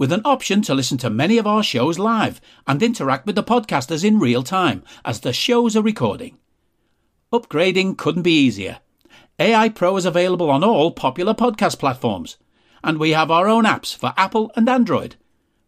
with 0.00 0.12
an 0.12 0.22
option 0.24 0.62
to 0.62 0.72
listen 0.72 0.96
to 0.96 1.10
many 1.10 1.36
of 1.36 1.46
our 1.46 1.62
shows 1.62 1.98
live 1.98 2.40
and 2.66 2.82
interact 2.82 3.26
with 3.26 3.34
the 3.34 3.42
podcasters 3.42 4.02
in 4.02 4.18
real 4.18 4.42
time 4.42 4.82
as 5.04 5.20
the 5.20 5.30
shows 5.30 5.76
are 5.76 5.82
recording. 5.82 6.38
Upgrading 7.30 7.98
couldn't 7.98 8.22
be 8.22 8.32
easier. 8.32 8.78
AI 9.38 9.68
Pro 9.68 9.98
is 9.98 10.06
available 10.06 10.50
on 10.50 10.64
all 10.64 10.90
popular 10.90 11.34
podcast 11.34 11.78
platforms, 11.78 12.38
and 12.82 12.96
we 12.96 13.10
have 13.10 13.30
our 13.30 13.46
own 13.46 13.64
apps 13.64 13.94
for 13.94 14.14
Apple 14.16 14.50
and 14.56 14.70
Android. 14.70 15.16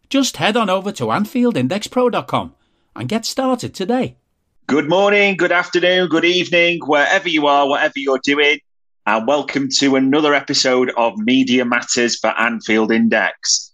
Just 0.09 0.37
head 0.37 0.57
on 0.57 0.67
over 0.67 0.91
to 0.93 1.05
AnfieldIndexPro.com 1.05 2.55
and 2.95 3.07
get 3.07 3.25
started 3.25 3.75
today. 3.75 4.17
Good 4.65 4.89
morning, 4.89 5.37
good 5.37 5.51
afternoon, 5.51 6.07
good 6.07 6.25
evening, 6.25 6.79
wherever 6.87 7.29
you 7.29 7.45
are, 7.45 7.69
whatever 7.69 7.93
you're 7.97 8.19
doing, 8.23 8.57
and 9.05 9.27
welcome 9.27 9.69
to 9.77 9.95
another 9.95 10.33
episode 10.33 10.91
of 10.97 11.19
Media 11.19 11.65
Matters 11.65 12.17
for 12.17 12.29
Anfield 12.29 12.91
Index. 12.91 13.72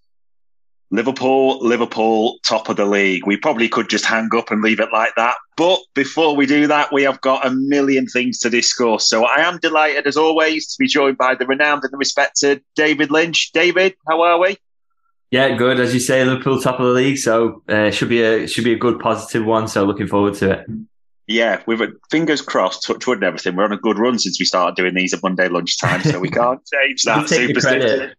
Liverpool, 0.92 1.60
Liverpool, 1.60 2.40
top 2.44 2.68
of 2.68 2.78
the 2.78 2.86
league. 2.86 3.26
We 3.26 3.38
probably 3.38 3.70
could 3.70 3.90
just 3.90 4.06
hang 4.06 4.30
up 4.36 4.50
and 4.50 4.62
leave 4.62 4.80
it 4.80 4.90
like 4.92 5.14
that. 5.16 5.36
But 5.56 5.80
before 5.94 6.36
we 6.36 6.46
do 6.46 6.66
that, 6.68 6.92
we 6.92 7.04
have 7.04 7.22
got 7.22 7.46
a 7.46 7.52
million 7.52 8.08
things 8.08 8.40
to 8.40 8.50
discuss. 8.50 9.08
So 9.08 9.26
I 9.26 9.42
am 9.42 9.60
delighted, 9.60 10.08
as 10.08 10.18
always, 10.18 10.68
to 10.74 10.76
be 10.80 10.88
joined 10.88 11.18
by 11.18 11.36
the 11.36 11.46
renowned 11.46 11.84
and 11.84 11.94
the 11.94 11.98
respected 11.98 12.64
David 12.76 13.12
Lynch. 13.12 13.52
David, 13.52 13.96
how 14.08 14.22
are 14.22 14.40
we? 14.40 14.58
Yeah, 15.30 15.56
good. 15.56 15.80
As 15.80 15.94
you 15.94 16.00
say, 16.00 16.26
Liverpool 16.26 16.60
top 16.60 16.80
of 16.80 16.88
the 16.88 16.94
league, 16.94 17.20
so 17.20 17.62
uh, 17.70 17.92
should 17.92 18.10
be 18.10 18.24
a 18.24 18.48
should 18.48 18.64
be 18.64 18.74
a 18.74 18.78
good 18.78 19.00
positive 19.00 19.46
one. 19.46 19.68
So 19.68 19.86
looking 19.86 20.08
forward 20.08 20.34
to 20.36 20.52
it. 20.52 20.66
Yeah, 21.28 21.62
we've 21.68 21.80
fingers 22.10 22.42
crossed, 22.42 22.88
touch 22.88 23.06
wood 23.06 23.20
and 23.20 23.26
everything. 23.26 23.56
We're 23.56 23.66
on 23.66 23.72
a 23.72 23.78
good 23.78 24.00
run 24.00 24.18
since 24.18 24.40
we 24.40 24.46
started 24.48 24.76
doing 24.76 24.96
these 24.96 25.14
at 25.14 25.22
Monday 25.22 25.48
lunchtime, 25.48 26.02
so 26.02 26.20
we 26.20 26.32
can't 26.32 26.60
change 26.74 27.04
that 27.04 27.30
superstition 27.30 28.16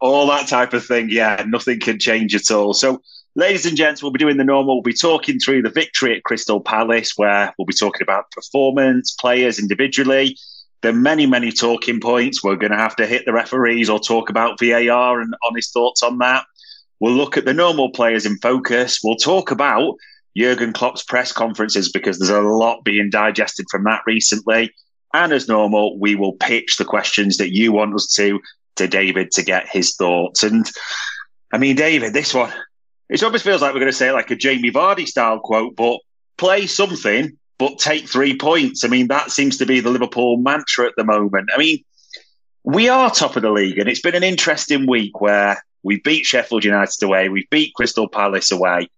all 0.00 0.26
that 0.28 0.48
type 0.48 0.72
of 0.72 0.84
thing. 0.84 1.08
Yeah, 1.10 1.44
nothing 1.46 1.80
can 1.80 1.98
change 1.98 2.34
at 2.34 2.50
all. 2.50 2.74
So, 2.74 3.00
ladies 3.34 3.66
and 3.66 3.76
gents, 3.76 4.02
we'll 4.02 4.12
be 4.12 4.18
doing 4.18 4.36
the 4.36 4.44
normal. 4.44 4.76
We'll 4.76 4.82
be 4.82 4.92
talking 4.92 5.38
through 5.38 5.62
the 5.62 5.70
victory 5.70 6.16
at 6.16 6.24
Crystal 6.24 6.60
Palace, 6.60 7.12
where 7.16 7.54
we'll 7.58 7.66
be 7.66 7.74
talking 7.74 8.02
about 8.02 8.30
performance, 8.30 9.12
players 9.12 9.58
individually. 9.58 10.36
There 10.82 10.92
are 10.92 10.96
many, 10.96 11.26
many 11.26 11.50
talking 11.50 12.00
points. 12.00 12.44
We're 12.44 12.56
going 12.56 12.72
to 12.72 12.78
have 12.78 12.96
to 12.96 13.06
hit 13.06 13.24
the 13.24 13.32
referees 13.32 13.88
or 13.88 13.98
talk 13.98 14.30
about 14.30 14.60
VAR 14.60 15.20
and 15.20 15.34
honest 15.48 15.72
thoughts 15.72 16.02
on 16.02 16.18
that. 16.18 16.44
We'll 17.00 17.14
look 17.14 17.36
at 17.36 17.44
the 17.44 17.54
normal 17.54 17.90
players 17.90 18.26
in 18.26 18.36
focus. 18.38 19.00
We'll 19.02 19.16
talk 19.16 19.50
about 19.50 19.96
Jurgen 20.36 20.72
Klopp's 20.72 21.02
press 21.02 21.32
conferences 21.32 21.90
because 21.90 22.18
there's 22.18 22.30
a 22.30 22.40
lot 22.40 22.84
being 22.84 23.10
digested 23.10 23.66
from 23.70 23.84
that 23.84 24.02
recently. 24.06 24.72
And 25.14 25.32
as 25.32 25.48
normal, 25.48 25.98
we 25.98 26.14
will 26.14 26.34
pitch 26.34 26.76
the 26.76 26.84
questions 26.84 27.38
that 27.38 27.54
you 27.54 27.72
want 27.72 27.94
us 27.94 28.12
to 28.16 28.38
to 28.76 28.88
David 28.88 29.32
to 29.32 29.42
get 29.42 29.68
his 29.68 29.94
thoughts. 29.96 30.42
And 30.42 30.70
I 31.52 31.58
mean, 31.58 31.76
David, 31.76 32.12
this 32.12 32.34
one, 32.34 32.52
it 33.08 33.22
almost 33.22 33.44
feels 33.44 33.62
like 33.62 33.72
we're 33.72 33.80
going 33.80 33.92
to 33.92 33.96
say 33.96 34.12
like 34.12 34.30
a 34.30 34.36
Jamie 34.36 34.70
Vardy 34.70 35.06
style 35.06 35.38
quote, 35.40 35.76
but 35.76 35.98
play 36.36 36.66
something, 36.66 37.36
but 37.58 37.78
take 37.78 38.08
three 38.08 38.36
points. 38.36 38.84
I 38.84 38.88
mean, 38.88 39.08
that 39.08 39.30
seems 39.30 39.58
to 39.58 39.66
be 39.66 39.80
the 39.80 39.90
Liverpool 39.90 40.36
mantra 40.36 40.86
at 40.86 40.94
the 40.96 41.04
moment. 41.04 41.50
I 41.54 41.58
mean, 41.58 41.84
we 42.64 42.88
are 42.88 43.10
top 43.10 43.36
of 43.36 43.42
the 43.42 43.50
league, 43.50 43.78
and 43.78 43.88
it's 43.88 44.00
been 44.00 44.16
an 44.16 44.24
interesting 44.24 44.88
week 44.88 45.20
where 45.20 45.62
we 45.84 46.00
beat 46.00 46.26
Sheffield 46.26 46.64
United 46.64 47.00
away, 47.04 47.28
we 47.28 47.46
beat 47.50 47.74
Crystal 47.74 48.08
Palace 48.08 48.50
away. 48.50 48.88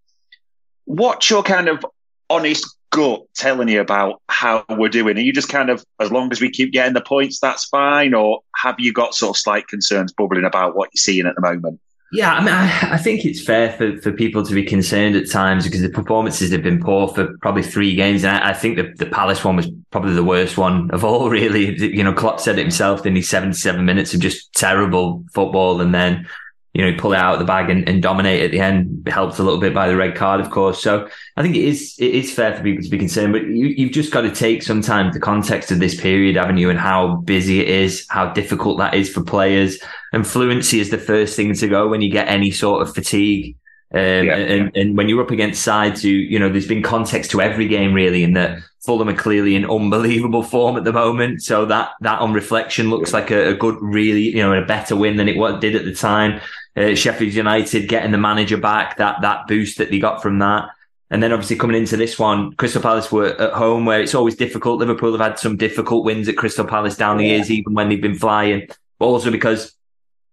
What's 0.86 1.28
your 1.28 1.42
kind 1.42 1.68
of 1.68 1.84
honest 2.30 2.77
gut 2.90 3.22
telling 3.34 3.68
you 3.68 3.80
about 3.80 4.20
how 4.28 4.64
we're 4.68 4.88
doing? 4.88 5.16
Are 5.16 5.20
you 5.20 5.32
just 5.32 5.48
kind 5.48 5.70
of, 5.70 5.84
as 6.00 6.10
long 6.10 6.30
as 6.32 6.40
we 6.40 6.50
keep 6.50 6.72
getting 6.72 6.94
the 6.94 7.00
points, 7.00 7.40
that's 7.40 7.64
fine? 7.66 8.14
Or 8.14 8.40
have 8.56 8.76
you 8.78 8.92
got 8.92 9.14
sort 9.14 9.36
of 9.36 9.40
slight 9.40 9.68
concerns 9.68 10.12
bubbling 10.12 10.44
about 10.44 10.76
what 10.76 10.90
you're 10.92 11.00
seeing 11.00 11.26
at 11.26 11.34
the 11.34 11.40
moment? 11.40 11.80
Yeah, 12.10 12.32
I 12.32 12.40
mean, 12.40 12.54
I, 12.54 12.94
I, 12.94 12.96
think 12.96 13.26
it's 13.26 13.44
fair 13.44 13.70
for, 13.72 14.00
for 14.00 14.12
people 14.12 14.42
to 14.42 14.54
be 14.54 14.64
concerned 14.64 15.14
at 15.14 15.30
times 15.30 15.64
because 15.64 15.82
the 15.82 15.90
performances 15.90 16.50
have 16.52 16.62
been 16.62 16.80
poor 16.80 17.08
for 17.08 17.36
probably 17.42 17.62
three 17.62 17.94
games. 17.94 18.24
And 18.24 18.34
I, 18.34 18.50
I 18.50 18.52
think 18.54 18.76
the, 18.76 18.94
the 18.96 19.10
Palace 19.10 19.44
one 19.44 19.56
was 19.56 19.70
probably 19.90 20.14
the 20.14 20.24
worst 20.24 20.56
one 20.56 20.90
of 20.90 21.04
all, 21.04 21.28
really. 21.30 21.78
You 21.78 22.02
know, 22.02 22.14
Klopp 22.14 22.40
said 22.40 22.58
it 22.58 22.62
himself 22.62 23.04
in 23.04 23.14
his 23.14 23.28
77 23.28 23.84
minutes 23.84 24.14
of 24.14 24.20
just 24.20 24.50
terrible 24.54 25.22
football. 25.34 25.82
And 25.82 25.94
then 25.94 26.26
you 26.74 26.84
know, 26.84 26.96
pull 26.98 27.12
it 27.12 27.18
out 27.18 27.34
of 27.34 27.38
the 27.40 27.44
bag 27.44 27.70
and, 27.70 27.88
and 27.88 28.02
dominate 28.02 28.42
at 28.42 28.50
the 28.50 28.60
end. 28.60 29.08
Helped 29.08 29.38
a 29.38 29.42
little 29.42 29.60
bit 29.60 29.74
by 29.74 29.88
the 29.88 29.96
red 29.96 30.14
card, 30.14 30.40
of 30.40 30.50
course. 30.50 30.82
So 30.82 31.08
I 31.36 31.42
think 31.42 31.56
it 31.56 31.64
is 31.64 31.96
it 31.98 32.14
is 32.14 32.32
fair 32.32 32.54
for 32.54 32.62
people 32.62 32.84
to 32.84 32.90
be 32.90 32.98
concerned, 32.98 33.32
but 33.32 33.42
you, 33.46 33.66
you've 33.66 33.92
just 33.92 34.12
got 34.12 34.20
to 34.22 34.30
take 34.30 34.62
some 34.62 34.82
time 34.82 35.12
the 35.12 35.20
context 35.20 35.70
of 35.72 35.78
this 35.78 35.98
period, 36.00 36.36
haven't 36.36 36.58
you, 36.58 36.70
and 36.70 36.78
how 36.78 37.16
busy 37.16 37.60
it 37.60 37.68
is, 37.68 38.06
how 38.10 38.32
difficult 38.32 38.78
that 38.78 38.94
is 38.94 39.12
for 39.12 39.22
players. 39.22 39.78
And 40.12 40.26
fluency 40.26 40.80
is 40.80 40.90
the 40.90 40.98
first 40.98 41.36
thing 41.36 41.54
to 41.54 41.68
go 41.68 41.88
when 41.88 42.00
you 42.00 42.10
get 42.10 42.28
any 42.28 42.50
sort 42.50 42.82
of 42.82 42.94
fatigue. 42.94 43.56
Um, 43.92 44.00
yeah, 44.00 44.36
and, 44.36 44.70
yeah. 44.74 44.82
and 44.82 44.96
when 44.98 45.08
you're 45.08 45.22
up 45.22 45.30
against 45.30 45.62
sides 45.62 46.02
who, 46.02 46.10
you 46.10 46.38
know, 46.38 46.50
there's 46.50 46.68
been 46.68 46.82
context 46.82 47.30
to 47.30 47.40
every 47.40 47.66
game 47.66 47.94
really, 47.94 48.22
in 48.22 48.34
that 48.34 48.58
Fulham 48.84 49.08
are 49.08 49.14
clearly 49.14 49.56
in 49.56 49.68
unbelievable 49.68 50.42
form 50.42 50.76
at 50.76 50.84
the 50.84 50.92
moment. 50.92 51.42
So 51.42 51.66
that, 51.66 51.90
that 52.00 52.20
on 52.20 52.32
reflection 52.32 52.90
looks 52.90 53.12
like 53.12 53.30
a, 53.30 53.48
a 53.50 53.54
good, 53.54 53.76
really, 53.80 54.28
you 54.28 54.42
know, 54.42 54.52
a 54.52 54.64
better 54.64 54.96
win 54.96 55.16
than 55.16 55.28
it 55.28 55.60
did 55.60 55.74
at 55.74 55.84
the 55.84 55.94
time. 55.94 56.40
Uh, 56.76 56.94
Sheffield 56.94 57.34
United 57.34 57.88
getting 57.88 58.12
the 58.12 58.18
manager 58.18 58.56
back, 58.56 58.98
that 58.98 59.20
that 59.22 59.48
boost 59.48 59.78
that 59.78 59.90
they 59.90 59.98
got 59.98 60.22
from 60.22 60.38
that. 60.38 60.68
And 61.10 61.22
then 61.22 61.32
obviously 61.32 61.56
coming 61.56 61.76
into 61.76 61.96
this 61.96 62.18
one, 62.18 62.52
Crystal 62.52 62.82
Palace 62.82 63.10
were 63.10 63.28
at 63.28 63.52
home 63.54 63.86
where 63.86 64.00
it's 64.00 64.14
always 64.14 64.36
difficult. 64.36 64.78
Liverpool 64.78 65.12
have 65.12 65.20
had 65.20 65.38
some 65.38 65.56
difficult 65.56 66.04
wins 66.04 66.28
at 66.28 66.36
Crystal 66.36 66.66
Palace 66.66 66.96
down 66.96 67.16
the 67.16 67.26
years, 67.26 67.50
even 67.50 67.72
when 67.72 67.88
they've 67.88 68.00
been 68.00 68.14
flying. 68.14 68.68
But 68.98 69.06
also 69.06 69.30
because 69.30 69.74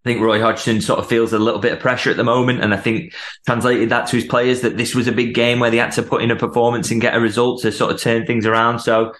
I 0.06 0.10
think 0.10 0.22
Roy 0.22 0.40
Hodgson 0.40 0.82
sort 0.82 1.00
of 1.00 1.08
feels 1.08 1.34
a 1.34 1.40
little 1.40 1.60
bit 1.60 1.74
of 1.74 1.80
pressure 1.80 2.12
at 2.12 2.18
the 2.18 2.24
moment. 2.24 2.64
And 2.64 2.76
I 2.76 2.78
think 2.78 3.12
translated 3.48 3.90
that 3.90 4.08
to 4.08 4.18
his 4.18 4.26
players 4.26 4.62
that 4.62 4.78
this 4.78 4.94
was 4.94 5.08
a 5.08 5.12
big 5.12 5.34
game 5.34 5.60
where 5.60 5.72
they 5.72 5.78
had 5.78 5.94
to 5.94 6.04
put 6.04 6.22
in 6.22 6.30
a 6.30 6.36
performance 6.36 6.92
and 6.92 7.02
get 7.02 7.16
a 7.16 7.20
result 7.20 7.64
to 7.64 7.72
sort 7.72 7.92
of 7.92 8.00
turn 8.00 8.24
things 8.28 8.46
around. 8.46 8.80
So, 8.80 9.16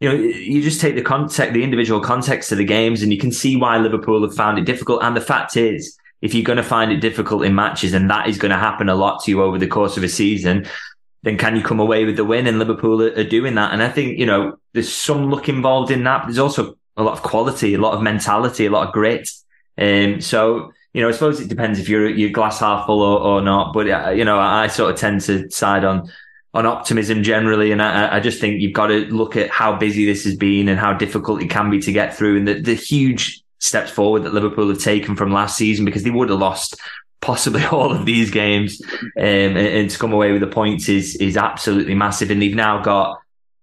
you 0.00 0.08
know, 0.08 0.14
you 0.16 0.60
just 0.60 0.80
take 0.80 0.96
the 0.96 1.02
context, 1.02 1.52
the 1.52 1.62
individual 1.62 2.00
context 2.00 2.50
of 2.50 2.58
the 2.58 2.64
games 2.64 3.00
and 3.00 3.12
you 3.12 3.18
can 3.18 3.30
see 3.30 3.54
why 3.54 3.78
Liverpool 3.78 4.22
have 4.22 4.34
found 4.34 4.58
it 4.58 4.64
difficult. 4.64 5.04
And 5.04 5.16
the 5.16 5.20
fact 5.20 5.56
is, 5.56 5.96
if 6.20 6.34
you're 6.34 6.42
going 6.42 6.56
to 6.56 6.64
find 6.64 6.90
it 6.90 7.00
difficult 7.00 7.44
in 7.44 7.54
matches, 7.54 7.92
and 7.92 8.10
that 8.10 8.28
is 8.28 8.36
going 8.36 8.50
to 8.50 8.58
happen 8.58 8.88
a 8.88 8.94
lot 8.96 9.22
to 9.22 9.30
you 9.30 9.40
over 9.40 9.56
the 9.56 9.68
course 9.68 9.96
of 9.96 10.02
a 10.02 10.08
season, 10.08 10.66
then 11.22 11.38
can 11.38 11.54
you 11.54 11.62
come 11.62 11.78
away 11.78 12.04
with 12.06 12.16
the 12.16 12.24
win? 12.24 12.48
And 12.48 12.58
Liverpool 12.58 13.02
are, 13.02 13.12
are 13.12 13.24
doing 13.24 13.54
that. 13.54 13.72
And 13.72 13.82
I 13.82 13.88
think, 13.88 14.18
you 14.18 14.26
know, 14.26 14.58
there's 14.72 14.92
some 14.92 15.30
luck 15.30 15.48
involved 15.48 15.92
in 15.92 16.02
that, 16.04 16.22
but 16.22 16.26
there's 16.26 16.38
also 16.38 16.76
a 16.96 17.02
lot 17.02 17.12
of 17.12 17.22
quality, 17.22 17.74
a 17.74 17.78
lot 17.78 17.94
of 17.94 18.02
mentality, 18.02 18.66
a 18.66 18.70
lot 18.70 18.88
of 18.88 18.92
grit. 18.92 19.28
Um, 19.76 20.20
so, 20.20 20.72
you 20.92 21.02
know, 21.02 21.08
I 21.08 21.12
suppose 21.12 21.40
it 21.40 21.48
depends 21.48 21.78
if 21.78 21.88
you're, 21.88 22.08
you're 22.08 22.30
glass 22.30 22.60
half 22.60 22.86
full 22.86 23.02
or, 23.02 23.18
or 23.18 23.40
not. 23.42 23.72
But, 23.72 23.88
uh, 23.88 24.10
you 24.10 24.24
know, 24.24 24.38
I, 24.38 24.64
I, 24.64 24.66
sort 24.68 24.92
of 24.92 24.98
tend 24.98 25.20
to 25.22 25.50
side 25.50 25.84
on, 25.84 26.10
on 26.52 26.66
optimism 26.66 27.22
generally. 27.22 27.72
And 27.72 27.82
I, 27.82 28.16
I, 28.16 28.20
just 28.20 28.40
think 28.40 28.60
you've 28.60 28.72
got 28.72 28.86
to 28.88 29.06
look 29.06 29.36
at 29.36 29.50
how 29.50 29.76
busy 29.76 30.06
this 30.06 30.24
has 30.24 30.36
been 30.36 30.68
and 30.68 30.78
how 30.78 30.92
difficult 30.92 31.42
it 31.42 31.50
can 31.50 31.70
be 31.70 31.80
to 31.80 31.92
get 31.92 32.14
through 32.14 32.38
and 32.38 32.48
the, 32.48 32.54
the 32.60 32.74
huge 32.74 33.42
steps 33.58 33.90
forward 33.90 34.22
that 34.22 34.34
Liverpool 34.34 34.68
have 34.68 34.78
taken 34.78 35.16
from 35.16 35.32
last 35.32 35.56
season 35.56 35.84
because 35.84 36.04
they 36.04 36.10
would 36.10 36.28
have 36.28 36.38
lost 36.38 36.76
possibly 37.20 37.64
all 37.72 37.90
of 37.90 38.04
these 38.04 38.30
games 38.30 38.80
um, 39.18 39.24
and, 39.24 39.56
and, 39.56 39.90
to 39.90 39.98
come 39.98 40.12
away 40.12 40.32
with 40.32 40.42
the 40.42 40.46
points 40.46 40.88
is 40.88 41.16
is 41.16 41.36
absolutely 41.36 41.94
massive 41.94 42.30
and 42.30 42.40
they've 42.40 42.54
now 42.54 42.82
got 42.82 43.18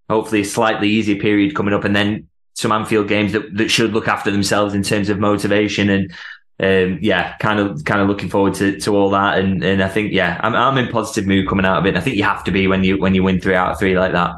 hopefully 0.10 0.42
a 0.42 0.46
slightly 0.46 0.90
easier 0.90 1.16
period 1.16 1.56
coming 1.56 1.74
up 1.74 1.84
and 1.84 1.96
then 1.96 2.28
some 2.62 2.72
Anfield 2.72 3.08
games 3.08 3.34
that, 3.34 3.58
that 3.58 3.70
should 3.70 3.92
look 3.92 4.08
after 4.08 4.32
themselves 4.32 4.74
in 4.74 4.84
terms 4.84 5.10
of 5.10 5.20
motivation 5.20 5.90
and 5.90 6.14
um, 6.62 7.00
yeah, 7.02 7.36
kind 7.38 7.60
of 7.60 7.84
kind 7.86 8.02
of 8.02 8.08
looking 8.08 8.30
forward 8.30 8.54
to, 8.56 8.80
to 8.82 8.96
all 8.96 9.10
that, 9.10 9.40
and 9.40 9.64
and 9.64 9.82
I 9.82 9.88
think 9.88 10.12
yeah, 10.14 10.40
I'm 10.44 10.54
I'm 10.54 10.78
in 10.78 10.92
positive 10.92 11.26
mood 11.26 11.50
coming 11.50 11.66
out 11.66 11.80
of 11.80 11.86
it. 11.88 11.90
And 11.90 11.98
I 11.98 12.02
think 12.02 12.18
you 12.18 12.24
have 12.24 12.44
to 12.44 12.52
be 12.52 12.68
when 12.68 12.84
you 12.84 13.00
when 13.00 13.16
you 13.16 13.24
win 13.24 13.42
three 13.42 13.56
out 13.56 13.72
of 13.72 13.80
three 13.80 13.98
like 13.98 14.12
that. 14.12 14.36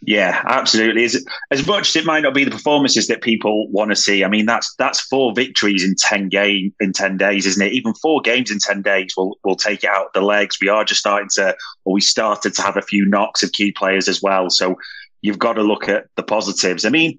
Yeah, 0.00 0.42
absolutely. 0.46 1.04
As, 1.04 1.22
as 1.50 1.66
much 1.66 1.90
as 1.90 1.96
it 1.96 2.06
might 2.06 2.22
not 2.22 2.32
be 2.32 2.44
the 2.44 2.50
performances 2.50 3.08
that 3.08 3.20
people 3.20 3.68
want 3.68 3.90
to 3.90 3.96
see, 3.96 4.24
I 4.24 4.28
mean 4.28 4.46
that's 4.46 4.74
that's 4.76 5.00
four 5.00 5.34
victories 5.34 5.84
in 5.84 5.96
ten 5.96 6.30
game 6.30 6.72
in 6.80 6.94
ten 6.94 7.18
days, 7.18 7.44
isn't 7.44 7.66
it? 7.66 7.74
Even 7.74 7.92
four 7.92 8.22
games 8.22 8.50
in 8.50 8.58
ten 8.58 8.80
days 8.80 9.12
will 9.14 9.38
will 9.44 9.56
take 9.56 9.84
it 9.84 9.90
out 9.90 10.14
the 10.14 10.22
legs. 10.22 10.56
We 10.62 10.68
are 10.68 10.84
just 10.84 11.00
starting 11.00 11.28
to, 11.34 11.54
or 11.84 11.92
we 11.92 12.00
started 12.00 12.54
to 12.54 12.62
have 12.62 12.78
a 12.78 12.82
few 12.82 13.04
knocks 13.04 13.42
of 13.42 13.52
key 13.52 13.72
players 13.72 14.08
as 14.08 14.22
well. 14.22 14.48
So 14.48 14.76
you've 15.22 15.38
got 15.38 15.54
to 15.54 15.62
look 15.62 15.88
at 15.88 16.06
the 16.16 16.22
positives. 16.22 16.84
I 16.84 16.90
mean, 16.90 17.18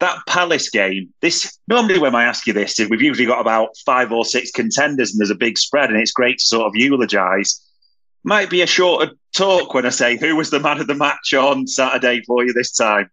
that 0.00 0.18
Palace 0.26 0.70
game, 0.70 1.12
this 1.20 1.58
normally 1.68 1.98
when 1.98 2.14
I 2.14 2.24
ask 2.24 2.46
you 2.46 2.52
this, 2.52 2.78
we've 2.78 3.02
usually 3.02 3.26
got 3.26 3.40
about 3.40 3.70
five 3.84 4.12
or 4.12 4.24
six 4.24 4.50
contenders 4.50 5.12
and 5.12 5.20
there's 5.20 5.30
a 5.30 5.34
big 5.34 5.58
spread, 5.58 5.90
and 5.90 6.00
it's 6.00 6.12
great 6.12 6.38
to 6.38 6.44
sort 6.44 6.66
of 6.66 6.74
eulogise. 6.74 7.64
Might 8.24 8.50
be 8.50 8.62
a 8.62 8.66
shorter 8.66 9.12
talk 9.32 9.72
when 9.74 9.86
I 9.86 9.90
say 9.90 10.16
who 10.16 10.36
was 10.36 10.50
the 10.50 10.60
man 10.60 10.80
of 10.80 10.86
the 10.86 10.94
match 10.94 11.32
on 11.34 11.66
Saturday 11.66 12.22
for 12.26 12.44
you 12.44 12.52
this 12.52 12.72
time. 12.72 13.10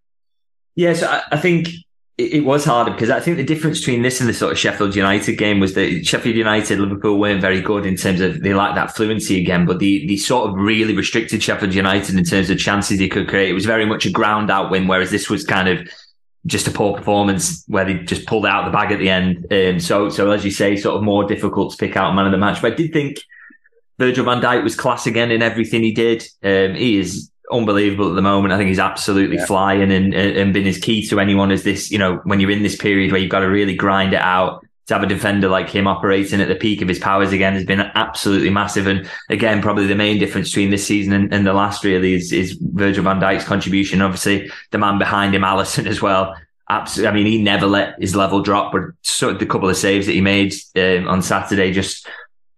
Yes, 0.75 1.01
I, 1.03 1.23
I 1.31 1.37
think 1.37 1.69
it, 2.17 2.43
was 2.43 2.65
harder 2.65 2.91
because 2.91 3.11
I 3.11 3.19
think 3.19 3.37
the 3.37 3.43
difference 3.43 3.79
between 3.79 4.01
this 4.01 4.19
and 4.19 4.27
the 4.27 4.33
sort 4.33 4.51
of 4.51 4.57
Sheffield 4.57 4.95
United 4.95 5.35
game 5.37 5.59
was 5.59 5.75
that 5.75 6.03
Sheffield 6.03 6.35
United, 6.35 6.79
Liverpool 6.79 7.19
weren't 7.19 7.41
very 7.41 7.61
good 7.61 7.85
in 7.85 7.95
terms 7.95 8.21
of 8.21 8.41
they 8.41 8.55
lacked 8.55 8.75
that 8.75 8.95
fluency 8.95 9.39
again, 9.39 9.65
but 9.65 9.79
the 9.79 10.07
the 10.07 10.17
sort 10.17 10.49
of 10.49 10.55
really 10.55 10.95
restricted 10.95 11.43
Sheffield 11.43 11.75
United 11.75 12.15
in 12.15 12.23
terms 12.23 12.49
of 12.49 12.57
chances 12.57 12.97
they 12.97 13.07
could 13.07 13.27
create. 13.27 13.49
It 13.49 13.53
was 13.53 13.65
very 13.65 13.85
much 13.85 14.05
a 14.05 14.11
ground 14.11 14.49
out 14.49 14.71
win, 14.71 14.87
whereas 14.87 15.11
this 15.11 15.29
was 15.29 15.43
kind 15.43 15.69
of 15.69 15.87
just 16.47 16.67
a 16.67 16.71
poor 16.71 16.95
performance 16.97 17.63
where 17.67 17.85
they 17.85 17.95
just 17.99 18.25
pulled 18.25 18.45
out 18.45 18.65
the 18.65 18.71
bag 18.71 18.91
at 18.91 18.99
the 18.99 19.09
end. 19.09 19.45
Um, 19.51 19.79
so, 19.79 20.09
so 20.09 20.31
as 20.31 20.45
you 20.45 20.51
say, 20.51 20.75
sort 20.77 20.95
of 20.95 21.03
more 21.03 21.25
difficult 21.25 21.71
to 21.71 21.77
pick 21.77 21.97
out 21.97 22.15
man 22.15 22.25
of 22.25 22.31
the 22.31 22.37
match. 22.37 22.61
But 22.61 22.73
I 22.73 22.75
did 22.75 22.93
think 22.93 23.19
Virgil 23.99 24.25
van 24.25 24.41
Dijk 24.41 24.63
was 24.63 24.75
class 24.75 25.05
again 25.05 25.29
in 25.29 25.41
everything 25.41 25.83
he 25.83 25.91
did. 25.91 26.23
Um, 26.41 26.75
he 26.75 26.97
is 26.97 27.29
unbelievable 27.51 28.09
at 28.09 28.15
the 28.15 28.21
moment. 28.21 28.53
I 28.53 28.57
think 28.57 28.69
he's 28.69 28.79
absolutely 28.79 29.37
yeah. 29.37 29.45
flying 29.45 29.91
and, 29.91 30.13
and 30.13 30.53
been 30.53 30.67
as 30.67 30.77
key 30.77 31.05
to 31.07 31.19
anyone 31.19 31.51
as 31.51 31.63
this, 31.63 31.91
you 31.91 31.97
know, 31.97 32.21
when 32.23 32.39
you're 32.39 32.51
in 32.51 32.63
this 32.63 32.75
period 32.75 33.11
where 33.11 33.21
you've 33.21 33.31
got 33.31 33.39
to 33.39 33.49
really 33.49 33.75
grind 33.75 34.13
it 34.13 34.21
out 34.21 34.65
to 34.87 34.93
have 34.93 35.03
a 35.03 35.07
defender 35.07 35.49
like 35.49 35.69
him 35.69 35.85
operating 35.85 36.39
at 36.39 36.47
the 36.47 36.55
peak 36.55 36.81
of 36.81 36.87
his 36.87 36.99
powers 36.99 37.33
again 37.33 37.53
has 37.53 37.65
been 37.65 37.81
absolutely 37.81 38.49
massive. 38.49 38.87
And 38.87 39.09
again, 39.29 39.61
probably 39.61 39.85
the 39.85 39.95
main 39.95 40.17
difference 40.17 40.49
between 40.49 40.71
this 40.71 40.87
season 40.87 41.13
and, 41.13 41.33
and 41.33 41.45
the 41.45 41.53
last 41.53 41.83
really 41.83 42.13
is, 42.13 42.31
is 42.31 42.53
Virgil 42.53 43.03
van 43.03 43.19
Dijk's 43.19 43.43
contribution. 43.43 44.01
Obviously, 44.01 44.49
the 44.71 44.77
man 44.77 44.97
behind 44.97 45.35
him, 45.35 45.41
Alisson 45.41 45.87
as 45.87 46.01
well. 46.01 46.35
Absolutely. 46.69 47.09
I 47.09 47.13
mean, 47.13 47.25
he 47.25 47.41
never 47.41 47.65
let 47.65 47.99
his 47.99 48.15
level 48.15 48.41
drop, 48.41 48.71
but 48.71 48.81
so 49.01 49.33
the 49.33 49.45
couple 49.45 49.69
of 49.69 49.77
saves 49.77 50.05
that 50.05 50.13
he 50.13 50.21
made 50.21 50.53
um, 50.77 51.07
on 51.07 51.21
Saturday 51.21 51.71
just 51.71 52.07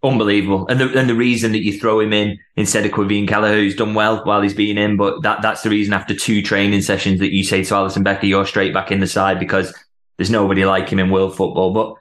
unbelievable. 0.04 0.68
And 0.68 0.80
the, 0.80 0.98
and 0.98 1.10
the 1.10 1.16
reason 1.16 1.51
that 1.51 1.63
you 1.63 1.80
throw 1.80 2.00
him 2.00 2.13
in 2.13 2.40
instead 2.56 2.86
of 2.86 2.92
Caoimhín 2.92 3.28
Kelleher, 3.28 3.56
who's 3.56 3.75
done 3.75 3.94
well 3.94 4.24
while 4.24 4.42
he's 4.42 4.54
been 4.54 4.78
in, 4.78 4.98
but 4.98 5.22
that, 5.24 5.42
that's 5.42 5.62
the 5.62 5.69
reason 5.69 5.94
after 5.94 6.16
two 6.16 6.42
training 6.42 6.81
sessions 6.81 7.19
that 7.19 7.34
you 7.34 7.44
say 7.44 7.63
to 7.63 7.74
Alisson 7.74 8.04
Becker, 8.04 8.25
you're 8.25 8.46
straight 8.46 8.74
back 8.74 8.92
in 8.92 9.00
the 9.00 9.07
side 9.07 9.40
because 9.40 9.74
there's 10.18 10.30
nobody 10.30 10.66
like 10.66 10.90
him 10.90 11.00
in 11.00 11.10
world 11.10 11.36
football. 11.36 11.74
But 11.74 11.96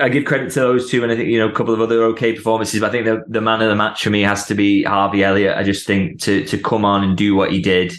I 0.00 0.08
give 0.08 0.24
credit 0.24 0.52
to 0.52 0.60
those 0.60 0.90
two, 0.90 1.02
and 1.02 1.12
I 1.12 1.16
think 1.16 1.28
you 1.28 1.38
know 1.38 1.48
a 1.48 1.52
couple 1.52 1.74
of 1.74 1.80
other 1.80 2.04
okay 2.04 2.32
performances. 2.32 2.80
But 2.80 2.88
I 2.88 2.92
think 2.92 3.06
the, 3.06 3.24
the 3.28 3.40
man 3.40 3.60
of 3.60 3.68
the 3.68 3.76
match 3.76 4.02
for 4.02 4.10
me 4.10 4.22
has 4.22 4.46
to 4.46 4.54
be 4.54 4.82
Harvey 4.82 5.22
Elliott. 5.22 5.56
I 5.56 5.62
just 5.62 5.86
think 5.86 6.20
to 6.22 6.44
to 6.46 6.58
come 6.58 6.84
on 6.84 7.04
and 7.04 7.16
do 7.16 7.34
what 7.34 7.52
he 7.52 7.60
did 7.60 7.92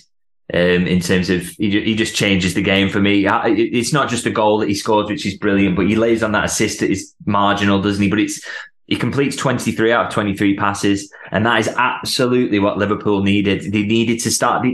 um, 0.54 0.88
in 0.88 1.00
terms 1.00 1.30
of 1.30 1.44
he, 1.44 1.82
he 1.82 1.96
just 1.96 2.16
changes 2.16 2.54
the 2.54 2.62
game 2.62 2.90
for 2.90 3.00
me. 3.00 3.28
It's 3.28 3.94
not 3.94 4.10
just 4.10 4.26
a 4.26 4.32
goal 4.32 4.60
that 4.60 4.70
he 4.70 4.76
scores, 4.76 5.10
which 5.10 5.26
is 5.26 5.38
brilliant, 5.38 5.76
but 5.76 5.88
he 5.88 5.96
lays 5.96 6.24
on 6.24 6.32
that 6.32 6.46
assist 6.46 6.80
that 6.80 6.92
is 6.92 7.14
marginal, 7.26 7.82
doesn't 7.82 8.02
he? 8.02 8.10
But 8.10 8.20
it's 8.20 8.44
he 8.88 8.96
completes 8.96 9.36
23 9.36 9.92
out 9.92 10.08
of 10.08 10.14
23 10.14 10.56
passes, 10.58 11.12
and 11.32 11.46
that 11.46 11.60
is 11.60 11.68
absolutely 11.70 12.60
what 12.60 12.78
Liverpool 12.78 13.24
needed. 13.24 13.72
They 13.72 13.84
needed 13.84 14.20
to 14.22 14.32
start. 14.32 14.66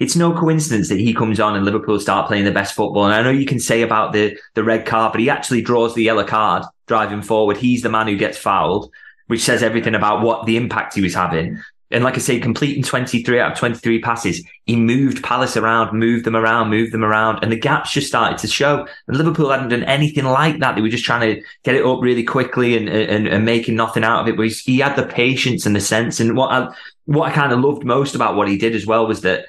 It's 0.00 0.16
no 0.16 0.32
coincidence 0.32 0.88
that 0.88 0.98
he 0.98 1.14
comes 1.14 1.38
on 1.38 1.54
and 1.54 1.64
Liverpool 1.64 2.00
start 2.00 2.26
playing 2.26 2.44
the 2.44 2.50
best 2.50 2.74
football. 2.74 3.04
And 3.04 3.14
I 3.14 3.22
know 3.22 3.30
you 3.30 3.46
can 3.46 3.60
say 3.60 3.82
about 3.82 4.12
the, 4.12 4.36
the 4.54 4.64
red 4.64 4.86
card, 4.86 5.12
but 5.12 5.20
he 5.20 5.30
actually 5.30 5.62
draws 5.62 5.94
the 5.94 6.02
yellow 6.02 6.24
card 6.24 6.64
driving 6.86 7.22
forward. 7.22 7.56
He's 7.56 7.82
the 7.82 7.88
man 7.88 8.08
who 8.08 8.16
gets 8.16 8.36
fouled, 8.36 8.90
which 9.28 9.42
says 9.42 9.62
everything 9.62 9.94
about 9.94 10.22
what 10.22 10.46
the 10.46 10.56
impact 10.56 10.94
he 10.94 11.00
was 11.00 11.14
having. 11.14 11.60
And 11.90 12.04
like 12.04 12.14
I 12.14 12.18
say, 12.18 12.38
completing 12.38 12.84
23 12.84 13.40
out 13.40 13.52
of 13.52 13.58
23 13.58 14.00
passes, 14.00 14.44
he 14.64 14.76
moved 14.76 15.24
Palace 15.24 15.56
around, 15.56 15.98
moved 15.98 16.24
them 16.24 16.36
around, 16.36 16.70
moved 16.70 16.92
them 16.92 17.04
around, 17.04 17.40
and 17.42 17.50
the 17.50 17.58
gaps 17.58 17.92
just 17.92 18.06
started 18.06 18.38
to 18.38 18.46
show. 18.46 18.86
And 19.08 19.16
Liverpool 19.16 19.50
hadn't 19.50 19.70
done 19.70 19.82
anything 19.84 20.24
like 20.24 20.60
that. 20.60 20.76
They 20.76 20.82
were 20.82 20.88
just 20.88 21.04
trying 21.04 21.34
to 21.34 21.42
get 21.64 21.74
it 21.74 21.84
up 21.84 22.00
really 22.00 22.22
quickly 22.22 22.76
and, 22.76 22.88
and, 22.88 23.26
and 23.26 23.44
making 23.44 23.74
nothing 23.74 24.04
out 24.04 24.20
of 24.20 24.28
it. 24.28 24.36
But 24.36 24.48
he 24.48 24.78
had 24.78 24.94
the 24.94 25.06
patience 25.06 25.66
and 25.66 25.74
the 25.74 25.80
sense. 25.80 26.20
And 26.20 26.36
what 26.36 26.52
I, 26.52 26.72
what 27.06 27.28
I 27.28 27.34
kind 27.34 27.52
of 27.52 27.58
loved 27.58 27.84
most 27.84 28.14
about 28.14 28.36
what 28.36 28.48
he 28.48 28.56
did 28.56 28.76
as 28.76 28.86
well 28.86 29.08
was 29.08 29.22
that 29.22 29.46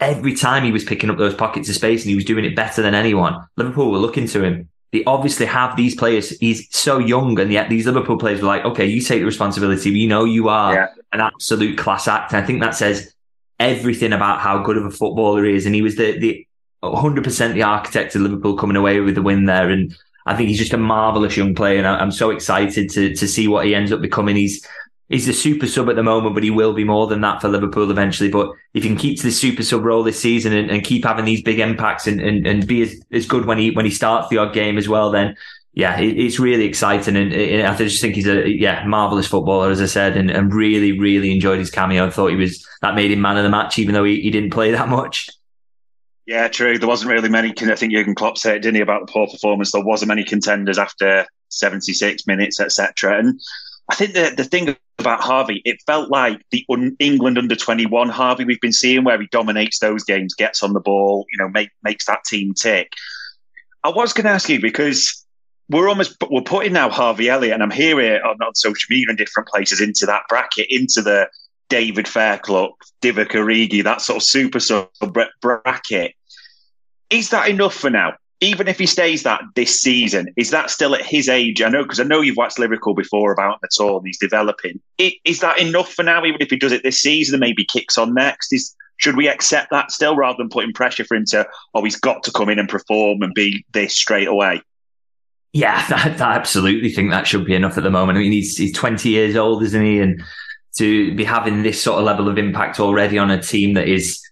every 0.00 0.34
time 0.34 0.64
he 0.64 0.72
was 0.72 0.84
picking 0.84 1.10
up 1.10 1.18
those 1.18 1.34
pockets 1.34 1.68
of 1.68 1.74
space 1.74 2.02
and 2.02 2.08
he 2.08 2.14
was 2.14 2.24
doing 2.24 2.46
it 2.46 2.56
better 2.56 2.80
than 2.80 2.94
anyone, 2.94 3.46
Liverpool 3.56 3.90
were 3.90 3.98
looking 3.98 4.26
to 4.28 4.42
him 4.42 4.68
they 4.92 5.04
obviously 5.04 5.46
have 5.46 5.76
these 5.76 5.94
players. 5.94 6.30
He's 6.38 6.68
so 6.74 6.98
young, 6.98 7.38
and 7.38 7.52
yet 7.52 7.68
these 7.68 7.86
Liverpool 7.86 8.18
players 8.18 8.40
were 8.40 8.46
like, 8.46 8.64
okay, 8.64 8.86
you 8.86 9.00
take 9.00 9.20
the 9.20 9.26
responsibility. 9.26 9.90
We 9.90 10.06
know 10.06 10.24
you 10.24 10.48
are 10.48 10.74
yeah. 10.74 10.86
An 11.16 11.22
absolute 11.22 11.78
class 11.78 12.06
act. 12.06 12.32
And 12.32 12.42
I 12.42 12.46
think 12.46 12.60
that 12.60 12.74
says 12.74 13.12
everything 13.58 14.12
about 14.12 14.40
how 14.40 14.62
good 14.62 14.76
of 14.76 14.84
a 14.84 14.90
footballer 14.90 15.44
he 15.44 15.56
is. 15.56 15.66
And 15.66 15.74
he 15.74 15.82
was 15.82 15.96
the, 15.96 16.18
the 16.18 16.46
100% 16.82 17.54
the 17.54 17.62
architect 17.62 18.14
of 18.14 18.22
Liverpool 18.22 18.56
coming 18.56 18.76
away 18.76 19.00
with 19.00 19.14
the 19.14 19.22
win 19.22 19.46
there. 19.46 19.70
And 19.70 19.96
I 20.26 20.36
think 20.36 20.48
he's 20.48 20.58
just 20.58 20.72
a 20.72 20.78
marvelous 20.78 21.36
young 21.36 21.54
player. 21.54 21.78
And 21.78 21.86
I'm 21.86 22.12
so 22.12 22.30
excited 22.30 22.90
to, 22.90 23.14
to 23.14 23.28
see 23.28 23.48
what 23.48 23.66
he 23.66 23.74
ends 23.74 23.92
up 23.92 24.00
becoming. 24.00 24.36
He's, 24.36 24.66
he's 25.08 25.28
a 25.28 25.32
super 25.32 25.66
sub 25.66 25.88
at 25.88 25.96
the 25.96 26.02
moment, 26.02 26.34
but 26.34 26.44
he 26.44 26.50
will 26.50 26.72
be 26.72 26.84
more 26.84 27.06
than 27.06 27.20
that 27.22 27.40
for 27.40 27.48
Liverpool 27.48 27.90
eventually. 27.90 28.30
But 28.30 28.50
if 28.74 28.82
he 28.82 28.88
can 28.88 28.98
keep 28.98 29.18
to 29.18 29.24
the 29.24 29.32
super 29.32 29.62
sub 29.62 29.84
role 29.84 30.02
this 30.02 30.20
season 30.20 30.52
and, 30.52 30.70
and 30.70 30.84
keep 30.84 31.04
having 31.04 31.24
these 31.24 31.42
big 31.42 31.60
impacts 31.60 32.06
and, 32.06 32.20
and, 32.20 32.46
and 32.46 32.66
be 32.66 32.82
as, 32.82 33.00
as 33.12 33.26
good 33.26 33.46
when 33.46 33.58
he 33.58 33.70
when 33.70 33.84
he 33.84 33.90
starts 33.90 34.28
the 34.28 34.38
odd 34.38 34.52
game 34.52 34.78
as 34.78 34.88
well, 34.88 35.10
then 35.10 35.36
yeah, 35.76 36.00
it, 36.00 36.18
it's 36.18 36.40
really 36.40 36.64
exciting. 36.64 37.16
And, 37.16 37.34
and, 37.34 37.66
I 37.66 37.76
just 37.76 38.00
think 38.00 38.14
he's 38.14 38.26
a 38.26 38.48
yeah 38.48 38.84
marvelous 38.86 39.26
footballer, 39.26 39.70
as 39.70 39.82
I 39.82 39.86
said, 39.86 40.16
and, 40.16 40.30
and 40.30 40.52
really 40.52 40.98
really 40.98 41.30
enjoyed 41.30 41.58
his 41.58 41.70
cameo. 41.70 42.06
I 42.06 42.10
thought 42.10 42.28
he 42.28 42.36
was 42.36 42.66
that 42.80 42.94
made 42.94 43.12
him 43.12 43.20
man 43.20 43.36
of 43.36 43.44
the 43.44 43.50
match, 43.50 43.78
even 43.78 43.94
though 43.94 44.02
he, 44.02 44.22
he 44.22 44.30
didn't 44.30 44.50
play 44.50 44.70
that 44.72 44.88
much. 44.88 45.28
Yeah, 46.24 46.48
true. 46.48 46.78
There 46.78 46.88
wasn't 46.88 47.12
really 47.12 47.28
many. 47.28 47.50
I 47.50 47.76
think 47.76 47.92
Jurgen 47.92 48.14
Klopp 48.14 48.38
said, 48.38 48.62
didn't 48.62 48.76
he, 48.76 48.80
about 48.80 49.06
the 49.06 49.12
poor 49.12 49.28
performance? 49.28 49.70
There 49.70 49.84
wasn't 49.84 50.08
many 50.08 50.24
contenders 50.24 50.78
after 50.78 51.26
76 51.50 52.26
minutes, 52.26 52.58
etc. 52.58 53.18
And 53.18 53.38
I 53.90 53.96
think 53.96 54.14
the 54.14 54.32
the 54.34 54.44
thing 54.44 54.74
about 54.98 55.20
Harvey, 55.20 55.60
it 55.66 55.76
felt 55.86 56.10
like 56.10 56.40
the 56.52 56.64
un- 56.70 56.96
England 56.98 57.36
under 57.36 57.54
21 57.54 58.08
Harvey 58.08 58.44
we've 58.44 58.60
been 58.62 58.72
seeing, 58.72 59.04
where 59.04 59.20
he 59.20 59.28
dominates 59.30 59.78
those 59.80 60.04
games, 60.04 60.32
gets 60.32 60.62
on 60.62 60.72
the 60.72 60.80
ball, 60.80 61.26
you 61.30 61.36
know, 61.36 61.50
make, 61.50 61.68
makes 61.82 62.06
that 62.06 62.24
team 62.24 62.54
tick. 62.54 62.94
I 63.84 63.90
was 63.90 64.14
going 64.14 64.24
to 64.24 64.30
ask 64.30 64.48
you 64.48 64.58
because 64.58 65.25
we're 65.68 65.88
almost 65.88 66.16
we're 66.30 66.42
putting 66.42 66.72
now 66.72 66.90
Harvey 66.90 67.28
Elliott, 67.28 67.54
and 67.54 67.62
I'm 67.62 67.70
hearing 67.70 68.12
eh, 68.12 68.18
on, 68.18 68.40
on 68.42 68.54
social 68.54 68.86
media 68.90 69.06
and 69.08 69.18
different 69.18 69.48
places 69.48 69.80
into 69.80 70.06
that 70.06 70.22
bracket, 70.28 70.66
into 70.70 71.02
the 71.02 71.28
David 71.68 72.06
Fairclough, 72.06 72.76
Divock 73.02 73.30
Origi, 73.30 73.82
that 73.82 74.00
sort 74.00 74.16
of 74.18 74.22
super 74.22 74.60
sub 74.60 74.88
bracket. 75.40 76.14
Is 77.10 77.30
that 77.30 77.48
enough 77.48 77.74
for 77.74 77.90
now? 77.90 78.14
even 78.40 78.68
if 78.68 78.78
he 78.78 78.86
stays 78.86 79.22
that 79.22 79.40
this 79.54 79.80
season, 79.80 80.28
is 80.36 80.50
that 80.50 80.70
still 80.70 80.94
at 80.94 81.04
his 81.04 81.28
age? 81.28 81.62
I 81.62 81.68
know 81.68 81.82
because 81.82 82.00
I 82.00 82.04
know 82.04 82.20
you've 82.20 82.36
watched 82.36 82.58
Liverpool 82.58 82.94
before 82.94 83.32
about 83.32 83.60
the 83.62 83.68
tour 83.70 83.96
and 83.96 84.06
he's 84.06 84.18
developing. 84.18 84.80
Is 84.98 85.40
that 85.40 85.58
enough 85.58 85.92
for 85.92 86.02
now? 86.02 86.24
Even 86.24 86.42
if 86.42 86.50
he 86.50 86.56
does 86.56 86.72
it 86.72 86.82
this 86.82 87.00
season 87.00 87.34
and 87.36 87.40
maybe 87.40 87.64
kicks 87.64 87.96
on 87.96 88.12
next, 88.12 88.52
is 88.52 88.74
should 88.98 89.16
we 89.16 89.28
accept 89.28 89.70
that 89.70 89.90
still 89.90 90.16
rather 90.16 90.36
than 90.38 90.48
putting 90.48 90.72
pressure 90.72 91.04
for 91.04 91.16
him 91.16 91.24
to? 91.26 91.46
Oh, 91.74 91.82
he's 91.82 91.98
got 91.98 92.22
to 92.24 92.32
come 92.32 92.50
in 92.50 92.58
and 92.58 92.68
perform 92.68 93.22
and 93.22 93.32
be 93.32 93.64
this 93.72 93.94
straight 93.94 94.28
away. 94.28 94.60
Yeah, 95.56 95.82
I, 95.88 96.14
I 96.20 96.34
absolutely 96.36 96.90
think 96.90 97.10
that 97.10 97.26
should 97.26 97.46
be 97.46 97.54
enough 97.54 97.78
at 97.78 97.84
the 97.84 97.90
moment. 97.90 98.18
I 98.18 98.20
mean, 98.20 98.32
he's 98.32 98.56
he's 98.56 98.72
twenty 98.72 99.08
years 99.08 99.36
old, 99.36 99.62
isn't 99.62 99.84
he? 99.84 100.00
And 100.00 100.22
to 100.76 101.14
be 101.14 101.24
having 101.24 101.62
this 101.62 101.82
sort 101.82 101.98
of 101.98 102.04
level 102.04 102.28
of 102.28 102.36
impact 102.36 102.78
already 102.78 103.18
on 103.18 103.30
a 103.30 103.40
team 103.40 103.72
that 103.74 103.88
is 103.88 104.22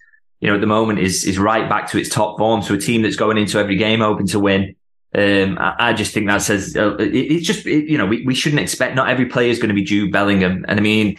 you 0.40 0.50
know, 0.50 0.56
at 0.56 0.60
the 0.60 0.66
moment 0.66 0.98
is 0.98 1.24
is 1.24 1.38
right 1.38 1.66
back 1.70 1.90
to 1.90 1.98
its 1.98 2.10
top 2.10 2.36
form. 2.36 2.60
So 2.60 2.74
a 2.74 2.78
team 2.78 3.00
that's 3.00 3.16
going 3.16 3.38
into 3.38 3.58
every 3.58 3.76
game 3.76 4.00
hoping 4.00 4.26
to 4.28 4.38
win. 4.38 4.76
Um, 5.14 5.56
I, 5.58 5.74
I, 5.78 5.92
just 5.94 6.12
think 6.12 6.26
that 6.26 6.42
says 6.42 6.76
uh, 6.76 6.96
it, 6.96 7.14
it's 7.14 7.46
just 7.46 7.64
it, 7.66 7.88
you 7.88 7.96
know 7.96 8.04
we, 8.04 8.26
we 8.26 8.34
shouldn't 8.34 8.60
expect 8.60 8.94
not 8.94 9.08
every 9.08 9.26
player 9.26 9.48
is 9.48 9.58
going 9.58 9.68
to 9.68 9.74
be 9.74 9.84
Jude 9.84 10.12
Bellingham, 10.12 10.66
and 10.68 10.78
I 10.78 10.82
mean 10.82 11.18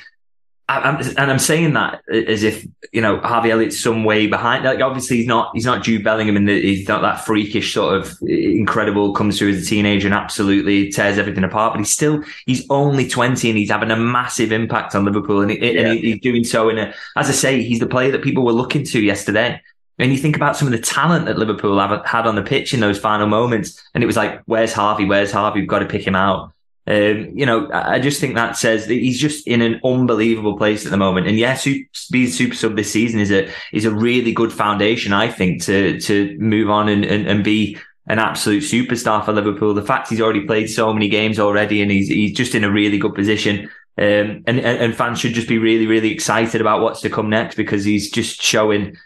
I'm, 0.67 0.99
and 1.17 1.31
I'm 1.31 1.39
saying 1.39 1.73
that 1.73 2.01
as 2.09 2.41
if 2.41 2.65
you 2.91 2.99
know 2.99 3.19
Harvey 3.19 3.51
Elliott's 3.51 3.79
some 3.79 4.03
way 4.03 4.25
behind. 4.25 4.65
Like 4.65 4.81
obviously 4.81 5.17
he's 5.17 5.27
not 5.27 5.51
he's 5.53 5.65
not 5.65 5.83
Jude 5.83 6.03
Bellingham, 6.03 6.35
and 6.37 6.49
he's 6.49 6.87
not 6.87 7.03
that 7.03 7.23
freakish 7.23 7.71
sort 7.71 7.95
of 7.95 8.17
incredible 8.23 9.13
comes 9.13 9.37
through 9.37 9.51
as 9.51 9.63
a 9.63 9.69
teenager 9.69 10.07
and 10.07 10.15
absolutely 10.15 10.89
tears 10.89 11.19
everything 11.19 11.43
apart. 11.43 11.73
But 11.73 11.79
he's 11.79 11.93
still 11.93 12.23
he's 12.47 12.65
only 12.71 13.07
20 13.07 13.47
and 13.49 13.57
he's 13.57 13.69
having 13.69 13.91
a 13.91 13.95
massive 13.95 14.51
impact 14.51 14.95
on 14.95 15.05
Liverpool, 15.05 15.41
and, 15.41 15.51
yeah. 15.51 15.87
and 15.87 15.99
he's 15.99 16.19
doing 16.21 16.43
so 16.43 16.69
in 16.69 16.79
a 16.79 16.93
as 17.15 17.29
I 17.29 17.33
say 17.33 17.61
he's 17.61 17.79
the 17.79 17.87
player 17.87 18.11
that 18.11 18.23
people 18.23 18.43
were 18.43 18.53
looking 18.53 18.83
to 18.85 18.99
yesterday. 18.99 19.61
And 19.97 20.11
you 20.11 20.17
think 20.17 20.35
about 20.35 20.57
some 20.57 20.67
of 20.67 20.73
the 20.73 20.79
talent 20.79 21.25
that 21.25 21.37
Liverpool 21.37 21.79
have 21.79 22.05
had 22.05 22.27
on 22.27 22.35
the 22.35 22.43
pitch 22.43 22.73
in 22.73 22.81
those 22.81 22.99
final 22.99 23.27
moments, 23.27 23.81
and 23.93 24.03
it 24.03 24.07
was 24.07 24.17
like, 24.17 24.41
"Where's 24.45 24.73
Harvey? 24.73 25.05
Where's 25.05 25.31
Harvey? 25.31 25.61
We've 25.61 25.69
got 25.69 25.79
to 25.79 25.85
pick 25.85 26.05
him 26.05 26.15
out." 26.15 26.54
Um, 26.87 27.31
you 27.33 27.45
know, 27.45 27.69
I 27.73 27.99
just 27.99 28.21
think 28.21 28.35
that 28.35 28.57
says 28.57 28.85
that 28.87 28.93
he's 28.93 29.19
just 29.19 29.47
in 29.47 29.61
an 29.61 29.81
unbelievable 29.83 30.55
place 30.55 30.85
at 30.85 30.91
the 30.91 30.97
moment. 30.97 31.27
And 31.27 31.39
yes, 31.39 31.67
being 32.11 32.29
super 32.29 32.55
sub 32.55 32.75
this 32.75 32.91
season 32.91 33.19
is 33.19 33.31
a 33.31 33.51
is 33.73 33.85
a 33.85 33.91
really 33.91 34.31
good 34.31 34.53
foundation, 34.53 35.11
I 35.11 35.29
think, 35.29 35.63
to 35.63 35.99
to 36.01 36.37
move 36.39 36.69
on 36.69 36.87
and, 36.87 37.03
and, 37.03 37.27
and 37.27 37.43
be 37.43 37.77
an 38.07 38.19
absolute 38.19 38.63
superstar 38.63 39.25
for 39.25 39.33
Liverpool. 39.33 39.73
The 39.73 39.81
fact 39.81 40.09
he's 40.09 40.21
already 40.21 40.45
played 40.45 40.67
so 40.67 40.93
many 40.93 41.09
games 41.09 41.39
already 41.39 41.81
and 41.81 41.89
he's 41.89 42.07
he's 42.07 42.33
just 42.33 42.53
in 42.53 42.63
a 42.63 42.71
really 42.71 42.99
good 42.99 43.15
position. 43.15 43.69
Um, 43.97 44.43
and, 44.45 44.59
and 44.59 44.93
fans 44.93 45.19
should 45.19 45.33
just 45.33 45.47
be 45.47 45.57
really, 45.57 45.87
really 45.87 46.11
excited 46.11 46.59
about 46.59 46.81
what's 46.81 46.99
to 47.01 47.09
come 47.09 47.29
next 47.29 47.55
because 47.55 47.85
he's 47.85 48.11
just 48.11 48.41
showing 48.41 48.97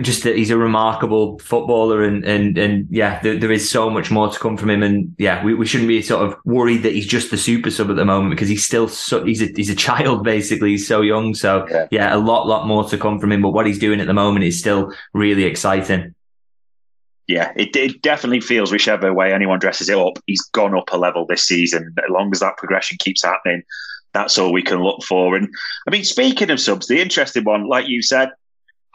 just 0.00 0.22
that 0.22 0.36
he's 0.36 0.50
a 0.50 0.56
remarkable 0.56 1.38
footballer 1.40 2.02
and 2.04 2.24
and 2.24 2.56
and 2.56 2.86
yeah, 2.88 3.20
there, 3.22 3.36
there 3.36 3.50
is 3.50 3.68
so 3.68 3.90
much 3.90 4.10
more 4.10 4.30
to 4.30 4.38
come 4.38 4.56
from 4.56 4.70
him. 4.70 4.82
And 4.82 5.14
yeah, 5.18 5.44
we, 5.44 5.54
we 5.54 5.66
shouldn't 5.66 5.88
be 5.88 6.02
sort 6.02 6.24
of 6.24 6.36
worried 6.44 6.84
that 6.84 6.94
he's 6.94 7.06
just 7.06 7.30
the 7.30 7.36
super 7.36 7.70
sub 7.70 7.90
at 7.90 7.96
the 7.96 8.04
moment 8.04 8.30
because 8.30 8.48
he's 8.48 8.64
still 8.64 8.86
so 8.86 9.24
he's 9.24 9.42
a 9.42 9.46
he's 9.46 9.70
a 9.70 9.74
child 9.86 10.22
basically. 10.22 10.70
He's 10.70 10.86
so 10.86 11.00
young. 11.00 11.34
So 11.34 11.66
yeah. 11.68 11.88
yeah, 11.90 12.14
a 12.14 12.18
lot 12.18 12.46
lot 12.46 12.66
more 12.66 12.84
to 12.88 12.98
come 12.98 13.18
from 13.18 13.32
him. 13.32 13.42
But 13.42 13.50
what 13.50 13.66
he's 13.66 13.78
doing 13.78 14.00
at 14.00 14.06
the 14.06 14.14
moment 14.14 14.44
is 14.44 14.58
still 14.58 14.92
really 15.12 15.44
exciting. 15.44 16.14
Yeah, 17.26 17.52
it, 17.56 17.74
it 17.74 18.02
definitely 18.02 18.40
feels 18.40 18.70
whichever 18.70 19.12
way 19.12 19.32
anyone 19.32 19.58
dresses 19.58 19.88
it 19.88 19.98
up, 19.98 20.16
he's 20.26 20.42
gone 20.52 20.76
up 20.76 20.92
a 20.92 20.96
level 20.96 21.26
this 21.26 21.44
season. 21.44 21.92
As 21.98 22.10
long 22.10 22.30
as 22.32 22.38
that 22.38 22.56
progression 22.56 22.98
keeps 23.00 23.24
happening, 23.24 23.64
that's 24.14 24.38
all 24.38 24.52
we 24.52 24.62
can 24.62 24.80
look 24.80 25.02
for. 25.02 25.34
And 25.34 25.48
I 25.88 25.90
mean, 25.90 26.04
speaking 26.04 26.50
of 26.50 26.60
subs, 26.60 26.86
the 26.86 27.00
interesting 27.00 27.42
one, 27.42 27.66
like 27.66 27.88
you 27.88 28.00
said, 28.00 28.30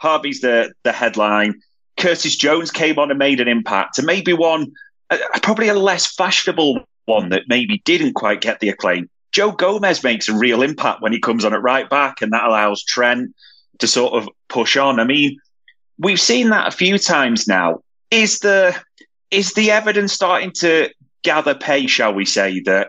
Harvey's 0.02 0.40
the 0.40 0.72
the 0.82 0.92
headline. 0.92 1.62
Curtis 1.96 2.34
Jones 2.36 2.72
came 2.72 2.98
on 2.98 3.10
and 3.10 3.18
made 3.18 3.40
an 3.40 3.46
impact, 3.46 3.98
and 3.98 4.06
maybe 4.06 4.32
one, 4.32 4.72
uh, 5.10 5.18
probably 5.42 5.68
a 5.68 5.74
less 5.74 6.12
fashionable 6.12 6.84
one 7.04 7.28
that 7.28 7.44
maybe 7.46 7.80
didn't 7.84 8.14
quite 8.14 8.40
get 8.40 8.58
the 8.58 8.68
acclaim. 8.68 9.08
Joe 9.30 9.52
Gomez 9.52 10.02
makes 10.02 10.28
a 10.28 10.34
real 10.34 10.62
impact 10.62 11.02
when 11.02 11.12
he 11.12 11.20
comes 11.20 11.44
on 11.44 11.54
at 11.54 11.62
right 11.62 11.88
back, 11.88 12.20
and 12.20 12.32
that 12.32 12.44
allows 12.44 12.82
Trent 12.82 13.32
to 13.78 13.86
sort 13.86 14.14
of 14.14 14.28
push 14.48 14.76
on. 14.76 14.98
I 14.98 15.04
mean, 15.04 15.38
we've 15.98 16.20
seen 16.20 16.50
that 16.50 16.66
a 16.66 16.76
few 16.76 16.98
times 16.98 17.46
now. 17.46 17.80
Is 18.10 18.40
the 18.40 18.76
is 19.30 19.54
the 19.54 19.70
evidence 19.70 20.12
starting 20.12 20.50
to 20.56 20.90
gather 21.22 21.54
pay, 21.54 21.86
shall 21.86 22.12
we 22.12 22.24
say, 22.24 22.60
that 22.60 22.88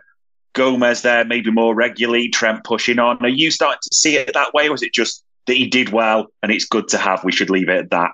Gomez 0.53 1.03
there 1.03 1.25
maybe 1.25 1.51
more 1.51 1.75
regularly, 1.75 2.29
Trent 2.29 2.63
pushing 2.63 2.97
on? 2.97 3.17
Are 3.21 3.27
you 3.29 3.51
starting 3.51 3.79
to 3.83 3.95
see 3.95 4.17
it 4.17 4.33
that 4.33 4.53
way, 4.53 4.67
or 4.67 4.73
is 4.73 4.81
it 4.81 4.93
just 4.93 5.23
that 5.47 5.55
he 5.55 5.67
did 5.67 5.89
well 5.89 6.27
and 6.41 6.51
it's 6.51 6.65
good 6.65 6.87
to 6.89 6.97
have. 6.97 7.23
We 7.23 7.31
should 7.31 7.49
leave 7.49 7.69
it 7.69 7.77
at 7.77 7.89
that. 7.91 8.11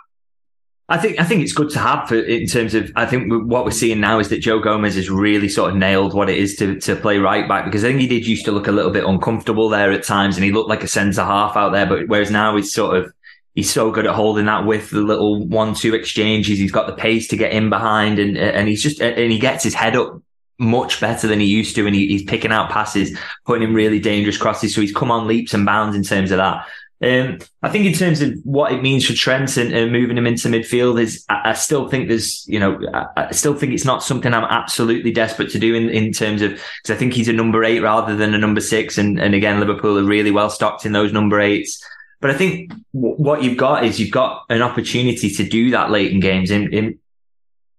I 0.92 0.98
think 0.98 1.20
I 1.20 1.24
think 1.24 1.44
it's 1.44 1.54
good 1.54 1.70
to 1.72 1.80
have 1.80 2.10
for, 2.10 2.16
in 2.16 2.48
terms 2.48 2.74
of 2.74 2.92
I 2.96 3.06
think 3.06 3.32
what 3.32 3.64
we're 3.64 3.70
seeing 3.72 4.00
now 4.00 4.18
is 4.18 4.30
that 4.30 4.40
Joe 4.40 4.60
Gomez 4.60 4.96
has 4.96 5.08
really 5.08 5.48
sort 5.48 5.70
of 5.70 5.78
nailed 5.78 6.16
what 6.16 6.32
it 6.32 6.38
is 6.40 6.56
to 6.56 6.80
to 6.80 6.96
play 6.96 7.20
right 7.20 7.48
back 7.48 7.66
because 7.66 7.84
I 7.84 7.90
think 7.90 8.02
he 8.02 8.08
did 8.08 8.26
used 8.26 8.44
to 8.46 8.52
look 8.52 8.68
a 8.68 8.72
little 8.72 8.90
bit 8.90 9.06
uncomfortable 9.06 9.70
there 9.70 9.92
at 9.92 10.04
times 10.04 10.36
and 10.36 10.44
he 10.44 10.52
looked 10.52 10.68
like 10.68 10.84
a 10.84 10.88
centre 10.88 11.24
half 11.24 11.56
out 11.56 11.74
there 11.74 11.86
but 11.86 12.08
whereas 12.08 12.32
now 12.32 12.56
he's 12.56 12.74
sort 12.74 12.98
of 12.98 13.14
he's 13.54 13.72
so 13.72 13.92
good 13.92 14.08
at 14.08 14.16
holding 14.16 14.48
that 14.48 14.66
with 14.66 14.90
the 14.90 15.02
little 15.02 15.46
one 15.46 15.76
two 15.76 15.94
exchanges 15.94 16.58
he's 16.58 16.72
got 16.72 16.88
the 16.88 16.94
pace 16.94 17.28
to 17.28 17.38
get 17.38 17.52
in 17.52 17.70
behind 17.70 18.18
and 18.18 18.36
and 18.36 18.68
he's 18.68 18.82
just 18.82 19.00
and 19.00 19.32
he 19.32 19.38
gets 19.38 19.64
his 19.64 19.76
head 19.76 19.96
up 19.96 20.20
much 20.58 21.00
better 21.00 21.28
than 21.28 21.40
he 21.40 21.46
used 21.46 21.76
to 21.76 21.86
and 21.86 21.96
he, 21.96 22.08
he's 22.08 22.24
picking 22.24 22.52
out 22.52 22.72
passes 22.72 23.16
putting 23.46 23.68
in 23.68 23.76
really 23.76 24.00
dangerous 24.00 24.38
crosses 24.38 24.74
so 24.74 24.82
he's 24.82 24.92
come 24.92 25.12
on 25.12 25.28
leaps 25.28 25.54
and 25.54 25.68
bounds 25.68 25.96
in 25.96 26.04
terms 26.04 26.32
of 26.32 26.38
that 26.38 26.66
um, 27.02 27.40
I 27.64 27.70
think 27.70 27.86
in 27.86 27.94
terms 27.94 28.22
of 28.22 28.34
what 28.44 28.74
it 28.74 28.82
means 28.82 29.08
for 29.08 29.14
Trent 29.14 29.56
and, 29.56 29.72
and 29.72 29.90
moving 29.90 30.18
him 30.18 30.28
into 30.28 30.50
midfield 30.50 31.02
is, 31.02 31.24
I, 31.30 31.52
I, 31.52 31.54
still 31.54 31.88
think 31.88 32.10
there's, 32.10 32.46
you 32.46 32.60
know, 32.60 32.78
I, 32.94 33.06
I, 33.16 33.32
still 33.32 33.54
think 33.54 33.72
it's 33.72 33.86
not 33.86 34.04
something 34.04 34.34
I'm 34.34 34.44
absolutely 34.44 35.12
desperate 35.12 35.50
to 35.52 35.60
do 35.60 35.76
in, 35.76 35.88
in 35.90 36.12
terms 36.12 36.42
of, 36.42 36.52
because 36.52 36.94
I 36.94 36.96
think 36.96 37.14
he's 37.14 37.30
a 37.30 37.34
number 37.34 37.64
eight 37.64 37.80
rather 37.80 38.18
than 38.18 38.34
a 38.34 38.38
number 38.38 38.60
six. 38.60 38.98
And, 38.98 39.18
and 39.18 39.34
again, 39.34 39.62
Liverpool 39.62 39.98
are 39.98 40.04
really 40.04 40.32
well 40.32 40.50
stocked 40.50 40.86
in 40.86 40.92
those 40.92 41.14
number 41.14 41.40
eights. 41.40 41.82
But 42.20 42.32
I 42.32 42.34
think 42.34 42.70
w- 42.94 43.16
what 43.16 43.44
you've 43.44 43.58
got 43.58 43.86
is 43.86 43.98
you've 43.98 44.12
got 44.12 44.44
an 44.50 44.62
opportunity 44.62 45.30
to 45.30 45.44
do 45.48 45.72
that 45.72 45.92
late 45.92 46.12
in 46.12 46.20
games. 46.20 46.52
In, 46.52 47.00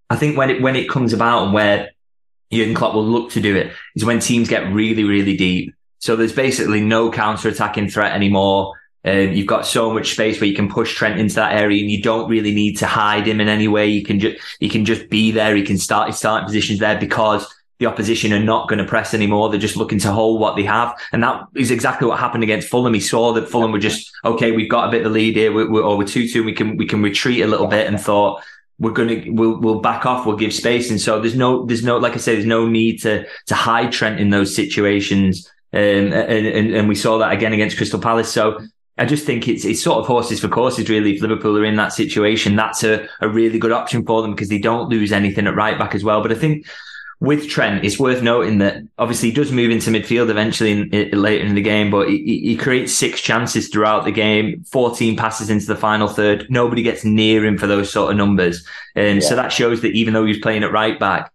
I 0.09 0.17
think 0.17 0.39
when 0.39 0.49
it, 0.49 0.63
when 0.63 0.77
it 0.77 0.89
comes 0.89 1.13
about 1.13 1.45
and 1.45 1.53
where 1.53 1.91
Jurgen 2.51 2.75
Klopp 2.75 2.95
will 2.95 3.07
look 3.07 3.33
to 3.33 3.41
do 3.43 3.55
it 3.55 3.73
is 3.95 4.05
when 4.05 4.21
teams 4.21 4.49
get 4.49 4.73
really, 4.73 5.05
really 5.05 5.37
deep. 5.37 5.75
So 5.99 6.17
there's 6.17 6.33
basically 6.33 6.81
no 6.81 7.13
counter 7.13 7.51
attacking 7.51 7.91
threat 7.91 8.13
anymore 8.13 8.80
um, 9.05 9.33
you've 9.33 9.47
got 9.47 9.67
so 9.67 9.93
much 9.93 10.13
space 10.13 10.41
where 10.41 10.49
you 10.49 10.55
can 10.55 10.69
push 10.69 10.95
Trent 10.95 11.19
into 11.19 11.37
that 11.37 11.59
area, 11.59 11.81
and 11.81 11.91
you 11.91 12.03
don't 12.03 12.29
really 12.29 12.55
need 12.55 12.77
to 12.79 12.87
hide 12.87 13.27
him 13.27 13.41
in 13.41 13.49
any 13.49 13.69
way. 13.69 13.87
You 13.87 14.03
can 14.03 14.21
just 14.21 14.39
he 14.61 14.69
can 14.69 14.85
just 14.85 15.09
be 15.09 15.31
there. 15.31 15.57
He 15.57 15.63
can 15.63 15.79
start 15.79 16.09
his 16.09 16.19
starting 16.19 16.47
positions 16.47 16.81
there 16.81 16.99
because 16.99 17.47
the 17.79 17.87
opposition 17.87 18.31
are 18.35 18.43
not 18.43 18.69
going 18.69 18.79
to 18.79 18.85
press 18.85 19.15
anymore. 19.15 19.49
They're 19.49 19.59
just 19.59 19.77
looking 19.77 19.99
to 20.01 20.13
hold 20.13 20.39
what 20.39 20.55
they 20.55 20.65
have, 20.65 20.95
and 21.13 21.23
that 21.23 21.45
is 21.57 21.71
exactly 21.71 22.07
what 22.07 22.19
happened 22.19 22.45
against 22.45 22.69
Fulham. 22.69 22.93
He 22.93 23.01
saw 23.01 23.33
that 23.33 23.49
Fulham 23.49 23.73
were 23.73 23.79
just 23.79 24.13
okay. 24.23 24.53
We've 24.53 24.71
got 24.71 24.89
a 24.89 24.91
bit 24.91 24.99
of 24.99 25.05
the 25.05 25.19
lead 25.19 25.35
here, 25.35 25.51
we're, 25.51 25.71
we're, 25.71 25.83
or 25.83 25.97
we're 25.97 26.07
two 26.07 26.29
two. 26.29 26.45
We 26.45 26.53
can 26.53 26.77
we 26.77 26.87
can 26.87 27.01
retreat 27.01 27.43
a 27.43 27.47
little 27.47 27.69
bit, 27.69 27.87
and 27.87 27.99
thought 27.99 28.43
we're 28.79 28.93
gonna 28.93 29.23
we'll 29.29 29.59
we'll 29.59 29.81
back 29.81 30.05
off. 30.05 30.27
We'll 30.27 30.37
give 30.37 30.53
space, 30.53 30.91
and 30.91 31.01
so 31.01 31.21
there's 31.21 31.37
no 31.37 31.65
there's 31.65 31.83
no 31.83 31.97
like 31.97 32.13
I 32.13 32.19
say, 32.19 32.35
there's 32.35 32.45
no 32.45 32.69
need 32.69 33.01
to 33.03 33.27
to 33.47 33.55
hide 33.55 33.93
Trent 33.93 34.21
in 34.21 34.29
those 34.29 34.55
situations. 34.55 35.51
Um, 35.73 36.13
and, 36.13 36.47
and, 36.47 36.75
and 36.75 36.89
we 36.89 36.97
saw 36.97 37.19
that 37.19 37.33
again 37.33 37.53
against 37.53 37.77
Crystal 37.77 38.01
Palace. 38.01 38.31
So 38.31 38.59
I 39.01 39.07
just 39.07 39.25
think 39.25 39.49
it's 39.49 39.65
it's 39.65 39.83
sort 39.83 39.99
of 39.99 40.07
horses 40.07 40.41
for 40.41 40.49
courses, 40.49 40.91
really. 40.91 41.17
If 41.17 41.23
Liverpool 41.23 41.57
are 41.57 41.65
in 41.65 41.77
that 41.77 41.95
situation, 41.95 42.55
that's 42.55 42.85
a, 42.85 43.09
a 43.21 43.29
really 43.29 43.59
good 43.59 43.73
option 43.73 44.05
for 44.05 44.21
them 44.21 44.33
because 44.33 44.51
they 44.51 44.59
don't 44.59 44.91
lose 44.91 45.11
anything 45.11 45.47
at 45.47 45.57
right 45.57 45.79
back 45.79 45.95
as 45.95 46.05
well. 46.05 46.21
But 46.21 46.33
I 46.33 46.35
think 46.35 46.67
with 47.19 47.49
Trent, 47.49 47.83
it's 47.83 47.99
worth 47.99 48.23
noting 48.23 48.59
that 48.59 48.83
obviously 48.99 49.31
he 49.31 49.35
does 49.35 49.53
move 49.53 49.71
into 49.71 49.91
midfield 49.91 50.29
eventually 50.29 50.73
in, 50.73 50.91
in, 50.91 51.11
later 51.19 51.47
in 51.47 51.55
the 51.55 51.63
game, 51.63 51.91
but 51.91 52.09
he, 52.09 52.41
he, 52.41 52.57
creates 52.57 52.93
six 52.93 53.23
chances 53.23 53.69
throughout 53.69 54.05
the 54.05 54.11
game, 54.11 54.65
14 54.65 55.17
passes 55.17 55.49
into 55.49 55.67
the 55.67 55.77
final 55.77 56.09
third. 56.09 56.47
Nobody 56.51 56.83
gets 56.83 57.03
near 57.03 57.45
him 57.45 57.57
for 57.57 57.67
those 57.67 57.91
sort 57.91 58.11
of 58.11 58.17
numbers. 58.17 58.67
And 58.95 59.23
yeah. 59.23 59.29
so 59.29 59.37
that 59.37 59.53
shows 59.53 59.83
that 59.83 59.93
even 59.93 60.15
though 60.15 60.25
he's 60.27 60.41
playing 60.41 60.63
at 60.63 60.73
right 60.73 60.99
back, 60.99 61.31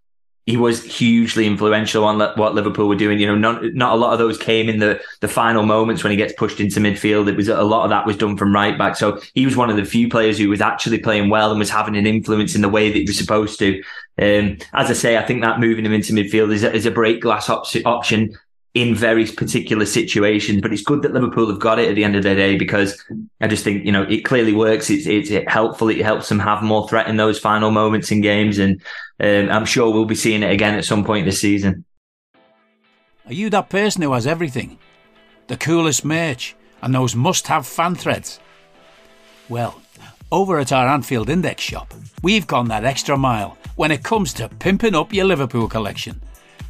he 0.45 0.57
was 0.57 0.83
hugely 0.83 1.47
influential 1.47 2.03
on 2.03 2.19
what 2.37 2.53
Liverpool 2.53 2.87
were 2.87 2.95
doing. 2.95 3.19
You 3.19 3.25
know, 3.27 3.35
not 3.35 3.63
not 3.73 3.93
a 3.93 3.95
lot 3.95 4.13
of 4.13 4.19
those 4.19 4.37
came 4.37 4.69
in 4.69 4.79
the 4.79 5.01
the 5.21 5.27
final 5.27 5.63
moments 5.63 6.03
when 6.03 6.11
he 6.11 6.17
gets 6.17 6.33
pushed 6.33 6.59
into 6.59 6.79
midfield. 6.79 7.27
It 7.27 7.35
was 7.35 7.47
a 7.47 7.63
lot 7.63 7.83
of 7.83 7.89
that 7.89 8.05
was 8.05 8.15
done 8.15 8.37
from 8.37 8.53
right 8.53 8.77
back. 8.77 8.95
So 8.95 9.19
he 9.33 9.45
was 9.45 9.57
one 9.57 9.71
of 9.71 9.75
the 9.75 9.85
few 9.85 10.07
players 10.07 10.37
who 10.37 10.49
was 10.49 10.61
actually 10.61 10.99
playing 10.99 11.29
well 11.29 11.49
and 11.49 11.59
was 11.59 11.71
having 11.71 11.97
an 11.97 12.05
influence 12.05 12.53
in 12.53 12.61
the 12.61 12.69
way 12.69 12.89
that 12.89 12.97
he 12.97 13.05
was 13.05 13.17
supposed 13.17 13.57
to. 13.59 13.81
Um, 14.17 14.57
as 14.73 14.89
I 14.89 14.93
say, 14.93 15.17
I 15.17 15.25
think 15.25 15.41
that 15.41 15.59
moving 15.59 15.85
him 15.85 15.93
into 15.93 16.13
midfield 16.13 16.53
is 16.53 16.63
a, 16.63 16.71
is 16.71 16.85
a 16.85 16.91
break 16.91 17.21
glass 17.21 17.49
op- 17.49 17.65
option 17.85 18.37
in 18.75 18.93
very 18.93 19.25
particular 19.25 19.85
situations. 19.85 20.61
But 20.61 20.71
it's 20.71 20.83
good 20.83 21.01
that 21.01 21.13
Liverpool 21.13 21.49
have 21.49 21.59
got 21.59 21.79
it 21.79 21.89
at 21.89 21.95
the 21.95 22.03
end 22.03 22.15
of 22.15 22.21
the 22.21 22.35
day 22.35 22.57
because 22.57 23.03
I 23.41 23.47
just 23.47 23.63
think 23.63 23.85
you 23.85 23.91
know 23.91 24.03
it 24.03 24.21
clearly 24.21 24.53
works. 24.53 24.91
It's 24.91 25.07
it's 25.07 25.31
helpful. 25.51 25.89
It 25.89 26.01
helps 26.01 26.29
them 26.29 26.39
have 26.39 26.61
more 26.61 26.87
threat 26.87 27.07
in 27.07 27.17
those 27.17 27.39
final 27.39 27.71
moments 27.71 28.11
in 28.11 28.21
games, 28.21 28.59
and 28.59 28.81
um, 29.19 29.49
I'm 29.49 29.65
sure 29.65 29.91
we'll 29.91 30.05
be 30.05 30.13
seeing 30.13 30.43
it 30.43 30.51
again 30.51 30.75
at 30.75 30.85
some 30.85 31.03
point 31.03 31.25
this 31.25 31.41
season. 31.41 31.85
Are 33.25 33.33
you 33.33 33.49
that 33.49 33.69
person 33.69 34.03
who 34.03 34.13
has 34.13 34.27
everything, 34.27 34.77
the 35.47 35.57
coolest 35.57 36.05
merch, 36.05 36.55
and 36.83 36.93
those 36.93 37.15
must-have 37.15 37.65
fan 37.65 37.95
threads? 37.95 38.39
Well. 39.49 39.81
Over 40.31 40.59
at 40.59 40.71
our 40.71 40.87
Anfield 40.87 41.29
Index 41.29 41.61
shop, 41.61 41.93
we've 42.23 42.47
gone 42.47 42.67
that 42.69 42.83
extra 42.83 43.15
mile 43.15 43.57
when 43.75 43.91
it 43.91 44.03
comes 44.03 44.33
to 44.33 44.49
pimping 44.49 44.95
up 44.95 45.13
your 45.13 45.25
Liverpool 45.25 45.67
collection. 45.67 46.19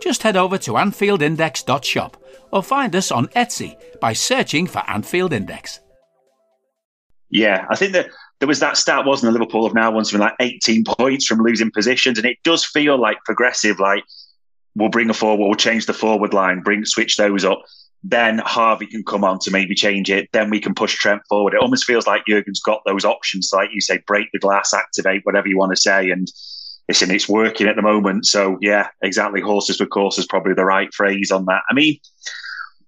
just 0.00 0.22
head 0.22 0.36
over 0.36 0.58
to 0.58 0.72
AnfieldIndex.shop 0.72 2.22
or 2.52 2.62
find 2.62 2.94
us 2.94 3.10
on 3.10 3.26
Etsy 3.28 3.76
by 4.00 4.12
searching 4.12 4.66
for 4.66 4.82
Anfield 4.88 5.32
Index. 5.32 5.80
Yeah, 7.28 7.66
I 7.68 7.76
think 7.76 7.92
that 7.92 8.08
there 8.38 8.48
was 8.48 8.60
that 8.60 8.76
stat, 8.76 9.04
wasn't 9.04 9.30
it? 9.30 9.32
Liverpool 9.32 9.66
have 9.66 9.74
now 9.74 9.90
won 9.90 10.04
something 10.04 10.20
like 10.20 10.36
18 10.40 10.84
points 10.84 11.26
from 11.26 11.40
losing 11.40 11.70
positions, 11.70 12.18
and 12.18 12.26
it 12.26 12.38
does 12.44 12.64
feel 12.64 13.00
like 13.00 13.18
progressive. 13.24 13.80
Like 13.80 14.04
we'll 14.74 14.90
bring 14.90 15.10
a 15.10 15.14
forward, 15.14 15.44
we'll 15.44 15.54
change 15.54 15.86
the 15.86 15.94
forward 15.94 16.32
line, 16.32 16.60
bring 16.60 16.84
switch 16.84 17.16
those 17.16 17.44
up. 17.44 17.62
then 18.08 18.38
Harvey 18.38 18.86
can 18.86 19.02
come 19.02 19.24
on 19.24 19.38
to 19.40 19.50
maybe 19.50 19.74
change 19.74 20.10
it. 20.10 20.28
Then 20.32 20.50
we 20.50 20.60
can 20.60 20.74
push 20.74 20.94
Trent 20.94 21.22
forward. 21.28 21.54
It 21.54 21.60
almost 21.60 21.84
feels 21.84 22.06
like 22.06 22.24
Jurgen's 22.28 22.60
got 22.60 22.82
those 22.86 23.04
options, 23.04 23.50
like 23.52 23.70
you 23.72 23.80
say, 23.80 23.98
break 24.06 24.28
the 24.32 24.38
glass, 24.38 24.72
activate, 24.72 25.22
whatever 25.24 25.48
you 25.48 25.58
want 25.58 25.72
to 25.74 25.80
say. 25.80 26.10
And 26.10 26.30
listen, 26.88 27.10
it's 27.10 27.28
working 27.28 27.66
at 27.66 27.76
the 27.76 27.82
moment. 27.82 28.26
So 28.26 28.58
yeah, 28.60 28.88
exactly. 29.02 29.40
Horses 29.40 29.76
for 29.76 29.86
course 29.86 30.18
is 30.18 30.26
probably 30.26 30.54
the 30.54 30.64
right 30.64 30.92
phrase 30.94 31.30
on 31.30 31.44
that. 31.46 31.62
I 31.68 31.74
mean, 31.74 31.98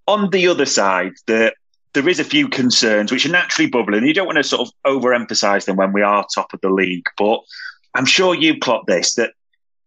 on 0.06 0.30
the 0.30 0.48
other 0.48 0.66
side, 0.66 1.12
the 1.26 1.52
there 1.94 2.08
is 2.08 2.20
a 2.20 2.24
few 2.24 2.48
concerns 2.48 3.10
which 3.10 3.26
are 3.26 3.30
naturally 3.30 3.68
bubbling. 3.68 4.06
You 4.06 4.14
don't 4.14 4.26
want 4.26 4.36
to 4.36 4.44
sort 4.44 4.68
of 4.68 4.72
overemphasize 4.86 5.64
them 5.64 5.76
when 5.76 5.92
we 5.92 6.02
are 6.02 6.26
top 6.34 6.52
of 6.52 6.60
the 6.60 6.70
league, 6.70 7.06
but 7.16 7.40
I'm 7.94 8.04
sure 8.04 8.34
you 8.34 8.58
clocked 8.58 8.86
this 8.86 9.14
that 9.14 9.32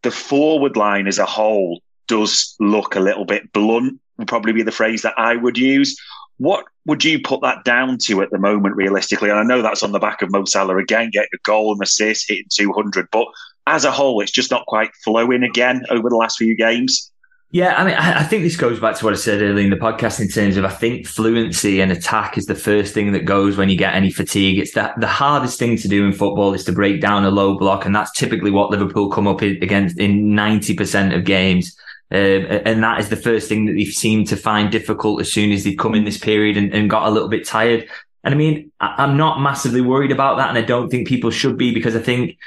the 0.01 0.11
forward 0.11 0.75
line 0.75 1.07
as 1.07 1.19
a 1.19 1.25
whole 1.25 1.81
does 2.07 2.55
look 2.59 2.95
a 2.95 2.99
little 2.99 3.25
bit 3.25 3.53
blunt, 3.53 3.99
would 4.17 4.27
probably 4.27 4.51
be 4.51 4.63
the 4.63 4.71
phrase 4.71 5.03
that 5.03 5.17
I 5.17 5.35
would 5.35 5.57
use. 5.57 5.95
What 6.37 6.65
would 6.85 7.03
you 7.03 7.21
put 7.21 7.41
that 7.41 7.63
down 7.63 7.99
to 8.05 8.21
at 8.21 8.31
the 8.31 8.39
moment, 8.39 8.75
realistically? 8.75 9.29
And 9.29 9.37
I 9.37 9.43
know 9.43 9.61
that's 9.61 9.83
on 9.83 9.91
the 9.91 9.99
back 9.99 10.21
of 10.21 10.31
Mo 10.31 10.45
Salah 10.45 10.77
again, 10.77 11.11
getting 11.11 11.29
a 11.33 11.37
goal 11.43 11.71
and 11.71 11.81
assist, 11.81 12.27
hitting 12.27 12.47
200, 12.51 13.07
but 13.11 13.27
as 13.67 13.85
a 13.85 13.91
whole, 13.91 14.21
it's 14.21 14.31
just 14.31 14.51
not 14.51 14.65
quite 14.65 14.93
flowing 15.03 15.43
again 15.43 15.83
over 15.89 16.09
the 16.09 16.15
last 16.15 16.37
few 16.37 16.55
games. 16.55 17.11
Yeah, 17.53 17.75
I 17.75 17.83
mean, 17.83 17.95
I 17.95 18.23
think 18.23 18.43
this 18.43 18.55
goes 18.55 18.79
back 18.79 18.95
to 18.95 19.03
what 19.03 19.13
I 19.13 19.17
said 19.17 19.41
earlier 19.41 19.65
in 19.65 19.71
the 19.71 19.75
podcast 19.75 20.21
in 20.21 20.29
terms 20.29 20.55
of 20.55 20.63
I 20.63 20.69
think 20.69 21.05
fluency 21.05 21.81
and 21.81 21.91
attack 21.91 22.37
is 22.37 22.45
the 22.45 22.55
first 22.55 22.93
thing 22.93 23.11
that 23.11 23.25
goes 23.25 23.57
when 23.57 23.67
you 23.67 23.75
get 23.75 23.93
any 23.93 24.09
fatigue. 24.09 24.57
It's 24.57 24.71
that 24.75 24.97
the 25.01 25.07
hardest 25.07 25.59
thing 25.59 25.75
to 25.79 25.89
do 25.89 26.05
in 26.05 26.13
football 26.13 26.53
is 26.53 26.63
to 26.65 26.71
break 26.71 27.01
down 27.01 27.25
a 27.25 27.29
low 27.29 27.57
block, 27.57 27.85
and 27.85 27.93
that's 27.93 28.11
typically 28.13 28.51
what 28.51 28.69
Liverpool 28.69 29.09
come 29.09 29.27
up 29.27 29.41
against 29.41 29.99
in 29.99 30.33
ninety 30.33 30.73
percent 30.73 31.13
of 31.13 31.25
games. 31.25 31.75
Um, 32.09 32.45
and 32.65 32.81
that 32.83 33.01
is 33.01 33.09
the 33.09 33.17
first 33.17 33.49
thing 33.49 33.65
that 33.65 33.73
they've 33.73 33.87
seemed 33.87 34.27
to 34.27 34.37
find 34.37 34.71
difficult 34.71 35.19
as 35.19 35.31
soon 35.31 35.51
as 35.51 35.65
they've 35.65 35.77
come 35.77 35.95
in 35.95 36.05
this 36.05 36.17
period 36.17 36.55
and, 36.55 36.73
and 36.73 36.89
got 36.89 37.07
a 37.07 37.11
little 37.11 37.29
bit 37.29 37.45
tired. 37.45 37.85
And 38.23 38.33
I 38.33 38.37
mean, 38.37 38.71
I'm 38.79 39.17
not 39.17 39.41
massively 39.41 39.81
worried 39.81 40.11
about 40.11 40.37
that, 40.37 40.47
and 40.47 40.57
I 40.57 40.61
don't 40.61 40.89
think 40.89 41.05
people 41.05 41.31
should 41.31 41.57
be 41.57 41.73
because 41.73 41.97
I 41.97 41.99
think 41.99 42.37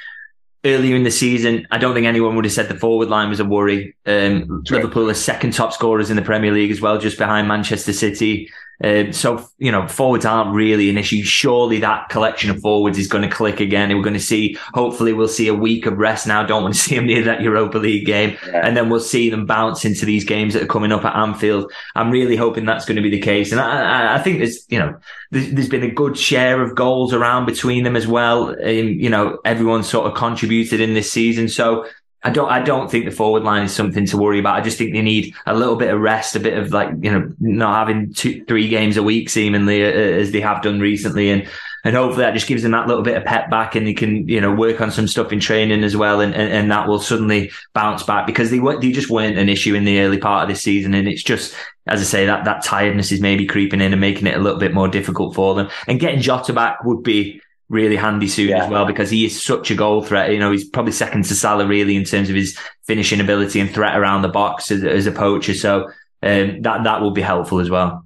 earlier 0.65 0.97
in 0.97 1.03
the 1.03 1.11
season, 1.11 1.67
I 1.71 1.79
don't 1.79 1.95
think 1.95 2.07
anyone 2.07 2.37
would 2.37 2.45
have 2.45 2.53
said 2.53 2.69
the 2.69 2.79
forward 2.79 3.09
line 3.09 3.29
was 3.29 3.41
a 3.41 3.45
worry. 3.45 3.95
Um, 4.07 4.65
Liverpool 4.71 5.11
are 5.11 5.15
second 5.15 5.53
top 5.53 5.73
scorers 5.73 6.11
in 6.11 6.17
the 6.17 6.23
Premier 6.23 6.53
League 6.53 6.71
as 6.71 6.81
well, 6.81 6.99
just 6.99 7.19
behind 7.19 7.49
Manchester 7.49 7.93
City. 7.93 8.51
Um, 8.83 9.13
so, 9.13 9.49
you 9.59 9.71
know, 9.71 9.87
forwards 9.87 10.25
aren't 10.25 10.55
really 10.55 10.91
an 10.91 10.99
issue. 10.99 11.23
Surely 11.23 11.79
that 11.81 12.09
collection 12.09 12.51
of 12.51 12.61
forwards 12.61 12.99
is 12.99 13.07
going 13.07 13.29
to 13.29 13.35
click 13.35 13.61
again. 13.61 13.91
And 13.91 13.99
we're 13.99 14.05
going 14.05 14.15
to 14.15 14.21
see, 14.21 14.57
hopefully 14.73 15.13
we'll 15.13 15.29
see 15.29 15.49
a 15.49 15.55
week 15.55 15.87
of 15.87 15.97
rest 15.97 16.27
now. 16.27 16.43
Don't 16.43 16.63
want 16.63 16.75
to 16.75 16.81
see 16.85 16.97
them 16.97 17.07
near 17.07 17.23
that 17.25 17.43
Europa 17.43 17.79
League 17.79 18.07
game. 18.07 18.37
Yeah. 18.47 18.67
And 18.67 18.77
then 18.77 18.89
we'll 18.89 19.01
see 19.01 19.31
them 19.31 19.47
bounce 19.47 19.85
into 19.85 20.07
these 20.07 20.25
games 20.25 20.55
that 20.55 20.63
are 20.63 20.67
coming 20.67 20.93
up 20.93 21.05
at 21.05 21.15
Anfield. 21.17 21.73
I'm 21.95 22.11
really 22.11 22.37
hoping 22.37 22.65
that's 22.65 22.85
going 22.85 22.97
to 22.97 23.03
be 23.03 23.11
the 23.11 23.21
case. 23.21 23.53
And 23.53 23.61
I, 23.61 24.17
I 24.17 24.19
think 24.19 24.39
there's, 24.39 24.65
you 24.69 24.79
know, 24.79 24.99
there's, 25.31 25.51
there's 25.51 25.69
been 25.69 25.83
a 25.85 25.91
good 25.91 26.19
share 26.19 26.63
of 26.63 26.75
goals 26.75 27.13
around 27.13 27.47
between 27.47 27.85
them 27.85 27.97
as 27.97 28.07
well. 28.07 28.51
Um, 28.51 28.57
you 28.65 29.11
know, 29.11 29.39
everyone 29.45 29.85
sort 29.85 30.07
of 30.07 30.15
contributed 30.15 30.81
in 30.81 30.95
this 30.95 31.11
season. 31.11 31.49
So 31.49 31.87
I 32.25 32.31
don't, 32.31 32.51
I 32.51 32.63
don't 32.63 32.91
think 32.91 33.05
the 33.05 33.11
forward 33.11 33.43
line 33.43 33.65
is 33.65 33.75
something 33.75 34.07
to 34.07 34.17
worry 34.17 34.39
about. 34.39 34.57
I 34.57 34.63
just 34.63 34.79
think 34.79 34.95
they 34.95 35.03
need 35.03 35.35
a 35.45 35.55
little 35.55 35.77
bit 35.77 35.93
of 35.93 36.01
rest, 36.01 36.35
a 36.35 36.41
bit 36.41 36.57
of 36.57 36.73
like, 36.73 36.89
you 37.03 37.13
know, 37.13 37.31
not 37.39 37.77
having 37.77 38.15
two, 38.15 38.43
three 38.47 38.69
games 38.69 38.97
a 38.97 39.03
week 39.03 39.29
seemingly 39.29 39.85
uh, 39.85 39.89
as 39.89 40.33
they 40.33 40.41
have 40.41 40.63
done 40.63 40.81
recently. 40.81 41.29
And, 41.31 41.47
and 41.85 41.95
hopefully 41.95 42.25
that 42.25 42.33
just 42.33 42.47
gives 42.47 42.63
them 42.63 42.73
that 42.73 42.87
little 42.89 43.03
bit 43.03 43.19
of 43.19 43.27
pep 43.27 43.51
back 43.51 43.75
and 43.75 43.87
they 43.87 43.93
can, 43.93 44.27
you 44.27 44.41
know, 44.41 44.55
work 44.55 44.81
on 44.81 44.91
some 44.91 45.07
stuff 45.07 45.33
in 45.33 45.39
training 45.39 45.85
as 45.85 45.99
well. 45.99 46.21
And, 46.23 46.35
and, 46.35 46.51
and 46.51 46.71
that 46.71 46.89
will 46.89 46.99
suddenly 46.99 47.51
bounce 47.75 48.03
back 48.03 48.27
because 48.27 48.51
they 48.51 48.59
were 48.59 48.81
they 48.81 48.91
just 48.91 49.11
weren't 49.11 49.37
an 49.37 49.51
issue 49.51 49.75
in 49.75 49.85
the 49.85 50.01
early 50.01 50.17
part 50.17 50.45
of 50.45 50.49
this 50.49 50.63
season. 50.63 50.95
And 50.95 51.07
it's 51.07 51.23
just, 51.23 51.55
as 51.87 52.01
I 52.01 52.05
say, 52.05 52.25
that, 52.25 52.47
that 52.47 52.65
tiredness 52.65 53.13
is 53.13 53.21
maybe 53.21 53.45
creeping 53.45 53.83
in 53.83 53.93
and 53.93 54.01
making 54.01 54.27
it 54.27 54.37
a 54.37 54.41
little 54.41 54.59
bit 54.59 54.73
more 54.73 54.89
difficult 54.89 55.35
for 55.35 55.55
them. 55.55 55.69
And 55.87 56.01
getting 56.01 56.23
Jota 56.23 56.55
back 56.55 56.83
would 56.85 57.03
be, 57.03 57.43
really 57.69 57.97
handy 57.97 58.29
soon 58.29 58.51
yeah. 58.51 58.65
as 58.65 58.71
well 58.71 58.85
because 58.85 59.11
he 59.11 59.25
is 59.25 59.43
such 59.43 59.71
a 59.71 59.75
goal 59.75 60.03
threat. 60.03 60.33
You 60.33 60.39
know, 60.39 60.53
he's 60.53 60.69
probably 60.69 60.93
second 60.93 61.25
to 61.25 61.35
Salah 61.35 61.67
really 61.67 61.97
in 61.97 62.05
terms 62.05 62.29
of 62.29 62.37
his 62.37 62.59
finishing 62.87 63.21
ability 63.21 63.61
and 63.61 63.71
threat 63.71 63.97
around 63.99 64.23
the 64.23 64.29
box 64.29 64.71
as, 64.71 64.85
as 64.85 65.07
a 65.07 65.13
poacher. 65.13 65.55
So 65.55 65.85
um, 66.23 66.63
that 66.63 66.85
that 66.85 67.01
will 67.01 67.11
be 67.11 67.23
helpful 67.23 67.61
as 67.61 67.71
well. 67.71 68.05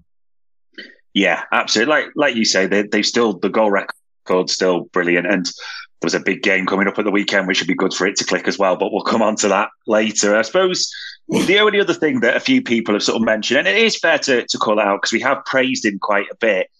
Yeah, 1.15 1.43
absolutely. 1.53 1.95
Like 1.95 2.07
like 2.15 2.35
you 2.37 2.45
say, 2.45 2.67
they 2.67 2.83
they 2.83 3.03
still 3.03 3.39
the 3.39 3.49
goal 3.49 3.71
record 3.71 4.51
still 4.51 4.83
brilliant, 4.93 5.27
and 5.27 5.47
there 5.47 6.07
was 6.07 6.15
a 6.15 6.21
big 6.21 6.43
game 6.43 6.67
coming 6.67 6.87
up 6.87 6.99
at 6.99 7.05
the 7.05 7.11
weekend, 7.11 7.49
which 7.49 7.61
would 7.61 7.69
be 7.69 7.75
good 7.75 7.95
for 7.95 8.07
it 8.07 8.17
to 8.17 8.25
click 8.25 8.47
as 8.47 8.59
well. 8.59 8.77
But 8.77 8.93
we'll 8.93 9.03
come 9.03 9.23
on 9.23 9.37
to 9.37 9.49
that 9.49 9.71
later. 9.87 10.37
I 10.37 10.43
suppose 10.43 10.93
the 11.29 11.59
only 11.59 11.81
other 11.81 11.95
thing 11.95 12.21
that 12.21 12.37
a 12.37 12.41
few 12.41 12.63
people 12.63 12.95
have 12.95 13.03
sort 13.03 13.17
of 13.17 13.25
mentioned, 13.25 13.59
and 13.59 13.69
it 13.69 13.77
is 13.77 13.99
fair 13.99 14.19
to, 14.19 14.47
to 14.47 14.59
call 14.59 14.81
out 14.81 14.99
because 14.99 15.13
we 15.13 15.21
have 15.21 15.45
praised 15.45 15.85
him 15.85 15.99
quite 15.99 16.27
a 16.31 16.37
bit, 16.37 16.71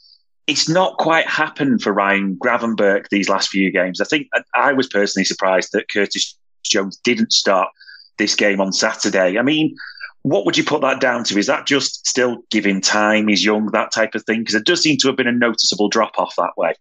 it's 0.49 0.69
not 0.69 0.97
quite 0.97 1.27
happened 1.27 1.83
for 1.83 1.93
Ryan 1.93 2.37
Gravenberch 2.37 3.09
these 3.11 3.29
last 3.29 3.51
few 3.51 3.71
games. 3.71 4.01
I 4.01 4.05
think 4.05 4.29
I 4.55 4.73
was 4.73 4.89
personally 4.89 5.27
surprised 5.27 5.73
that 5.73 5.91
Curtis 5.93 6.37
Jones 6.65 6.97
didn't 7.05 7.33
start 7.33 7.69
this 8.17 8.35
game 8.35 8.61
on 8.61 8.73
Saturday. 8.73 9.39
I 9.39 9.43
mean, 9.43 9.77
what 10.23 10.47
would 10.47 10.57
you 10.57 10.65
put 10.65 10.81
that 10.81 11.01
down 11.01 11.23
to? 11.25 11.39
Is 11.39 11.47
that 11.47 11.67
just 11.67 12.07
still 12.07 12.39
giving 12.51 12.81
time? 12.81 13.29
He's 13.29 13.45
young, 13.45 13.67
that 13.67 13.93
type 13.93 14.15
of 14.15 14.25
thing? 14.25 14.41
Because 14.41 14.55
it 14.55 14.65
does 14.65 14.83
seem 14.83 14.97
to 14.99 15.09
have 15.09 15.17
been 15.17 15.29
a 15.29 15.33
noticeable 15.33 15.91
drop 15.91 16.19
off 16.19 16.35
that 16.37 16.57
way. 16.57 16.73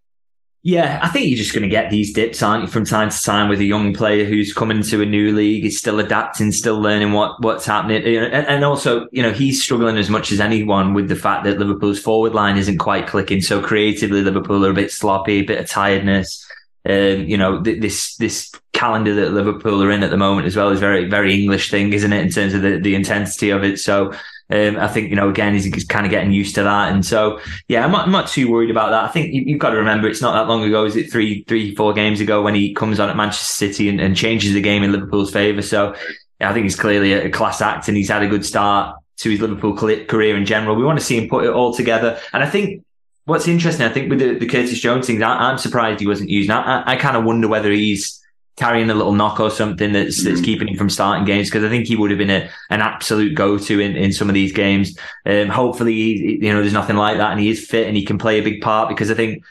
Yeah, 0.64 1.00
I 1.02 1.08
think 1.10 1.28
you're 1.28 1.38
just 1.38 1.54
going 1.54 1.64
to 1.64 1.70
get 1.70 1.92
these 1.92 2.12
dips, 2.12 2.44
aren't 2.44 2.64
you, 2.64 2.68
from 2.68 2.84
time 2.84 3.10
to 3.10 3.24
time 3.24 3.48
with 3.48 3.62
a 3.62 3.66
young 3.66 3.94
player 3.94 4.26
who's 4.26 4.54
coming 4.54 4.82
to 4.84 5.02
a 5.02 5.06
new 5.06 5.34
league, 5.34 5.66
is 5.66 5.78
still 5.78 6.00
adapting, 6.00 6.52
still 6.52 6.82
learning 6.82 7.14
what 7.14 7.42
what's 7.42 7.66
happening, 7.66 8.04
and, 8.04 8.66
also, 8.66 9.08
you 9.12 9.22
know, 9.22 9.32
he's 9.32 9.64
struggling 9.64 9.98
as 9.98 10.10
much 10.10 10.32
as 10.32 10.42
anyone 10.42 10.94
with 10.94 11.08
the 11.08 11.16
fact 11.16 11.46
that 11.46 11.58
Liverpool's 11.60 12.00
forward 12.00 12.34
line 12.34 12.58
isn't 12.58 12.80
quite 12.80 13.08
clicking. 13.08 13.40
So 13.40 13.62
creatively, 13.62 14.22
Liverpool 14.22 14.66
are 14.66 14.72
a 14.72 14.74
bit 14.74 14.92
sloppy, 14.92 15.40
a 15.40 15.44
bit 15.44 15.60
of 15.60 15.70
tiredness. 15.70 16.44
Um, 16.90 17.24
you 17.28 17.38
know, 17.38 17.62
th- 17.62 17.82
this 17.82 18.16
this 18.18 18.52
calendar 18.74 19.14
that 19.16 19.34
Liverpool 19.34 19.82
are 19.84 19.92
in 19.92 20.04
at 20.04 20.10
the 20.10 20.18
moment 20.18 20.48
as 20.48 20.56
well 20.56 20.70
is 20.70 20.80
very 20.80 21.06
very 21.06 21.34
English 21.34 21.70
thing, 21.70 21.94
isn't 21.94 22.12
it, 22.12 22.26
in 22.26 22.32
terms 22.32 22.54
of 22.54 22.62
the 22.62 22.80
the 22.80 22.96
intensity 22.96 23.52
of 23.52 23.64
it? 23.64 23.80
So 23.80 24.12
um, 24.50 24.78
I 24.78 24.88
think, 24.88 25.10
you 25.10 25.16
know, 25.16 25.30
again, 25.30 25.54
he's, 25.54 25.66
he's, 25.66 25.84
kind 25.84 26.06
of 26.06 26.10
getting 26.10 26.32
used 26.32 26.56
to 26.56 26.64
that. 26.64 26.94
And 26.94 27.06
so, 27.06 27.42
yeah, 27.68 27.84
I'm 27.84 27.92
not, 27.92 28.06
I'm 28.06 28.12
not 28.12 28.28
too 28.30 28.50
worried 28.50 28.72
about 28.72 28.92
that. 28.92 29.04
I 29.04 29.10
think 29.10 29.34
you, 29.34 29.56
have 29.56 29.60
got 29.60 29.72
to 29.72 29.78
remember 29.78 30.08
it's 30.08 30.22
not 30.22 30.34
that 30.34 30.50
long 30.50 30.64
ago. 30.64 30.86
Is 30.86 30.96
it 30.96 31.12
three, 31.12 31.44
three, 31.44 31.76
four 31.76 31.94
games 31.94 32.22
ago 32.22 32.42
when 32.42 32.56
he 32.56 32.74
comes 32.74 33.00
on 33.00 33.10
at 33.10 33.18
Manchester 33.18 33.44
City 33.44 33.90
and, 33.90 34.00
and 34.00 34.16
changes 34.16 34.54
the 34.54 34.62
game 34.62 34.84
in 34.84 34.94
Liverpool's 34.94 35.32
favour? 35.32 35.62
So 35.62 35.96
yeah, 36.40 36.50
I 36.50 36.54
think 36.54 36.64
he's 36.64 36.80
clearly 36.80 37.12
a, 37.14 37.26
a 37.26 37.30
class 37.30 37.62
act 37.62 37.90
and 37.90 37.98
he's 37.98 38.10
had 38.10 38.24
a 38.24 38.28
good 38.28 38.46
start 38.46 38.98
to 39.18 39.30
his 39.30 39.42
Liverpool 39.42 39.76
career 39.76 40.38
in 40.38 40.46
general. 40.46 40.76
We 40.76 40.86
want 40.86 41.00
to 41.00 41.06
see 41.06 41.18
him 41.18 41.28
put 41.28 41.44
it 41.44 41.52
all 41.52 41.74
together. 41.74 42.20
And 42.32 42.42
I 42.42 42.50
think 42.50 42.86
what's 43.26 43.48
interesting, 43.48 43.86
I 43.86 43.90
think 43.90 44.10
with 44.10 44.20
the, 44.20 44.36
the 44.36 44.46
Curtis 44.48 44.80
Jones 44.80 45.08
things, 45.08 45.22
I, 45.22 45.52
am 45.52 45.58
surprised 45.58 46.00
he 46.00 46.08
wasn't 46.08 46.30
used. 46.30 46.50
I, 46.50 46.62
I, 46.62 46.94
I 46.94 46.96
kind 46.96 47.18
of 47.18 47.26
wonder 47.26 47.48
whether 47.48 47.72
he's, 47.72 48.24
carrying 48.58 48.90
a 48.90 48.96
little 48.96 49.14
knock 49.14 49.40
or 49.40 49.52
something 49.52 49.94
that's 49.94 50.24
that's 50.24 50.42
mm. 50.42 50.46
keeping 50.46 50.68
him 50.68 50.76
from 50.76 50.90
starting 50.90 51.26
games 51.26 51.48
because 51.48 51.64
I 51.64 51.70
think 51.70 51.88
he 51.88 51.96
would 51.96 52.10
have 52.10 52.18
been 52.18 52.32
a, 52.32 52.50
an 52.70 52.82
absolute 52.82 53.36
go 53.36 53.58
to 53.58 53.80
in, 53.80 53.96
in 53.96 54.12
some 54.12 54.30
of 54.30 54.34
these 54.34 54.52
games. 54.52 54.98
Um, 55.26 55.48
hopefully, 55.48 55.94
you 55.94 56.52
know, 56.52 56.62
there's 56.62 56.74
nothing 56.74 56.98
like 56.98 57.18
that, 57.18 57.32
and 57.32 57.40
he 57.40 57.50
is 57.50 57.66
fit 57.66 57.88
and 57.88 57.96
he 57.96 58.04
can 58.04 58.18
play 58.18 58.40
a 58.40 58.44
big 58.44 58.62
part 58.62 58.90
because 58.90 59.12
I 59.12 59.14
think 59.14 59.44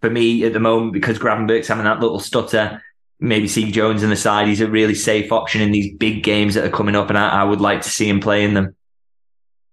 for 0.00 0.10
me 0.10 0.44
at 0.44 0.52
the 0.52 0.60
moment 0.60 0.92
because 0.92 1.18
Gravenberch's 1.18 1.68
having 1.68 1.84
that 1.84 2.00
little 2.00 2.20
stutter. 2.20 2.82
Maybe 3.22 3.48
Steve 3.48 3.74
Jones 3.74 4.02
on 4.02 4.08
the 4.08 4.16
side. 4.16 4.48
He's 4.48 4.62
a 4.62 4.70
really 4.70 4.94
safe 4.94 5.30
option 5.30 5.60
in 5.60 5.72
these 5.72 5.94
big 5.94 6.22
games 6.22 6.54
that 6.54 6.64
are 6.64 6.70
coming 6.70 6.96
up, 6.96 7.10
and 7.10 7.18
I, 7.18 7.42
I 7.42 7.44
would 7.44 7.60
like 7.60 7.82
to 7.82 7.90
see 7.90 8.08
him 8.08 8.18
play 8.18 8.44
in 8.44 8.54
them. 8.54 8.74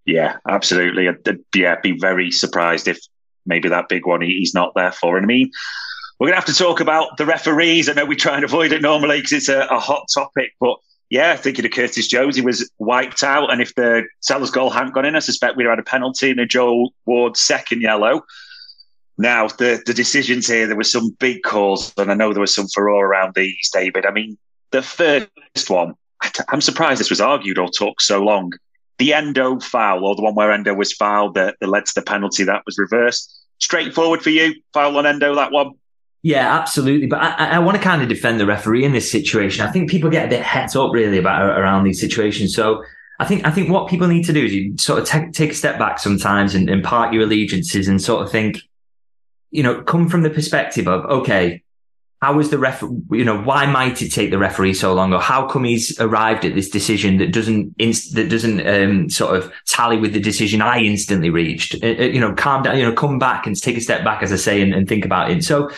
Yeah, 0.05 0.37
absolutely. 0.47 1.07
I'd, 1.07 1.39
yeah, 1.55 1.75
be 1.81 1.97
very 1.97 2.29
surprised 2.29 2.89
if 2.89 2.99
maybe 3.45 3.69
that 3.69 3.87
big 3.87 4.05
one 4.05 4.21
he's 4.21 4.53
not 4.53 4.73
there 4.75 4.91
for. 4.91 5.15
And 5.15 5.25
I 5.25 5.27
mean, 5.27 5.51
we're 6.19 6.27
going 6.27 6.39
to 6.39 6.45
have 6.45 6.55
to 6.55 6.63
talk 6.63 6.79
about 6.79 7.17
the 7.17 7.25
referees. 7.25 7.89
I 7.89 7.93
know 7.93 8.05
we 8.05 8.15
try 8.15 8.35
and 8.35 8.43
avoid 8.43 8.71
it 8.71 8.81
normally 8.81 9.17
because 9.17 9.33
it's 9.33 9.49
a, 9.49 9.67
a, 9.67 9.79
hot 9.79 10.07
topic, 10.13 10.53
but 10.59 10.77
yeah, 11.09 11.35
thinking 11.35 11.65
of 11.65 11.71
Curtis 11.71 12.07
Jones, 12.07 12.35
he 12.35 12.41
was 12.41 12.69
wiped 12.79 13.23
out. 13.23 13.51
And 13.51 13.61
if 13.61 13.75
the 13.75 14.03
Salah's 14.21 14.51
goal 14.51 14.69
hadn't 14.69 14.93
gone 14.93 15.05
in, 15.05 15.15
I 15.15 15.19
suspect 15.19 15.55
we'd 15.55 15.65
have 15.65 15.73
had 15.73 15.79
a 15.79 15.83
penalty 15.83 16.31
and 16.31 16.39
a 16.39 16.45
Joel 16.45 16.93
Ward 17.05 17.37
second 17.37 17.81
yellow. 17.81 18.23
Now, 19.17 19.47
the, 19.47 19.81
the 19.85 19.93
decisions 19.93 20.47
here, 20.47 20.67
there 20.67 20.75
were 20.75 20.83
some 20.83 21.11
big 21.19 21.43
calls, 21.43 21.93
and 21.97 22.11
I 22.11 22.13
know 22.13 22.33
there 22.33 22.41
was 22.41 22.53
some 22.53 22.67
furore 22.67 23.05
around 23.05 23.33
these, 23.35 23.69
David. 23.73 24.05
I 24.05 24.11
mean, 24.11 24.37
the 24.71 24.81
first 24.81 25.69
one, 25.69 25.95
I'm 26.49 26.61
surprised 26.61 26.99
this 26.99 27.09
was 27.09 27.21
argued 27.21 27.57
or 27.57 27.69
took 27.69 28.01
so 28.01 28.23
long. 28.23 28.53
The 28.99 29.13
Endo 29.13 29.59
foul, 29.59 30.05
or 30.05 30.15
the 30.15 30.21
one 30.21 30.35
where 30.35 30.51
Endo 30.51 30.73
was 30.73 30.93
fouled 30.93 31.35
that, 31.35 31.55
that 31.59 31.67
led 31.67 31.85
to 31.85 31.95
the 31.95 32.01
penalty 32.01 32.43
that 32.43 32.63
was 32.65 32.77
reversed. 32.77 33.33
Straightforward 33.59 34.21
for 34.21 34.29
you, 34.29 34.55
foul 34.73 34.97
on 34.97 35.05
Endo, 35.05 35.33
that 35.35 35.51
one. 35.51 35.73
Yeah, 36.27 36.53
absolutely. 36.59 37.07
But 37.07 37.21
I, 37.21 37.51
I 37.51 37.59
want 37.59 37.77
to 37.77 37.81
kind 37.81 38.01
of 38.01 38.09
defend 38.09 38.37
the 38.37 38.45
referee 38.45 38.83
in 38.83 38.91
this 38.91 39.09
situation. 39.09 39.65
I 39.65 39.71
think 39.71 39.89
people 39.89 40.09
get 40.09 40.25
a 40.25 40.29
bit 40.29 40.41
het 40.41 40.75
up 40.75 40.91
really 40.91 41.17
about 41.17 41.57
around 41.57 41.85
these 41.85 42.01
situations. 42.01 42.53
So 42.53 42.83
I 43.17 43.23
think 43.23 43.47
I 43.47 43.51
think 43.51 43.69
what 43.69 43.87
people 43.87 44.09
need 44.09 44.25
to 44.25 44.33
do 44.33 44.43
is 44.43 44.53
you 44.53 44.77
sort 44.77 44.99
of 44.99 45.05
take, 45.07 45.31
take 45.31 45.51
a 45.51 45.55
step 45.55 45.79
back 45.79 45.99
sometimes 45.99 46.53
and, 46.53 46.69
and 46.69 46.83
part 46.83 47.13
your 47.13 47.23
allegiances 47.23 47.87
and 47.87 48.01
sort 48.01 48.23
of 48.23 48.29
think, 48.29 48.57
you 49.51 49.63
know, 49.63 49.81
come 49.83 50.09
from 50.09 50.23
the 50.23 50.29
perspective 50.29 50.85
of 50.85 51.05
okay, 51.05 51.63
how 52.21 52.33
was 52.33 52.49
the 52.49 52.57
ref, 52.57 52.81
you 52.81 53.23
know, 53.23 53.41
why 53.41 53.65
might 53.65 54.01
it 54.01 54.09
take 54.09 54.29
the 54.29 54.37
referee 54.37 54.73
so 54.73 54.93
long 54.93 55.13
or 55.13 55.21
how 55.21 55.47
come 55.47 55.63
he's 55.63 55.97
arrived 55.97 56.43
at 56.43 56.55
this 56.55 56.69
decision 56.69 57.19
that 57.19 57.31
doesn't, 57.31 57.73
inst- 57.77 58.15
that 58.15 58.27
doesn't, 58.27 58.67
um, 58.67 59.09
sort 59.09 59.37
of 59.37 59.49
tally 59.65 59.97
with 59.97 60.11
the 60.11 60.19
decision 60.19 60.61
I 60.61 60.79
instantly 60.79 61.29
reached? 61.29 61.75
Uh, 61.81 61.87
uh, 61.87 62.03
you 62.03 62.19
know, 62.19 62.33
calm 62.33 62.63
down, 62.63 62.77
you 62.77 62.83
know, 62.83 62.93
come 62.93 63.17
back 63.17 63.47
and 63.47 63.55
take 63.55 63.77
a 63.77 63.81
step 63.81 64.03
back, 64.03 64.23
as 64.23 64.33
I 64.33 64.35
say, 64.35 64.61
and, 64.61 64.73
and 64.73 64.89
think 64.89 65.05
about 65.05 65.31
it. 65.31 65.43
So 65.43 65.69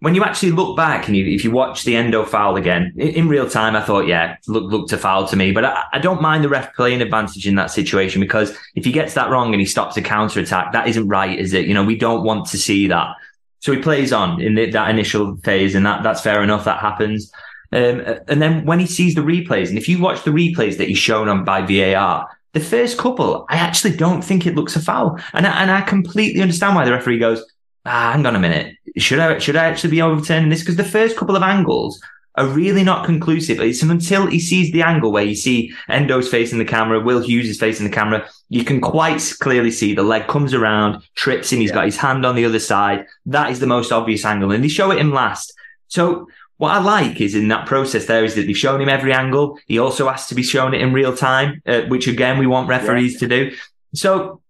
when 0.00 0.14
you 0.14 0.22
actually 0.22 0.52
look 0.52 0.76
back 0.76 1.08
and 1.08 1.16
you, 1.16 1.26
if 1.26 1.42
you 1.42 1.50
watch 1.50 1.82
the 1.84 1.96
Endo 1.96 2.24
foul 2.24 2.56
again 2.56 2.92
in, 2.96 3.08
in, 3.08 3.28
real 3.28 3.50
time, 3.50 3.74
I 3.74 3.82
thought, 3.82 4.06
yeah, 4.06 4.36
look, 4.46 4.70
looked 4.70 4.92
a 4.92 4.98
foul 4.98 5.26
to 5.26 5.36
me, 5.36 5.50
but 5.50 5.64
I, 5.64 5.84
I, 5.94 5.98
don't 5.98 6.22
mind 6.22 6.44
the 6.44 6.48
ref 6.48 6.72
playing 6.74 7.02
advantage 7.02 7.48
in 7.48 7.56
that 7.56 7.72
situation 7.72 8.20
because 8.20 8.56
if 8.76 8.84
he 8.84 8.92
gets 8.92 9.14
that 9.14 9.28
wrong 9.28 9.52
and 9.52 9.60
he 9.60 9.66
stops 9.66 9.96
a 9.96 10.02
counter 10.02 10.38
attack, 10.38 10.72
that 10.72 10.86
isn't 10.86 11.08
right, 11.08 11.36
is 11.36 11.52
it? 11.52 11.66
You 11.66 11.74
know, 11.74 11.82
we 11.82 11.96
don't 11.96 12.22
want 12.22 12.46
to 12.50 12.58
see 12.58 12.86
that. 12.86 13.16
So 13.60 13.72
he 13.72 13.80
plays 13.80 14.12
on 14.12 14.40
in 14.40 14.54
the, 14.54 14.70
that 14.70 14.90
initial 14.90 15.36
phase, 15.38 15.74
and 15.74 15.84
that 15.84 16.04
that's 16.04 16.20
fair 16.20 16.42
enough. 16.44 16.64
That 16.64 16.78
happens. 16.78 17.32
Um, 17.72 18.00
and 18.28 18.40
then 18.40 18.64
when 18.64 18.78
he 18.78 18.86
sees 18.86 19.16
the 19.16 19.20
replays, 19.20 19.68
and 19.68 19.76
if 19.76 19.88
you 19.88 20.00
watch 20.00 20.22
the 20.22 20.30
replays 20.30 20.78
that 20.78 20.88
he's 20.88 20.98
shown 20.98 21.28
on 21.28 21.44
by 21.44 21.62
VAR, 21.62 22.28
the 22.52 22.60
first 22.60 22.98
couple, 22.98 23.46
I 23.50 23.56
actually 23.56 23.96
don't 23.96 24.22
think 24.22 24.46
it 24.46 24.54
looks 24.54 24.76
a 24.76 24.80
foul, 24.80 25.18
and 25.32 25.44
I, 25.46 25.62
and 25.62 25.70
I 25.70 25.80
completely 25.80 26.40
understand 26.40 26.76
why 26.76 26.84
the 26.84 26.92
referee 26.92 27.18
goes, 27.18 27.44
ah, 27.88 28.12
hang 28.12 28.26
on 28.26 28.36
a 28.36 28.38
minute, 28.38 28.76
should 28.96 29.18
I 29.18 29.38
should 29.38 29.56
I 29.56 29.64
actually 29.64 29.90
be 29.90 30.02
overturning 30.02 30.50
this? 30.50 30.60
Because 30.60 30.76
the 30.76 30.84
first 30.84 31.16
couple 31.16 31.36
of 31.36 31.42
angles 31.42 32.00
are 32.36 32.46
really 32.46 32.84
not 32.84 33.04
conclusive. 33.04 33.60
It's 33.60 33.82
until 33.82 34.26
he 34.26 34.38
sees 34.38 34.70
the 34.70 34.82
angle 34.82 35.10
where 35.10 35.24
you 35.24 35.34
see 35.34 35.72
Endo's 35.88 36.28
facing 36.28 36.58
the 36.58 36.64
camera, 36.64 37.00
Will 37.00 37.20
Hughes 37.20 37.48
is 37.48 37.58
facing 37.58 37.84
the 37.84 37.92
camera. 37.92 38.28
You 38.48 38.64
can 38.64 38.80
quite 38.80 39.20
clearly 39.40 39.72
see 39.72 39.92
the 39.92 40.04
leg 40.04 40.28
comes 40.28 40.54
around, 40.54 41.02
trips 41.16 41.50
him. 41.50 41.58
He's 41.58 41.70
yeah. 41.70 41.76
got 41.76 41.86
his 41.86 41.96
hand 41.96 42.24
on 42.24 42.36
the 42.36 42.44
other 42.44 42.60
side. 42.60 43.06
That 43.26 43.50
is 43.50 43.58
the 43.58 43.66
most 43.66 43.90
obvious 43.90 44.24
angle. 44.24 44.52
And 44.52 44.62
they 44.62 44.68
show 44.68 44.92
it 44.92 44.98
him 44.98 45.12
last. 45.12 45.52
So 45.88 46.28
what 46.58 46.72
I 46.72 46.78
like 46.78 47.20
is 47.20 47.34
in 47.34 47.48
that 47.48 47.66
process 47.66 48.06
there 48.06 48.24
is 48.24 48.36
that 48.36 48.46
they've 48.46 48.56
shown 48.56 48.80
him 48.80 48.88
every 48.88 49.12
angle. 49.12 49.58
He 49.66 49.80
also 49.80 50.08
has 50.08 50.28
to 50.28 50.36
be 50.36 50.44
shown 50.44 50.74
it 50.74 50.80
in 50.80 50.92
real 50.92 51.16
time, 51.16 51.60
uh, 51.66 51.82
which 51.82 52.06
again, 52.06 52.38
we 52.38 52.46
want 52.46 52.68
referees 52.68 53.14
yeah. 53.14 53.18
to 53.20 53.28
do. 53.28 53.56
So 53.94 54.40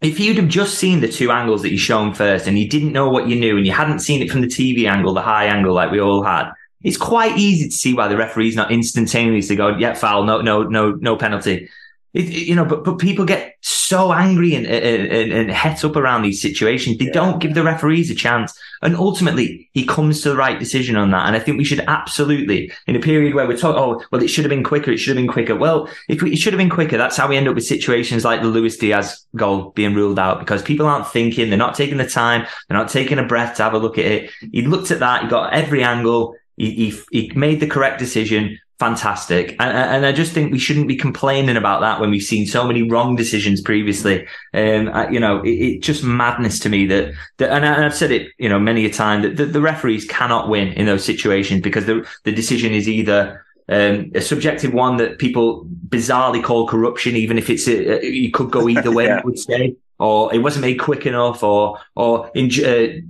if 0.00 0.20
you'd 0.20 0.36
have 0.36 0.48
just 0.48 0.74
seen 0.74 1.00
the 1.00 1.08
two 1.08 1.30
angles 1.30 1.62
that 1.62 1.70
you 1.70 1.78
shown 1.78 2.12
first 2.12 2.46
and 2.46 2.58
you 2.58 2.68
didn't 2.68 2.92
know 2.92 3.08
what 3.08 3.28
you 3.28 3.36
knew 3.36 3.56
and 3.56 3.66
you 3.66 3.72
hadn't 3.72 4.00
seen 4.00 4.22
it 4.22 4.30
from 4.30 4.42
the 4.42 4.46
TV 4.46 4.88
angle, 4.88 5.14
the 5.14 5.22
high 5.22 5.46
angle 5.46 5.74
like 5.74 5.90
we 5.90 6.00
all 6.00 6.22
had, 6.22 6.52
it's 6.82 6.98
quite 6.98 7.36
easy 7.38 7.68
to 7.68 7.74
see 7.74 7.94
why 7.94 8.06
the 8.06 8.16
referee's 8.16 8.56
not 8.56 8.70
instantaneously 8.70 9.56
going, 9.56 9.80
yeah, 9.80 9.94
foul, 9.94 10.24
no, 10.24 10.40
no, 10.40 10.62
no, 10.62 10.92
no 10.92 11.16
penalty. 11.16 11.68
It, 12.16 12.30
you 12.30 12.54
know, 12.54 12.64
but, 12.64 12.82
but 12.82 12.98
people 12.98 13.26
get 13.26 13.56
so 13.60 14.10
angry 14.10 14.54
and, 14.54 14.66
and, 14.66 15.32
and 15.32 15.50
het 15.50 15.84
up 15.84 15.96
around 15.96 16.22
these 16.22 16.40
situations. 16.40 16.96
They 16.96 17.04
yeah. 17.06 17.12
don't 17.12 17.40
give 17.40 17.52
the 17.52 17.62
referees 17.62 18.10
a 18.10 18.14
chance. 18.14 18.58
And 18.80 18.96
ultimately, 18.96 19.68
he 19.74 19.84
comes 19.84 20.22
to 20.22 20.30
the 20.30 20.36
right 20.36 20.58
decision 20.58 20.96
on 20.96 21.10
that. 21.10 21.26
And 21.26 21.36
I 21.36 21.40
think 21.40 21.58
we 21.58 21.64
should 21.64 21.80
absolutely, 21.80 22.72
in 22.86 22.96
a 22.96 23.00
period 23.00 23.34
where 23.34 23.46
we're 23.46 23.58
talking, 23.58 23.78
oh, 23.78 24.02
well, 24.10 24.22
it 24.22 24.28
should 24.28 24.44
have 24.46 24.50
been 24.50 24.64
quicker. 24.64 24.90
It 24.90 24.96
should 24.96 25.14
have 25.14 25.22
been 25.22 25.30
quicker. 25.30 25.54
Well, 25.54 25.90
if 26.08 26.22
we, 26.22 26.32
it 26.32 26.36
should 26.36 26.54
have 26.54 26.58
been 26.58 26.70
quicker, 26.70 26.96
that's 26.96 27.18
how 27.18 27.28
we 27.28 27.36
end 27.36 27.48
up 27.48 27.54
with 27.54 27.66
situations 27.66 28.24
like 28.24 28.40
the 28.40 28.48
Luis 28.48 28.78
Diaz 28.78 29.26
goal 29.36 29.72
being 29.72 29.94
ruled 29.94 30.18
out 30.18 30.40
because 30.40 30.62
people 30.62 30.86
aren't 30.86 31.08
thinking. 31.08 31.50
They're 31.50 31.58
not 31.58 31.74
taking 31.74 31.98
the 31.98 32.08
time. 32.08 32.46
They're 32.68 32.78
not 32.78 32.88
taking 32.88 33.18
a 33.18 33.26
breath 33.26 33.58
to 33.58 33.62
have 33.62 33.74
a 33.74 33.78
look 33.78 33.98
at 33.98 34.06
it. 34.06 34.30
He 34.52 34.62
looked 34.62 34.90
at 34.90 35.00
that. 35.00 35.24
He 35.24 35.28
got 35.28 35.52
every 35.52 35.82
angle. 35.82 36.34
He, 36.56 36.90
he, 36.90 37.00
he 37.10 37.32
made 37.36 37.60
the 37.60 37.66
correct 37.66 37.98
decision 37.98 38.58
fantastic. 38.78 39.56
And, 39.58 39.76
and 39.76 40.06
I 40.06 40.12
just 40.12 40.32
think 40.32 40.52
we 40.52 40.58
shouldn't 40.58 40.88
be 40.88 40.96
complaining 40.96 41.56
about 41.56 41.80
that 41.80 42.00
when 42.00 42.10
we've 42.10 42.22
seen 42.22 42.46
so 42.46 42.66
many 42.66 42.82
wrong 42.82 43.16
decisions 43.16 43.60
previously. 43.60 44.26
Um, 44.52 44.88
I, 44.88 45.08
you 45.08 45.20
know, 45.20 45.42
it's 45.44 45.76
it 45.76 45.82
just 45.82 46.04
madness 46.04 46.58
to 46.60 46.68
me 46.68 46.86
that, 46.86 47.14
that 47.38 47.50
and, 47.50 47.64
I, 47.64 47.82
have 47.82 47.94
said 47.94 48.10
it, 48.10 48.32
you 48.38 48.48
know, 48.48 48.58
many 48.58 48.84
a 48.84 48.92
time 48.92 49.22
that 49.22 49.36
the, 49.36 49.46
the, 49.46 49.60
referees 49.60 50.04
cannot 50.04 50.48
win 50.48 50.68
in 50.68 50.86
those 50.86 51.04
situations 51.04 51.62
because 51.62 51.86
the, 51.86 52.06
the 52.24 52.32
decision 52.32 52.72
is 52.72 52.88
either 52.88 53.44
um, 53.68 54.12
a 54.14 54.20
subjective 54.20 54.72
one 54.72 54.98
that 54.98 55.18
people 55.18 55.66
bizarrely 55.88 56.42
call 56.42 56.66
corruption, 56.68 57.16
even 57.16 57.38
if 57.38 57.50
it's 57.50 57.66
a, 57.66 58.04
you 58.06 58.30
could 58.30 58.50
go 58.50 58.68
either 58.68 58.92
way, 58.92 59.04
yeah. 59.06 59.18
I 59.18 59.22
would 59.24 59.38
say, 59.38 59.76
or 59.98 60.32
it 60.34 60.38
wasn't 60.38 60.62
made 60.62 60.78
quick 60.78 61.06
enough, 61.06 61.42
or 61.42 61.78
or 61.96 62.30
in, 62.34 62.50
uh, 62.64 63.00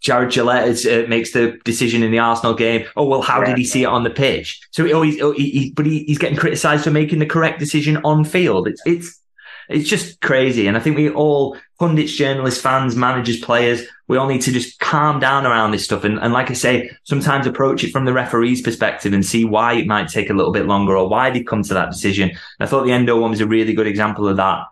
Jarred 0.00 0.30
Gillett 0.30 0.66
is, 0.66 0.86
uh, 0.86 1.04
makes 1.08 1.32
the 1.32 1.58
decision 1.64 2.02
in 2.02 2.10
the 2.10 2.18
Arsenal 2.18 2.54
game. 2.54 2.86
Oh 2.96 3.06
well, 3.06 3.22
how 3.22 3.40
yeah. 3.40 3.46
did 3.46 3.58
he 3.58 3.64
see 3.64 3.82
it 3.82 3.86
on 3.86 4.04
the 4.04 4.10
pitch? 4.10 4.60
So 4.70 4.84
he 4.84 4.92
always, 4.92 5.20
oh, 5.20 5.32
he, 5.32 5.50
he, 5.50 5.70
but 5.70 5.86
he, 5.86 6.04
he's 6.04 6.18
getting 6.18 6.38
criticised 6.38 6.84
for 6.84 6.90
making 6.90 7.18
the 7.18 7.26
correct 7.26 7.58
decision 7.58 7.98
on 7.98 8.24
field. 8.24 8.68
It's 8.68 8.82
it's 8.86 9.20
it's 9.68 9.88
just 9.88 10.20
crazy, 10.20 10.68
and 10.68 10.76
I 10.76 10.80
think 10.80 10.96
we 10.96 11.10
all 11.10 11.56
pundits, 11.78 12.12
journalists, 12.12 12.60
fans, 12.60 12.94
managers, 12.94 13.40
players, 13.40 13.82
we 14.08 14.16
all 14.16 14.28
need 14.28 14.42
to 14.42 14.52
just 14.52 14.78
calm 14.78 15.18
down 15.18 15.44
around 15.44 15.72
this 15.72 15.84
stuff, 15.84 16.04
and, 16.04 16.18
and 16.20 16.32
like 16.32 16.50
I 16.50 16.54
say, 16.54 16.90
sometimes 17.04 17.46
approach 17.46 17.82
it 17.82 17.90
from 17.90 18.04
the 18.04 18.12
referee's 18.12 18.62
perspective 18.62 19.12
and 19.12 19.26
see 19.26 19.44
why 19.44 19.74
it 19.74 19.86
might 19.86 20.08
take 20.08 20.30
a 20.30 20.34
little 20.34 20.52
bit 20.52 20.66
longer 20.66 20.96
or 20.96 21.08
why 21.08 21.30
they 21.30 21.42
come 21.42 21.62
to 21.64 21.74
that 21.74 21.90
decision. 21.90 22.30
And 22.30 22.38
I 22.60 22.66
thought 22.66 22.84
the 22.84 22.92
Endo 22.92 23.20
one 23.20 23.30
was 23.30 23.40
a 23.40 23.46
really 23.46 23.74
good 23.74 23.88
example 23.88 24.28
of 24.28 24.36
that 24.36 24.66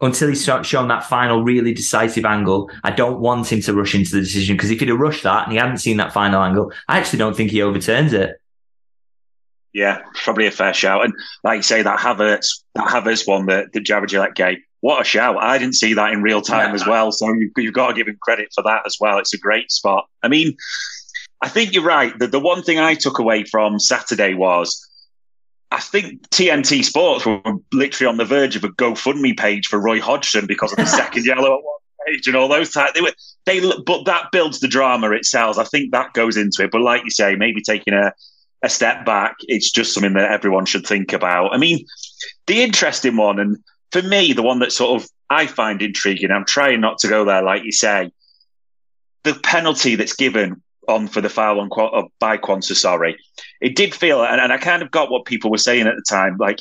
until 0.00 0.28
he's 0.28 0.44
shown 0.44 0.88
that 0.88 1.04
final 1.04 1.42
really 1.42 1.74
decisive 1.74 2.24
angle, 2.24 2.70
I 2.82 2.90
don't 2.90 3.20
want 3.20 3.52
him 3.52 3.60
to 3.62 3.74
rush 3.74 3.94
into 3.94 4.12
the 4.12 4.20
decision 4.20 4.56
because 4.56 4.70
if 4.70 4.80
he'd 4.80 4.88
have 4.88 4.98
rushed 4.98 5.24
that 5.24 5.44
and 5.44 5.52
he 5.52 5.58
hadn't 5.58 5.78
seen 5.78 5.98
that 5.98 6.12
final 6.12 6.42
angle, 6.42 6.72
I 6.88 6.98
actually 6.98 7.18
don't 7.18 7.36
think 7.36 7.50
he 7.50 7.62
overturns 7.62 8.12
it. 8.12 8.40
Yeah, 9.72 10.02
probably 10.14 10.46
a 10.46 10.50
fair 10.50 10.74
shout. 10.74 11.04
And 11.04 11.14
like 11.44 11.58
you 11.58 11.62
say, 11.62 11.82
that 11.82 11.98
Havertz, 11.98 12.62
that 12.74 12.88
Havertz 12.88 13.28
one, 13.28 13.46
the, 13.46 13.68
the 13.72 13.80
Jarred 13.80 14.08
Gillett 14.08 14.34
gate, 14.34 14.64
what 14.80 15.00
a 15.00 15.04
shout. 15.04 15.36
I 15.38 15.58
didn't 15.58 15.74
see 15.74 15.94
that 15.94 16.12
in 16.12 16.22
real 16.22 16.40
time 16.40 16.70
yeah. 16.70 16.74
as 16.74 16.86
well. 16.86 17.12
So 17.12 17.32
you've, 17.34 17.52
you've 17.56 17.74
got 17.74 17.88
to 17.88 17.94
give 17.94 18.08
him 18.08 18.18
credit 18.20 18.48
for 18.54 18.62
that 18.64 18.82
as 18.86 18.96
well. 18.98 19.18
It's 19.18 19.34
a 19.34 19.38
great 19.38 19.70
spot. 19.70 20.08
I 20.22 20.28
mean, 20.28 20.56
I 21.42 21.48
think 21.48 21.72
you're 21.72 21.84
right. 21.84 22.18
The, 22.18 22.26
the 22.26 22.40
one 22.40 22.62
thing 22.62 22.78
I 22.78 22.94
took 22.94 23.18
away 23.18 23.44
from 23.44 23.78
Saturday 23.78 24.34
was 24.34 24.89
I 25.70 25.80
think 25.80 26.28
TNT 26.30 26.84
Sports 26.84 27.24
were 27.24 27.40
literally 27.72 28.08
on 28.08 28.16
the 28.16 28.24
verge 28.24 28.56
of 28.56 28.64
a 28.64 28.68
GoFundMe 28.70 29.38
page 29.38 29.68
for 29.68 29.80
Roy 29.80 30.00
Hodgson 30.00 30.46
because 30.46 30.72
of 30.72 30.78
the 30.78 30.86
second 30.86 31.24
yellow 31.26 31.58
at 31.58 31.64
one 31.64 31.78
page 32.06 32.26
and 32.26 32.36
all 32.36 32.48
those 32.48 32.72
types. 32.72 32.92
They 32.94 33.00
were 33.00 33.12
they, 33.46 33.60
but 33.86 34.04
that 34.04 34.32
builds 34.32 34.60
the 34.60 34.68
drama 34.68 35.10
itself. 35.12 35.58
I 35.58 35.64
think 35.64 35.92
that 35.92 36.12
goes 36.12 36.36
into 36.36 36.64
it. 36.64 36.70
But 36.72 36.82
like 36.82 37.04
you 37.04 37.10
say, 37.10 37.36
maybe 37.36 37.62
taking 37.62 37.94
a 37.94 38.12
a 38.62 38.68
step 38.68 39.06
back, 39.06 39.36
it's 39.42 39.70
just 39.70 39.94
something 39.94 40.12
that 40.14 40.30
everyone 40.30 40.66
should 40.66 40.86
think 40.86 41.12
about. 41.14 41.54
I 41.54 41.56
mean, 41.56 41.86
the 42.46 42.62
interesting 42.62 43.16
one, 43.16 43.38
and 43.38 43.56
for 43.90 44.02
me, 44.02 44.32
the 44.32 44.42
one 44.42 44.58
that 44.58 44.72
sort 44.72 45.00
of 45.00 45.08
I 45.30 45.46
find 45.46 45.80
intriguing. 45.80 46.30
I'm 46.32 46.44
trying 46.44 46.80
not 46.80 46.98
to 46.98 47.08
go 47.08 47.24
there, 47.24 47.42
like 47.42 47.64
you 47.64 47.72
say. 47.72 48.10
The 49.22 49.34
penalty 49.34 49.94
that's 49.94 50.14
given 50.14 50.62
on 50.90 51.08
for 51.08 51.20
the 51.20 51.30
foul 51.30 51.60
on 51.60 51.70
uh, 51.78 52.02
by 52.18 52.36
Quansah, 52.36 52.76
sorry. 52.76 53.16
It 53.60 53.76
did 53.76 53.94
feel, 53.94 54.22
and, 54.22 54.40
and 54.40 54.52
I 54.52 54.58
kind 54.58 54.82
of 54.82 54.90
got 54.90 55.10
what 55.10 55.24
people 55.24 55.50
were 55.50 55.58
saying 55.58 55.86
at 55.86 55.96
the 55.96 56.04
time, 56.08 56.36
like 56.38 56.58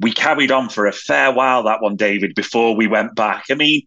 we 0.00 0.12
carried 0.12 0.52
on 0.52 0.68
for 0.68 0.86
a 0.86 0.92
fair 0.92 1.32
while 1.32 1.62
that 1.64 1.82
one, 1.82 1.96
David, 1.96 2.34
before 2.34 2.76
we 2.76 2.86
went 2.86 3.14
back. 3.14 3.44
I 3.50 3.54
mean, 3.54 3.82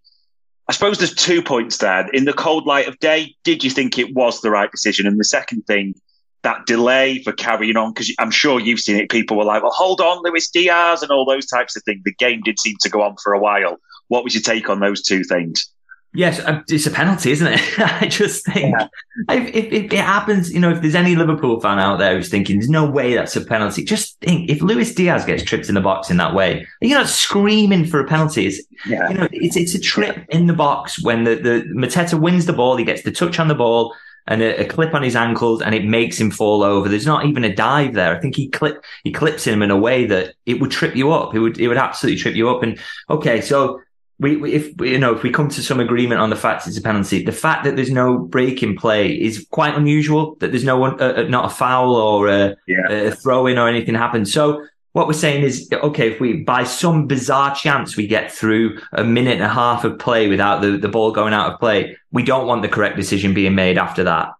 I 0.67 0.73
suppose 0.73 0.97
there's 0.97 1.13
two 1.13 1.41
points 1.41 1.77
there. 1.77 2.07
In 2.09 2.25
the 2.25 2.33
cold 2.33 2.65
light 2.65 2.87
of 2.87 2.97
day, 2.99 3.35
did 3.43 3.63
you 3.63 3.69
think 3.69 3.97
it 3.97 4.15
was 4.15 4.41
the 4.41 4.51
right 4.51 4.71
decision? 4.71 5.05
And 5.05 5.19
the 5.19 5.25
second 5.25 5.63
thing, 5.67 5.95
that 6.43 6.65
delay 6.65 7.21
for 7.21 7.33
carrying 7.33 7.77
on, 7.77 7.93
because 7.93 8.13
I'm 8.17 8.31
sure 8.31 8.59
you've 8.59 8.79
seen 8.79 8.95
it. 8.95 9.09
People 9.09 9.37
were 9.37 9.45
like, 9.45 9.61
well, 9.61 9.71
hold 9.71 10.01
on, 10.01 10.23
Luis 10.23 10.49
Diaz, 10.49 11.03
and 11.03 11.11
all 11.11 11.25
those 11.25 11.45
types 11.45 11.75
of 11.75 11.83
things. 11.83 12.01
The 12.03 12.13
game 12.13 12.41
did 12.41 12.59
seem 12.59 12.75
to 12.81 12.89
go 12.89 13.01
on 13.01 13.15
for 13.23 13.33
a 13.33 13.39
while. 13.39 13.77
What 14.07 14.23
was 14.23 14.33
your 14.33 14.41
take 14.41 14.69
on 14.69 14.79
those 14.79 15.01
two 15.01 15.23
things? 15.23 15.71
Yes, 16.13 16.39
uh, 16.39 16.61
it's 16.67 16.85
a 16.85 16.91
penalty, 16.91 17.31
isn't 17.31 17.47
it? 17.47 17.61
I 17.79 18.07
just 18.07 18.45
think 18.45 18.75
yeah. 18.75 18.87
if, 19.29 19.55
if, 19.55 19.71
if, 19.71 19.93
it 19.93 19.99
happens, 19.99 20.53
you 20.53 20.59
know, 20.59 20.69
if 20.69 20.81
there's 20.81 20.95
any 20.95 21.15
Liverpool 21.15 21.61
fan 21.61 21.79
out 21.79 21.99
there 21.99 22.15
who's 22.15 22.27
thinking 22.27 22.57
there's 22.57 22.69
no 22.69 22.89
way 22.89 23.13
that's 23.13 23.35
a 23.37 23.45
penalty, 23.45 23.85
just 23.85 24.19
think 24.19 24.49
if 24.49 24.61
Luis 24.61 24.93
Diaz 24.93 25.23
gets 25.23 25.43
tripped 25.43 25.69
in 25.69 25.75
the 25.75 25.81
box 25.81 26.09
in 26.09 26.17
that 26.17 26.33
way, 26.33 26.67
you're 26.81 26.99
not 26.99 27.07
screaming 27.07 27.85
for 27.85 28.01
a 28.01 28.07
penalty. 28.07 28.47
It's, 28.47 28.61
yeah. 28.85 29.09
you 29.09 29.17
know, 29.17 29.27
it's, 29.31 29.55
it's 29.55 29.73
a 29.73 29.79
trip 29.79 30.25
in 30.29 30.47
the 30.47 30.53
box 30.53 31.01
when 31.01 31.23
the, 31.23 31.35
the 31.35 31.63
Mateta 31.73 32.19
wins 32.19 32.45
the 32.45 32.53
ball, 32.53 32.75
he 32.75 32.83
gets 32.83 33.03
the 33.03 33.11
touch 33.11 33.39
on 33.39 33.47
the 33.47 33.55
ball 33.55 33.95
and 34.27 34.41
a, 34.41 34.61
a, 34.61 34.65
clip 34.65 34.93
on 34.93 35.01
his 35.01 35.15
ankles 35.15 35.61
and 35.61 35.73
it 35.73 35.85
makes 35.85 36.19
him 36.19 36.29
fall 36.29 36.61
over. 36.61 36.89
There's 36.89 37.05
not 37.05 37.25
even 37.25 37.43
a 37.43 37.55
dive 37.55 37.93
there. 37.93 38.15
I 38.15 38.19
think 38.19 38.35
he 38.35 38.49
clip, 38.49 38.83
he 39.03 39.11
clips 39.11 39.45
him 39.45 39.61
in 39.61 39.71
a 39.71 39.77
way 39.77 40.05
that 40.07 40.35
it 40.45 40.59
would 40.59 40.71
trip 40.71 40.95
you 40.95 41.11
up. 41.11 41.33
It 41.33 41.39
would, 41.39 41.57
it 41.59 41.69
would 41.69 41.77
absolutely 41.77 42.21
trip 42.21 42.35
you 42.35 42.49
up. 42.49 42.63
And 42.63 42.77
okay, 43.09 43.41
so 43.41 43.81
we, 44.21 44.37
we, 44.37 44.53
if 44.53 44.79
you 44.81 44.99
know 44.99 45.15
if 45.15 45.23
we 45.23 45.31
come 45.31 45.49
to 45.49 45.63
some 45.63 45.79
agreement 45.79 46.21
on 46.21 46.29
the 46.29 46.35
fact 46.35 46.67
it's 46.67 46.77
a 46.77 46.81
penalty, 46.81 47.23
the 47.23 47.31
fact 47.31 47.63
that 47.63 47.75
there's 47.75 47.89
no 47.89 48.19
break 48.19 48.61
in 48.61 48.77
play 48.77 49.11
is 49.11 49.47
quite 49.49 49.75
unusual. 49.75 50.35
That 50.35 50.51
there's 50.51 50.63
no 50.63 50.77
one, 50.77 51.01
uh, 51.01 51.13
uh 51.17 51.23
not 51.23 51.45
a 51.45 51.49
foul 51.49 51.95
or 51.95 52.27
a, 52.27 52.55
yeah. 52.67 52.87
a 52.87 53.11
throw 53.11 53.47
in 53.47 53.57
or 53.57 53.67
anything 53.67 53.95
happened. 53.95 54.29
So 54.29 54.63
what 54.93 55.07
we're 55.07 55.13
saying 55.13 55.43
is, 55.43 55.67
okay, 55.73 56.11
if 56.11 56.19
we 56.19 56.43
by 56.43 56.65
some 56.65 57.07
bizarre 57.07 57.55
chance 57.55 57.97
we 57.97 58.05
get 58.05 58.31
through 58.31 58.79
a 58.93 59.03
minute 59.03 59.35
and 59.35 59.43
a 59.43 59.49
half 59.49 59.83
of 59.85 59.97
play 59.97 60.27
without 60.27 60.61
the, 60.61 60.77
the 60.77 60.87
ball 60.87 61.11
going 61.11 61.33
out 61.33 61.53
of 61.53 61.59
play, 61.59 61.97
we 62.11 62.21
don't 62.21 62.45
want 62.45 62.61
the 62.61 62.69
correct 62.69 62.97
decision 62.97 63.33
being 63.33 63.55
made 63.55 63.79
after 63.79 64.03
that. 64.03 64.33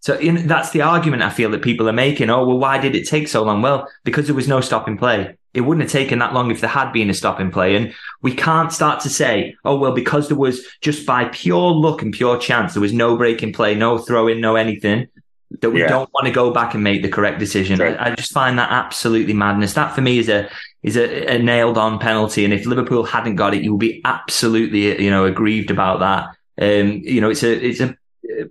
So 0.00 0.18
you 0.18 0.32
know, 0.32 0.40
that's 0.42 0.70
the 0.70 0.80
argument 0.80 1.22
I 1.22 1.30
feel 1.30 1.50
that 1.50 1.60
people 1.60 1.90
are 1.90 1.92
making. 1.92 2.30
Oh, 2.30 2.46
well, 2.46 2.58
why 2.58 2.78
did 2.78 2.94
it 2.94 3.06
take 3.06 3.28
so 3.28 3.42
long? 3.42 3.60
Well, 3.60 3.86
because 4.02 4.26
there 4.26 4.34
was 4.34 4.48
no 4.48 4.62
stopping 4.62 4.96
play. 4.96 5.35
It 5.56 5.62
wouldn't 5.62 5.82
have 5.82 5.92
taken 5.92 6.18
that 6.20 6.34
long 6.34 6.50
if 6.50 6.60
there 6.60 6.70
had 6.70 6.92
been 6.92 7.10
a 7.10 7.14
stopping 7.14 7.50
play. 7.50 7.76
And 7.76 7.94
we 8.22 8.34
can't 8.34 8.72
start 8.72 9.00
to 9.00 9.08
say, 9.08 9.56
oh, 9.64 9.76
well, 9.76 9.92
because 9.92 10.28
there 10.28 10.36
was 10.36 10.64
just 10.80 11.06
by 11.06 11.24
pure 11.26 11.72
luck 11.72 12.02
and 12.02 12.12
pure 12.12 12.38
chance, 12.38 12.74
there 12.74 12.80
was 12.80 12.92
no 12.92 13.16
break 13.16 13.42
in 13.42 13.52
play, 13.52 13.74
no 13.74 13.98
throw 13.98 14.28
in, 14.28 14.40
no 14.40 14.56
anything. 14.56 15.08
that 15.60 15.70
we 15.70 15.80
yeah. 15.80 15.88
don't 15.88 16.12
want 16.12 16.26
to 16.26 16.32
go 16.32 16.50
back 16.50 16.74
and 16.74 16.84
make 16.84 17.02
the 17.02 17.08
correct 17.08 17.38
decision. 17.38 17.80
I, 17.80 18.10
I, 18.10 18.14
just 18.14 18.32
find 18.32 18.58
that 18.58 18.70
absolutely 18.70 19.32
madness. 19.32 19.74
That 19.74 19.94
for 19.94 20.02
me 20.02 20.18
is 20.18 20.28
a 20.28 20.50
is 20.82 20.96
a, 20.96 21.34
a, 21.34 21.38
nailed 21.38 21.78
on 21.78 21.98
penalty. 21.98 22.44
And 22.44 22.52
if 22.52 22.66
Liverpool 22.66 23.04
hadn't 23.04 23.36
got 23.36 23.54
it, 23.54 23.62
you 23.62 23.72
would 23.72 23.80
be 23.80 24.02
absolutely 24.04 25.02
you 25.02 25.10
know 25.10 25.24
aggrieved 25.24 25.70
about 25.70 26.00
that. 26.00 26.28
Um, 26.58 27.00
you 27.04 27.20
know, 27.20 27.30
it's 27.30 27.42
a 27.42 27.64
it's 27.64 27.80
a 27.80 27.96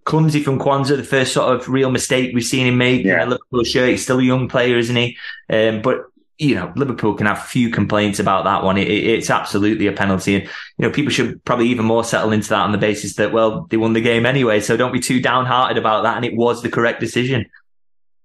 clumsy 0.03 0.41
from 0.41 0.59
Quansah, 0.59 0.97
the 0.97 1.03
first 1.03 1.33
sort 1.33 1.55
of 1.55 1.67
real 1.69 1.91
mistake 1.91 2.33
we've 2.33 2.43
seen 2.43 2.67
him 2.67 2.77
make 2.77 3.03
yeah. 3.03 3.21
in 3.21 3.27
a 3.27 3.31
Liverpool 3.31 3.63
shirt. 3.63 3.89
He's 3.89 4.03
still 4.03 4.19
a 4.19 4.23
young 4.23 4.47
player, 4.47 4.77
isn't 4.77 4.95
he? 4.95 5.17
Um, 5.49 5.81
but 5.81 6.05
you 6.37 6.55
know, 6.55 6.73
Liverpool 6.75 7.13
can 7.13 7.27
have 7.27 7.43
few 7.43 7.69
complaints 7.69 8.19
about 8.19 8.43
that 8.43 8.63
one. 8.63 8.77
It, 8.77 8.89
it, 8.89 9.05
it's 9.05 9.29
absolutely 9.29 9.87
a 9.87 9.93
penalty. 9.93 10.35
And, 10.35 10.43
you 10.43 10.85
know, 10.85 10.89
people 10.91 11.11
should 11.11 11.43
probably 11.45 11.69
even 11.69 11.85
more 11.85 12.03
settle 12.03 12.31
into 12.31 12.49
that 12.49 12.61
on 12.61 12.71
the 12.71 12.77
basis 12.77 13.15
that, 13.15 13.31
well, 13.31 13.67
they 13.69 13.77
won 13.77 13.93
the 13.93 14.01
game 14.01 14.25
anyway. 14.25 14.59
So 14.59 14.75
don't 14.75 14.91
be 14.91 14.99
too 14.99 15.21
downhearted 15.21 15.77
about 15.77 16.03
that. 16.03 16.17
And 16.17 16.25
it 16.25 16.35
was 16.35 16.61
the 16.61 16.69
correct 16.69 16.99
decision. 16.99 17.45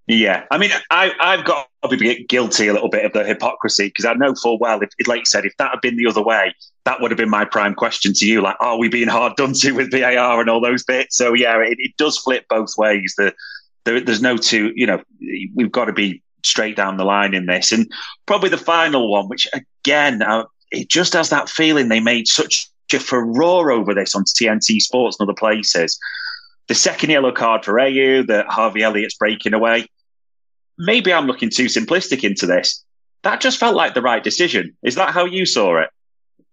Yeah. 0.09 0.45
I 0.51 0.59
mean, 0.59 0.73
I, 0.91 1.13
I've 1.21 1.45
got 1.45 1.69
to 1.89 1.97
be 1.97 2.25
guilty 2.25 2.67
a 2.67 2.73
little 2.73 2.89
bit 2.89 3.05
of 3.05 3.13
the 3.13 3.23
hypocrisy 3.23 3.87
because 3.87 4.05
I 4.05 4.15
know 4.15 4.35
full 4.35 4.59
well, 4.59 4.81
if, 4.83 4.91
like 5.07 5.21
you 5.21 5.27
said, 5.27 5.45
if 5.45 5.57
that 5.59 5.71
had 5.71 5.81
been 5.81 5.97
the 5.97 6.09
other 6.09 6.23
way, 6.23 6.53
that 6.85 7.01
would 7.01 7.13
have 7.13 7.19
been 7.19 7.31
my 7.31 7.45
prime 7.45 7.75
question 7.75 8.13
to 8.15 8.27
you. 8.27 8.41
Like, 8.41 8.57
are 8.59 8.77
we 8.77 8.89
being 8.89 9.07
hard 9.07 9.37
done 9.37 9.53
to 9.53 9.71
with 9.71 9.93
VAR 9.93 10.41
and 10.41 10.51
all 10.51 10.61
those 10.61 10.83
bits? 10.83 11.17
So, 11.17 11.33
yeah, 11.33 11.61
it, 11.61 11.77
it 11.79 11.97
does 11.97 12.19
flip 12.19 12.47
both 12.49 12.77
ways. 12.77 13.15
The, 13.17 13.33
there, 13.85 14.01
there's 14.01 14.21
no 14.21 14.37
two, 14.37 14.73
you 14.75 14.87
know, 14.87 15.01
we've 15.55 15.71
got 15.71 15.85
to 15.85 15.93
be 15.93 16.25
straight 16.45 16.77
down 16.77 16.97
the 16.97 17.05
line 17.05 17.35
in 17.35 17.47
this. 17.47 17.73
And 17.73 17.91
probably 18.27 18.49
the 18.49 18.59
final 18.59 19.11
one, 19.11 19.29
which 19.29 19.47
again, 19.53 20.23
uh, 20.23 20.45
it 20.71 20.89
just 20.89 21.13
has 21.15 21.31
that 21.31 21.49
feeling 21.49 21.89
they 21.89 22.01
made 22.01 22.29
such 22.29 22.69
a 22.93 22.99
furore 22.99 23.71
over 23.71 23.95
this 23.95 24.15
on 24.15 24.25
TNT 24.25 24.81
Sports 24.81 25.17
and 25.19 25.29
other 25.29 25.37
places. 25.37 25.99
The 26.69 26.75
second 26.75 27.11
yellow 27.11 27.33
card 27.33 27.65
for 27.65 27.75
Ayew, 27.75 28.27
that 28.27 28.47
Harvey 28.49 28.83
Elliott's 28.83 29.17
breaking 29.17 29.55
away. 29.55 29.87
Maybe 30.79 31.13
I'm 31.13 31.27
looking 31.27 31.51
too 31.51 31.67
simplistic 31.67 32.25
into 32.25 32.47
this. 32.47 32.85
That 33.23 33.41
just 33.41 33.59
felt 33.59 33.77
like 33.77 33.95
the 33.95 34.03
right 34.03 34.25
decision. 34.25 34.77
Is 34.83 34.95
that 34.95 35.13
how 35.13 35.25
you 35.25 35.45
saw 35.45 35.81
it? 35.81 35.91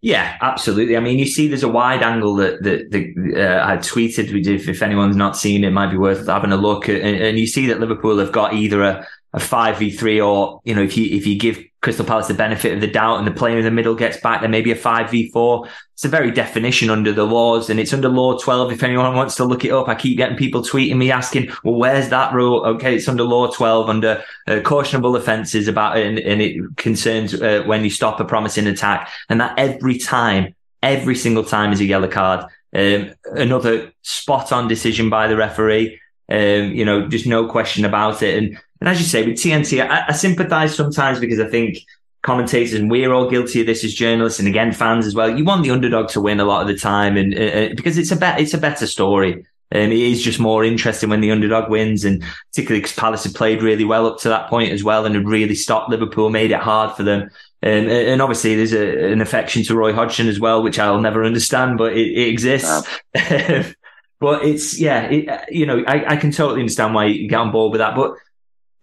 Yeah, 0.02 0.38
absolutely. 0.42 0.96
I 0.96 1.00
mean, 1.00 1.18
you 1.18 1.26
see, 1.26 1.48
there's 1.48 1.64
a 1.64 1.70
wide 1.70 2.04
angle 2.04 2.36
that 2.36 2.62
that, 2.64 2.92
that 2.92 3.36
uh, 3.36 3.66
I 3.66 3.78
tweeted. 3.78 4.46
If, 4.46 4.68
if 4.68 4.82
anyone's 4.84 5.16
not 5.16 5.36
seen 5.36 5.64
it, 5.64 5.70
it 5.70 5.72
might 5.72 5.90
be 5.90 5.98
worth 5.98 6.28
having 6.28 6.52
a 6.52 6.58
look. 6.58 6.88
And, 6.88 7.00
and 7.00 7.40
you 7.40 7.48
see 7.48 7.66
that 7.68 7.80
Liverpool 7.80 8.20
have 8.20 8.32
got 8.32 8.54
either 8.54 8.84
a 8.84 9.08
a 9.38 9.40
five 9.40 9.78
v 9.78 9.92
three, 9.92 10.20
or 10.20 10.60
you 10.66 10.76
know, 10.76 10.82
if 10.82 10.98
you 10.98 11.16
if 11.16 11.26
you 11.26 11.38
give 11.38 11.64
Crystal 11.82 12.06
Palace 12.06 12.28
the 12.28 12.34
benefit 12.34 12.74
of 12.74 12.82
the 12.82 12.88
doubt 12.88 13.20
and 13.20 13.28
the 13.28 13.32
player 13.32 13.58
in 13.58 13.64
the 13.64 13.72
middle 13.72 13.96
gets 13.96 14.18
back, 14.18 14.42
then 14.42 14.52
maybe 14.52 14.72
a 14.72 14.76
five 14.76 15.12
v 15.12 15.30
four. 15.32 15.68
It's 15.94 16.06
a 16.06 16.10
very 16.10 16.32
definition 16.32 16.90
under 16.90 17.14
the 17.14 17.24
laws, 17.24 17.70
and 17.70 17.80
it's 17.80 17.94
under 17.94 18.10
Law 18.10 18.38
twelve. 18.38 18.72
If 18.72 18.84
anyone 18.84 19.16
wants 19.16 19.36
to 19.36 19.46
look 19.46 19.64
it 19.64 19.72
up, 19.72 19.88
I 19.88 19.96
keep 19.96 20.18
getting 20.18 20.38
people 20.38 20.62
tweeting 20.62 20.98
me 20.98 21.12
asking, 21.12 21.52
"Well, 21.64 21.76
where's 21.76 22.10
that 22.10 22.34
rule?" 22.34 22.66
Okay, 22.66 22.96
it's 22.96 23.08
under 23.08 23.24
Law 23.24 23.52
twelve 23.52 23.90
under 23.90 24.24
uh, 24.48 24.60
cautionable 24.64 25.16
offences 25.16 25.68
about 25.68 25.98
and, 25.98 26.20
and 26.20 26.42
it 26.42 26.56
concerns 26.78 27.34
uh, 27.34 27.64
when 27.66 27.84
you 27.84 27.92
stop 27.92 28.20
a 28.20 28.26
promising 28.26 28.68
attack, 28.68 29.10
and 29.30 29.40
that 29.40 29.58
every 29.58 29.98
time, 29.98 30.56
every 30.82 31.16
single 31.16 31.44
time 31.44 31.72
is 31.72 31.80
a 31.80 31.86
yellow 31.86 32.10
card. 32.10 32.46
Um, 32.76 33.14
another 33.36 33.92
spot 34.02 34.52
on 34.52 34.68
decision 34.68 35.10
by 35.10 35.28
the 35.28 35.38
referee. 35.38 36.00
Um, 36.30 36.74
you 36.74 36.84
know, 36.84 37.08
just 37.08 37.26
no 37.26 37.48
question 37.48 37.86
about 37.86 38.22
it. 38.22 38.38
And 38.38 38.60
and 38.80 38.90
as 38.90 39.00
you 39.00 39.06
say, 39.06 39.26
with 39.26 39.36
TNT, 39.36 39.88
I, 39.88 40.06
I 40.08 40.12
sympathise 40.12 40.76
sometimes 40.76 41.20
because 41.20 41.40
I 41.40 41.48
think 41.48 41.80
commentators, 42.22 42.74
and 42.74 42.92
we're 42.92 43.14
all 43.14 43.30
guilty 43.30 43.62
of 43.62 43.68
this 43.68 43.84
as 43.84 43.94
journalists, 43.94 44.40
and 44.40 44.48
again 44.48 44.72
fans 44.72 45.06
as 45.06 45.16
well. 45.16 45.36
You 45.36 45.46
want 45.46 45.64
the 45.64 45.72
underdog 45.72 46.10
to 46.10 46.22
win 46.22 46.40
a 46.40 46.46
lot 46.46 46.62
of 46.62 46.68
the 46.68 46.78
time, 46.78 47.18
and 47.18 47.34
uh, 47.34 47.42
uh 47.42 47.70
because 47.76 47.98
it's 47.98 48.12
a 48.12 48.16
bet, 48.16 48.40
it's 48.40 48.54
a 48.54 48.60
better 48.60 48.88
story. 48.88 49.46
And 49.70 49.92
it 49.92 50.00
is 50.00 50.24
just 50.24 50.40
more 50.40 50.64
interesting 50.64 51.10
when 51.10 51.20
the 51.20 51.32
underdog 51.32 51.70
wins, 51.70 52.06
and 52.06 52.24
particularly 52.52 52.80
because 52.80 52.96
Palace 52.96 53.26
had 53.26 53.36
played 53.36 53.62
really 53.62 53.84
well 53.84 54.08
up 54.08 54.20
to 54.20 54.30
that 54.30 54.50
point 54.50 54.72
as 54.72 54.84
well, 54.84 55.06
and 55.06 55.14
had 55.14 55.28
really 55.28 55.56
stopped 55.56 55.90
Liverpool, 55.90 56.30
made 56.30 56.52
it 56.52 56.60
hard 56.60 56.96
for 56.96 57.04
them. 57.04 57.30
And, 57.62 57.90
and 57.90 58.22
obviously, 58.22 58.56
there's 58.56 58.72
a, 58.72 59.12
an 59.12 59.20
affection 59.20 59.64
to 59.64 59.76
Roy 59.76 59.92
Hodgson 59.92 60.28
as 60.28 60.40
well, 60.40 60.64
which 60.64 60.80
I'll 60.80 61.02
never 61.02 61.26
understand, 61.26 61.78
but 61.78 61.94
it, 61.94 62.08
it 62.08 62.30
exists. 62.30 62.88
but 64.20 64.46
it's 64.46 64.80
yeah, 64.80 65.04
it, 65.10 65.50
you 65.50 65.66
know, 65.66 65.84
I, 65.86 66.14
I 66.14 66.16
can 66.16 66.32
totally 66.32 66.62
understand 66.62 66.94
why 66.94 67.06
you 67.06 67.28
get 67.28 67.40
on 67.40 67.52
board 67.52 67.72
with 67.72 67.80
that, 67.80 67.96
but 67.96 68.14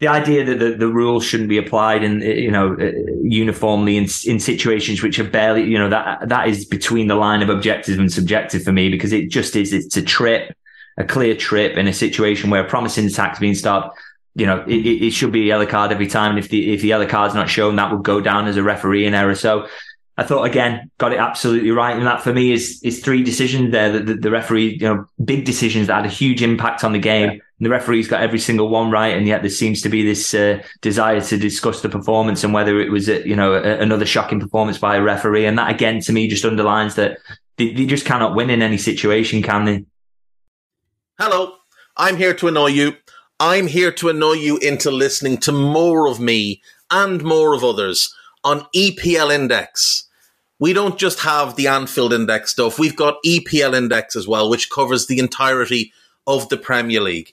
the 0.00 0.08
idea 0.08 0.44
that 0.44 0.58
the, 0.58 0.76
the 0.76 0.88
rules 0.88 1.24
shouldn't 1.24 1.48
be 1.48 1.58
applied 1.58 2.02
in 2.02 2.20
you 2.20 2.50
know 2.50 2.74
uh, 2.74 2.92
uniformly 3.22 3.96
in 3.96 4.04
in 4.26 4.40
situations 4.40 5.02
which 5.02 5.18
are 5.18 5.28
barely 5.28 5.64
you 5.64 5.78
know 5.78 5.88
that 5.88 6.28
that 6.28 6.48
is 6.48 6.64
between 6.64 7.06
the 7.06 7.14
line 7.14 7.42
of 7.42 7.48
objective 7.48 7.98
and 7.98 8.12
subjective 8.12 8.62
for 8.62 8.72
me 8.72 8.88
because 8.88 9.12
it 9.12 9.30
just 9.30 9.56
is 9.56 9.72
it's 9.72 9.96
a 9.96 10.02
trip 10.02 10.56
a 10.96 11.04
clear 11.04 11.34
trip 11.34 11.76
in 11.76 11.88
a 11.88 11.92
situation 11.92 12.50
where 12.50 12.64
a 12.64 12.68
promising 12.68 13.06
attack's 13.06 13.38
being 13.38 13.54
stopped 13.54 13.98
you 14.34 14.46
know 14.46 14.64
it, 14.66 14.86
it 14.86 15.10
should 15.12 15.32
be 15.32 15.42
a 15.42 15.46
yellow 15.46 15.66
card 15.66 15.92
every 15.92 16.08
time 16.08 16.30
and 16.30 16.38
if 16.38 16.48
the 16.48 16.74
if 16.74 16.80
the 16.80 16.88
yellow 16.88 17.06
card's 17.06 17.34
not 17.34 17.48
shown 17.48 17.76
that 17.76 17.92
would 17.92 18.02
go 18.02 18.20
down 18.20 18.46
as 18.46 18.56
a 18.56 18.62
referee 18.62 19.06
in 19.06 19.14
error 19.14 19.34
so 19.34 19.66
I 20.16 20.22
thought 20.22 20.44
again 20.44 20.90
got 20.98 21.12
it 21.12 21.18
absolutely 21.18 21.72
right, 21.72 21.96
and 21.96 22.06
that 22.06 22.22
for 22.22 22.32
me 22.32 22.52
is 22.52 22.80
is 22.84 23.00
three 23.00 23.24
decisions 23.24 23.72
there 23.72 23.90
that 23.90 24.06
the, 24.06 24.14
the, 24.14 24.30
referee, 24.30 24.78
you 24.80 24.86
know, 24.86 25.06
big 25.24 25.44
decisions 25.44 25.88
that 25.88 25.96
had 25.96 26.06
a 26.06 26.08
huge 26.08 26.40
impact 26.40 26.84
on 26.84 26.92
the 26.92 27.00
game. 27.00 27.32
Yeah. 27.32 27.38
The 27.64 27.70
referee's 27.70 28.08
got 28.08 28.22
every 28.22 28.38
single 28.38 28.68
one 28.68 28.90
right, 28.90 29.16
and 29.16 29.26
yet 29.26 29.42
there 29.42 29.50
seems 29.50 29.80
to 29.82 29.88
be 29.88 30.04
this 30.04 30.34
uh, 30.34 30.62
desire 30.80 31.20
to 31.20 31.36
discuss 31.36 31.80
the 31.80 31.88
performance 31.88 32.44
and 32.44 32.52
whether 32.52 32.80
it 32.80 32.90
was, 32.90 33.08
a, 33.08 33.26
you 33.26 33.36
know, 33.36 33.54
a, 33.54 33.78
another 33.78 34.06
shocking 34.06 34.40
performance 34.40 34.78
by 34.78 34.96
a 34.96 35.02
referee. 35.02 35.46
And 35.46 35.58
that 35.58 35.70
again 35.70 36.00
to 36.00 36.12
me 36.12 36.28
just 36.28 36.44
underlines 36.44 36.94
that 36.96 37.18
they, 37.56 37.72
they 37.72 37.86
just 37.86 38.06
cannot 38.06 38.34
win 38.34 38.50
in 38.50 38.62
any 38.62 38.78
situation, 38.78 39.42
can 39.42 39.64
they? 39.64 39.84
Hello, 41.18 41.54
I'm 41.96 42.16
here 42.16 42.34
to 42.34 42.48
annoy 42.48 42.68
you. 42.68 42.96
I'm 43.40 43.66
here 43.66 43.92
to 43.92 44.08
annoy 44.08 44.34
you 44.34 44.58
into 44.58 44.90
listening 44.90 45.38
to 45.38 45.52
more 45.52 46.08
of 46.08 46.20
me 46.20 46.62
and 46.90 47.22
more 47.22 47.54
of 47.54 47.64
others 47.64 48.14
on 48.42 48.66
EPL 48.74 49.34
Index. 49.34 50.08
We 50.58 50.72
don't 50.72 50.98
just 50.98 51.20
have 51.20 51.56
the 51.56 51.66
Anfield 51.66 52.12
Index 52.12 52.52
stuff, 52.52 52.78
we've 52.78 52.96
got 52.96 53.16
EPL 53.24 53.74
Index 53.74 54.16
as 54.16 54.28
well, 54.28 54.48
which 54.48 54.70
covers 54.70 55.06
the 55.06 55.18
entirety 55.18 55.92
of 56.26 56.48
the 56.48 56.56
Premier 56.56 57.00
League. 57.00 57.32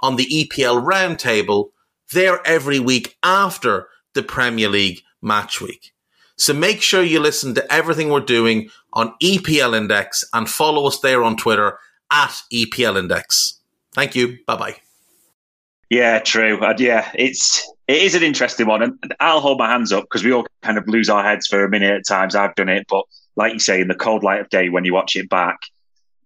on 0.00 0.16
the 0.16 0.26
EPL 0.26 0.84
roundtable, 0.84 1.70
they're 2.12 2.46
every 2.46 2.78
week 2.78 3.16
after 3.22 3.88
the 4.14 4.22
Premier 4.22 4.68
League 4.68 5.00
match 5.22 5.60
week. 5.60 5.92
So 6.36 6.52
make 6.52 6.82
sure 6.82 7.02
you 7.02 7.20
listen 7.20 7.54
to 7.54 7.72
everything 7.72 8.10
we're 8.10 8.20
doing 8.20 8.68
on 8.92 9.14
EPL 9.22 9.76
Index 9.76 10.24
and 10.32 10.48
follow 10.48 10.86
us 10.86 11.00
there 11.00 11.24
on 11.24 11.36
Twitter 11.36 11.78
at 12.10 12.42
EPL 12.52 12.98
Index. 12.98 13.60
Thank 13.94 14.14
you. 14.14 14.38
Bye 14.46 14.56
bye. 14.56 14.76
Yeah, 15.88 16.18
true. 16.18 16.58
Uh, 16.58 16.74
yeah, 16.78 17.10
it's 17.14 17.66
it 17.86 18.02
is 18.02 18.14
an 18.14 18.22
interesting 18.22 18.66
one, 18.66 18.82
and 18.82 19.14
I'll 19.20 19.40
hold 19.40 19.58
my 19.58 19.70
hands 19.70 19.92
up 19.92 20.04
because 20.04 20.24
we 20.24 20.32
all 20.32 20.44
kind 20.62 20.78
of 20.78 20.88
lose 20.88 21.08
our 21.08 21.22
heads 21.22 21.46
for 21.46 21.64
a 21.64 21.70
minute 21.70 21.92
at 21.92 22.06
times. 22.06 22.34
I've 22.34 22.54
done 22.56 22.68
it, 22.68 22.86
but 22.88 23.04
like 23.36 23.52
you 23.52 23.60
say, 23.60 23.80
in 23.80 23.88
the 23.88 23.94
cold 23.94 24.24
light 24.24 24.40
of 24.40 24.48
day, 24.48 24.68
when 24.68 24.84
you 24.84 24.92
watch 24.92 25.14
it 25.14 25.30
back, 25.30 25.58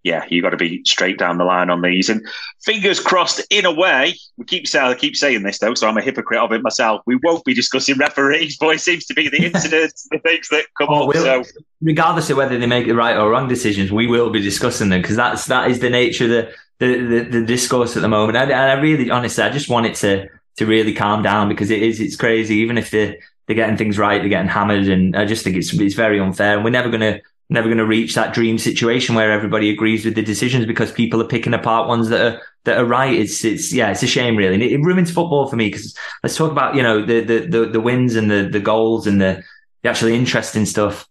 yeah, 0.03 0.25
you 0.29 0.41
got 0.41 0.51
to 0.51 0.57
be 0.57 0.83
straight 0.85 1.19
down 1.19 1.39
the 1.39 1.45
line 1.45 1.71
on 1.71 1.83
these. 1.83 2.09
And 2.09 2.27
fingers 2.65 3.01
crossed, 3.01 3.43
in 3.51 3.67
a 3.67 3.73
way, 3.73 4.15
we 4.37 4.45
keep 4.45 4.67
saying, 4.67 4.87
I 4.87 4.95
keep 4.95 5.17
saying 5.17 5.43
this 5.43 5.59
though, 5.59 5.75
so 5.75 5.89
I'm 5.89 5.97
a 5.97 6.03
hypocrite 6.03 6.41
of 6.41 6.53
it 6.53 6.63
myself. 6.63 7.03
We 7.07 7.17
won't 7.17 7.45
be 7.45 7.55
discussing 7.55 7.99
referees, 7.99 8.57
but 8.59 8.75
it 8.77 8.81
seems 8.81 9.05
to 9.07 9.15
be 9.15 9.29
the 9.29 9.45
incidents, 9.53 10.09
the 10.11 10.19
things 10.19 10.49
that 10.49 10.65
come 10.79 10.89
oh, 10.91 11.03
up. 11.03 11.09
We'll, 11.09 11.45
so, 11.45 11.51
regardless 11.83 12.31
of 12.31 12.37
whether 12.39 12.59
they 12.59 12.67
make 12.67 12.87
the 12.87 12.95
right 12.95 13.17
or 13.17 13.31
wrong 13.31 13.49
decisions, 13.49 13.93
we 13.93 14.07
will 14.07 14.31
be 14.31 14.41
discussing 14.41 14.89
them 14.89 15.03
because 15.03 15.17
that's 15.17 15.47
that 15.47 15.71
is 15.71 15.81
the 15.81 15.91
nature 15.91 16.25
of 16.25 16.31
the 16.31 16.55
the, 16.79 16.97
the, 16.97 17.21
the 17.41 17.47
discourse 17.47 17.95
at 17.97 18.03
the 18.03 18.09
moment. 18.09 18.39
And, 18.39 18.51
and 18.51 18.61
I 18.61 18.81
really, 18.81 19.11
honestly, 19.11 19.45
I 19.45 19.51
just 19.51 19.69
want 19.69 19.87
it 19.87 19.95
to 19.97 20.29
to 20.57 20.67
really 20.67 20.95
calm 20.95 21.23
down 21.23 21.49
because 21.49 21.71
it 21.71 21.83
is 21.83 22.01
it's 22.01 22.17
crazy. 22.17 22.57
Even 22.57 22.79
if 22.79 22.91
they're 22.91 23.17
they're 23.47 23.57
getting 23.57 23.77
things 23.77 23.99
right, 23.99 24.21
they're 24.21 24.29
getting 24.29 24.49
hammered, 24.49 24.89
and 24.89 25.17
I 25.17 25.27
just 25.27 25.45
think 25.45 25.57
it's 25.57 25.73
it's 25.75 25.95
very 25.95 26.19
unfair. 26.21 26.57
And 26.57 26.65
we're 26.65 26.71
never 26.71 26.89
gonna 26.89 27.21
never 27.51 27.69
gonna 27.69 27.85
reach 27.85 28.15
that 28.15 28.33
dream 28.33 28.59
situation 28.59 29.15
where 29.15 29.31
everybody 29.31 29.71
agrees 29.71 30.05
with 30.05 30.15
the 30.15 30.23
decisions 30.23 30.67
because 30.67 30.93
people 30.93 31.21
are 31.21 31.27
picking 31.29 31.55
apart 31.55 31.89
ones 31.89 32.09
that 32.09 32.21
are 32.21 32.43
that 32.65 32.79
are 32.79 32.85
right. 32.85 33.15
It's 33.15 33.45
it's 33.45 33.73
yeah, 33.73 33.91
it's 33.91 34.03
a 34.03 34.07
shame 34.07 34.37
really. 34.37 34.55
And 34.55 34.63
it, 34.63 34.73
it 34.73 34.79
ruins 34.79 35.11
football 35.11 35.49
for 35.49 35.57
me 35.57 35.69
because 35.69 35.97
let's 36.23 36.37
talk 36.37 36.51
about 36.51 36.75
you 36.75 36.83
know 36.83 37.05
the, 37.05 37.21
the 37.21 37.41
the 37.47 37.67
the 37.67 37.81
wins 37.81 38.17
and 38.17 38.31
the 38.31 38.49
the 38.49 38.61
goals 38.61 39.07
and 39.07 39.21
the 39.21 39.43
the 39.83 39.89
actually 39.89 40.15
interesting 40.15 40.67
stuff. 40.67 41.09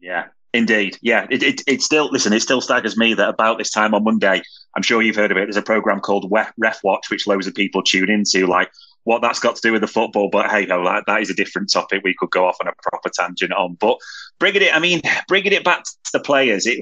Yeah, 0.00 0.26
Indeed, 0.54 0.98
yeah. 1.02 1.26
It, 1.30 1.42
it, 1.42 1.62
it 1.66 1.82
still 1.82 2.10
listen. 2.10 2.32
It 2.32 2.40
still 2.40 2.60
staggers 2.60 2.96
me 2.96 3.12
that 3.14 3.28
about 3.28 3.58
this 3.58 3.70
time 3.70 3.94
on 3.94 4.04
Monday, 4.04 4.42
I'm 4.74 4.82
sure 4.82 5.02
you've 5.02 5.16
heard 5.16 5.30
of 5.30 5.36
it. 5.36 5.44
There's 5.44 5.58
a 5.58 5.62
program 5.62 6.00
called 6.00 6.30
Ref 6.30 6.82
Watch, 6.82 7.10
which 7.10 7.26
loads 7.26 7.46
of 7.46 7.54
people 7.54 7.82
tune 7.82 8.10
into. 8.10 8.46
Like 8.46 8.70
what 9.04 9.22
that's 9.22 9.40
got 9.40 9.56
to 9.56 9.62
do 9.62 9.72
with 9.72 9.80
the 9.80 9.86
football, 9.86 10.28
but 10.30 10.50
hey, 10.50 10.66
that, 10.66 11.04
that 11.06 11.22
is 11.22 11.30
a 11.30 11.34
different 11.34 11.72
topic. 11.72 12.02
We 12.04 12.14
could 12.18 12.30
go 12.30 12.46
off 12.46 12.58
on 12.60 12.68
a 12.68 12.72
proper 12.90 13.08
tangent 13.08 13.52
on. 13.52 13.74
But 13.80 13.98
bringing 14.38 14.62
it, 14.62 14.74
I 14.74 14.78
mean, 14.78 15.00
bringing 15.28 15.52
it 15.52 15.64
back 15.64 15.84
to 15.84 16.10
the 16.12 16.20
players. 16.20 16.66
It 16.66 16.80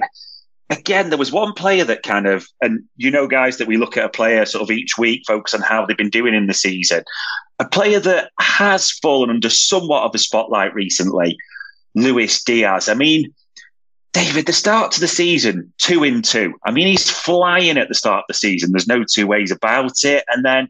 again, 0.69 1.09
there 1.09 1.17
was 1.17 1.31
one 1.31 1.53
player 1.53 1.85
that 1.85 2.03
kind 2.03 2.27
of, 2.27 2.45
and 2.61 2.83
you 2.97 3.11
know, 3.11 3.27
guys, 3.27 3.57
that 3.57 3.67
we 3.67 3.77
look 3.77 3.97
at 3.97 4.05
a 4.05 4.09
player 4.09 4.45
sort 4.45 4.63
of 4.63 4.71
each 4.71 4.97
week, 4.97 5.23
focus 5.25 5.53
on 5.53 5.61
how 5.61 5.85
they've 5.85 5.97
been 5.97 6.09
doing 6.09 6.33
in 6.33 6.47
the 6.47 6.53
season. 6.53 7.03
A 7.59 7.65
player 7.65 7.99
that 8.01 8.31
has 8.39 8.91
fallen 8.91 9.29
under 9.29 9.49
somewhat 9.49 10.03
of 10.03 10.13
a 10.13 10.19
spotlight 10.19 10.73
recently, 10.73 11.37
Luis 11.95 12.43
Diaz. 12.43 12.89
I 12.89 12.93
mean 12.93 13.33
David, 14.17 14.47
the 14.47 14.53
start 14.53 14.91
to 14.93 14.99
the 14.99 15.07
season, 15.07 15.71
two 15.77 16.03
in 16.03 16.23
two. 16.23 16.55
I 16.65 16.71
mean, 16.71 16.87
he's 16.87 17.07
flying 17.07 17.77
at 17.77 17.87
the 17.87 17.93
start 17.93 18.21
of 18.21 18.25
the 18.27 18.33
season. 18.33 18.71
There's 18.71 18.87
no 18.87 19.03
two 19.03 19.27
ways 19.27 19.51
about 19.51 20.03
it. 20.03 20.23
And 20.27 20.43
then 20.43 20.69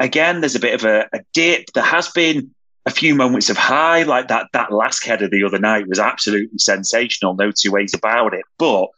again, 0.00 0.40
there's 0.40 0.56
a 0.56 0.60
bit 0.60 0.74
of 0.74 0.84
a, 0.84 1.08
a 1.12 1.20
dip. 1.32 1.66
There 1.74 1.84
has 1.84 2.08
been 2.08 2.50
a 2.86 2.90
few 2.90 3.14
moments 3.14 3.50
of 3.50 3.56
high, 3.56 4.02
like 4.02 4.28
that 4.28 4.48
that 4.52 4.72
last 4.72 5.04
header 5.04 5.28
the 5.28 5.44
other 5.44 5.58
night 5.58 5.86
was 5.86 6.00
absolutely 6.00 6.58
sensational. 6.58 7.34
No 7.34 7.52
two 7.52 7.70
ways 7.70 7.94
about 7.94 8.34
it. 8.34 8.44
But 8.58 8.88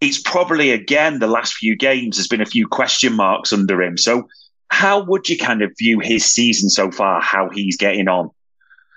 it's 0.00 0.20
probably 0.20 0.70
again 0.70 1.18
the 1.18 1.26
last 1.26 1.54
few 1.54 1.76
games 1.76 2.16
there's 2.16 2.28
been 2.28 2.40
a 2.40 2.46
few 2.46 2.66
question 2.66 3.12
marks 3.14 3.52
under 3.52 3.82
him. 3.82 3.98
So 3.98 4.28
how 4.68 5.02
would 5.02 5.28
you 5.28 5.36
kind 5.36 5.62
of 5.62 5.72
view 5.76 5.98
his 5.98 6.24
season 6.24 6.70
so 6.70 6.90
far? 6.90 7.20
How 7.20 7.50
he's 7.50 7.76
getting 7.76 8.08
on? 8.08 8.30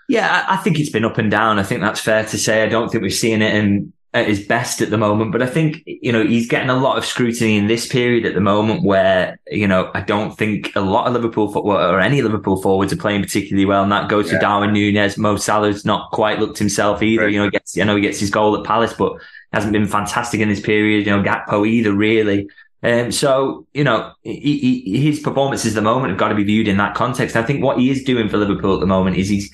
Yeah, 0.07 0.45
I 0.47 0.57
think 0.57 0.79
it's 0.79 0.91
been 0.91 1.05
up 1.05 1.17
and 1.17 1.31
down. 1.31 1.59
I 1.59 1.63
think 1.63 1.81
that's 1.81 1.99
fair 1.99 2.23
to 2.25 2.37
say. 2.37 2.61
I 2.61 2.67
don't 2.67 2.89
think 2.89 3.01
we've 3.01 3.13
seen 3.13 3.41
it 3.41 3.55
in 3.55 3.91
at 4.13 4.27
his 4.27 4.45
best 4.45 4.81
at 4.81 4.91
the 4.91 4.97
moment. 4.97 5.31
But 5.31 5.41
I 5.41 5.47
think, 5.47 5.81
you 5.85 6.11
know, 6.11 6.23
he's 6.23 6.47
getting 6.47 6.69
a 6.69 6.77
lot 6.77 6.97
of 6.97 7.05
scrutiny 7.05 7.57
in 7.57 7.67
this 7.67 7.87
period 7.87 8.25
at 8.25 8.35
the 8.35 8.41
moment 8.41 8.83
where, 8.83 9.39
you 9.49 9.67
know, 9.67 9.89
I 9.95 10.01
don't 10.01 10.37
think 10.37 10.75
a 10.75 10.81
lot 10.81 11.07
of 11.07 11.13
Liverpool 11.13 11.51
football 11.51 11.77
or 11.77 11.99
any 11.99 12.21
Liverpool 12.21 12.61
forwards 12.61 12.93
are 12.93 12.97
playing 12.97 13.23
particularly 13.23 13.65
well. 13.65 13.81
And 13.81 13.91
that 13.91 14.09
goes 14.09 14.27
yeah. 14.27 14.33
to 14.33 14.39
Darwin 14.39 14.73
Nunez. 14.73 15.17
Mo 15.17 15.37
Salah's 15.37 15.83
not 15.83 16.11
quite 16.11 16.39
looked 16.39 16.59
himself 16.59 17.01
either. 17.01 17.23
Right. 17.23 17.33
You 17.33 17.39
know, 17.39 17.49
gets, 17.49 17.77
I 17.77 17.83
know 17.85 17.95
he 17.95 18.01
gets 18.03 18.19
his 18.19 18.29
goal 18.29 18.55
at 18.55 18.65
Palace, 18.65 18.93
but 18.93 19.13
hasn't 19.51 19.73
been 19.73 19.87
fantastic 19.87 20.41
in 20.41 20.49
this 20.49 20.61
period. 20.61 21.07
You 21.07 21.17
know, 21.17 21.23
Gakpo 21.23 21.67
either 21.67 21.93
really. 21.93 22.47
Um, 22.83 23.13
so, 23.13 23.65
you 23.73 23.85
know, 23.85 24.11
he, 24.23 24.83
he, 24.85 25.01
his 25.01 25.21
performances 25.21 25.73
at 25.73 25.75
the 25.75 25.89
moment 25.89 26.09
have 26.09 26.19
got 26.19 26.27
to 26.27 26.35
be 26.35 26.43
viewed 26.43 26.67
in 26.67 26.77
that 26.77 26.95
context. 26.95 27.37
I 27.37 27.41
think 27.41 27.63
what 27.63 27.79
he 27.79 27.89
is 27.89 28.03
doing 28.03 28.27
for 28.27 28.37
Liverpool 28.37 28.73
at 28.73 28.81
the 28.81 28.85
moment 28.85 29.15
is 29.15 29.29
he's 29.29 29.49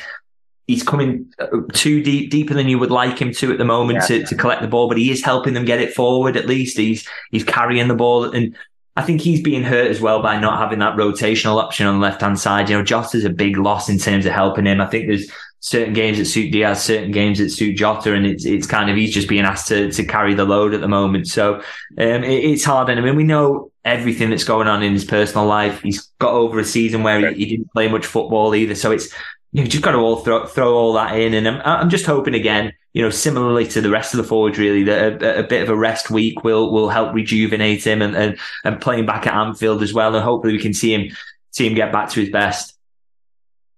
he's 0.69 0.83
coming 0.83 1.25
uh, 1.39 1.47
too 1.73 2.03
deep, 2.03 2.29
deeper 2.29 2.53
than 2.53 2.69
you 2.69 2.77
would 2.77 2.91
like 2.91 3.17
him 3.17 3.33
to 3.33 3.51
at 3.51 3.57
the 3.57 3.65
moment 3.65 3.97
yeah. 4.01 4.19
to, 4.19 4.25
to 4.27 4.35
collect 4.35 4.61
the 4.61 4.67
ball, 4.67 4.87
but 4.87 4.99
he 4.99 5.09
is 5.09 5.23
helping 5.23 5.55
them 5.55 5.65
get 5.65 5.81
it 5.81 5.95
forward. 5.95 6.37
At 6.37 6.45
least 6.45 6.77
he's 6.77 7.07
he's 7.31 7.43
carrying 7.43 7.87
the 7.87 7.95
ball, 7.95 8.25
and 8.25 8.55
I 8.95 9.01
think 9.01 9.19
he's 9.19 9.41
being 9.41 9.63
hurt 9.63 9.89
as 9.89 9.99
well 9.99 10.21
by 10.21 10.39
not 10.39 10.59
having 10.59 10.77
that 10.79 10.95
rotational 10.95 11.59
option 11.59 11.87
on 11.87 11.95
the 11.95 12.01
left 12.01 12.21
hand 12.21 12.39
side. 12.39 12.69
You 12.69 12.77
know, 12.77 12.83
Jota's 12.83 13.25
a 13.25 13.31
big 13.31 13.57
loss 13.57 13.89
in 13.89 13.97
terms 13.97 14.27
of 14.27 14.31
helping 14.31 14.67
him. 14.67 14.79
I 14.79 14.85
think 14.85 15.07
there's 15.07 15.31
certain 15.59 15.93
games 15.93 16.19
that 16.19 16.25
suit 16.25 16.51
Diaz, 16.51 16.83
certain 16.83 17.11
games 17.11 17.39
that 17.39 17.49
suit 17.49 17.75
Jota, 17.75 18.13
and 18.13 18.27
it's 18.27 18.45
it's 18.45 18.67
kind 18.67 18.91
of 18.91 18.95
he's 18.95 19.13
just 19.13 19.27
being 19.27 19.45
asked 19.45 19.69
to 19.69 19.91
to 19.91 20.05
carry 20.05 20.35
the 20.35 20.45
load 20.45 20.75
at 20.75 20.81
the 20.81 20.87
moment. 20.87 21.27
So 21.27 21.55
um, 21.55 21.63
it, 21.97 22.43
it's 22.43 22.63
hard, 22.63 22.89
and 22.89 22.99
I 22.99 23.03
mean 23.03 23.15
we 23.15 23.23
know 23.23 23.71
everything 23.85 24.29
that's 24.29 24.43
going 24.43 24.67
on 24.67 24.83
in 24.83 24.93
his 24.93 25.05
personal 25.05 25.47
life. 25.47 25.81
He's 25.81 26.01
got 26.19 26.33
over 26.33 26.59
a 26.59 26.65
season 26.65 27.01
where 27.01 27.31
he, 27.31 27.45
he 27.45 27.49
didn't 27.49 27.71
play 27.71 27.87
much 27.87 28.05
football 28.05 28.53
either, 28.53 28.75
so 28.75 28.91
it's 28.91 29.11
you've 29.51 29.69
just 29.69 29.83
got 29.83 29.91
to 29.91 29.97
all 29.97 30.17
throw, 30.17 30.45
throw 30.45 30.73
all 30.73 30.93
that 30.93 31.19
in. 31.19 31.33
And 31.33 31.47
I'm, 31.47 31.61
I'm 31.63 31.89
just 31.89 32.05
hoping 32.05 32.35
again, 32.35 32.73
you 32.93 33.01
know, 33.01 33.09
similarly 33.09 33.67
to 33.67 33.81
the 33.81 33.89
rest 33.89 34.13
of 34.13 34.17
the 34.17 34.23
forwards, 34.23 34.57
really, 34.57 34.83
that 34.83 35.21
a, 35.21 35.39
a, 35.39 35.43
bit 35.43 35.63
of 35.63 35.69
a 35.69 35.75
rest 35.75 36.09
week 36.09 36.43
will 36.43 36.71
will 36.71 36.89
help 36.89 37.13
rejuvenate 37.13 37.85
him 37.85 38.01
and, 38.01 38.15
and 38.15 38.37
and 38.63 38.81
playing 38.81 39.05
back 39.05 39.27
at 39.27 39.33
Anfield 39.33 39.83
as 39.83 39.93
well. 39.93 40.13
And 40.15 40.23
hopefully 40.23 40.53
we 40.53 40.61
can 40.61 40.73
see 40.73 40.93
him 40.93 41.15
see 41.51 41.67
him 41.67 41.75
get 41.75 41.91
back 41.91 42.09
to 42.11 42.19
his 42.19 42.29
best. 42.29 42.75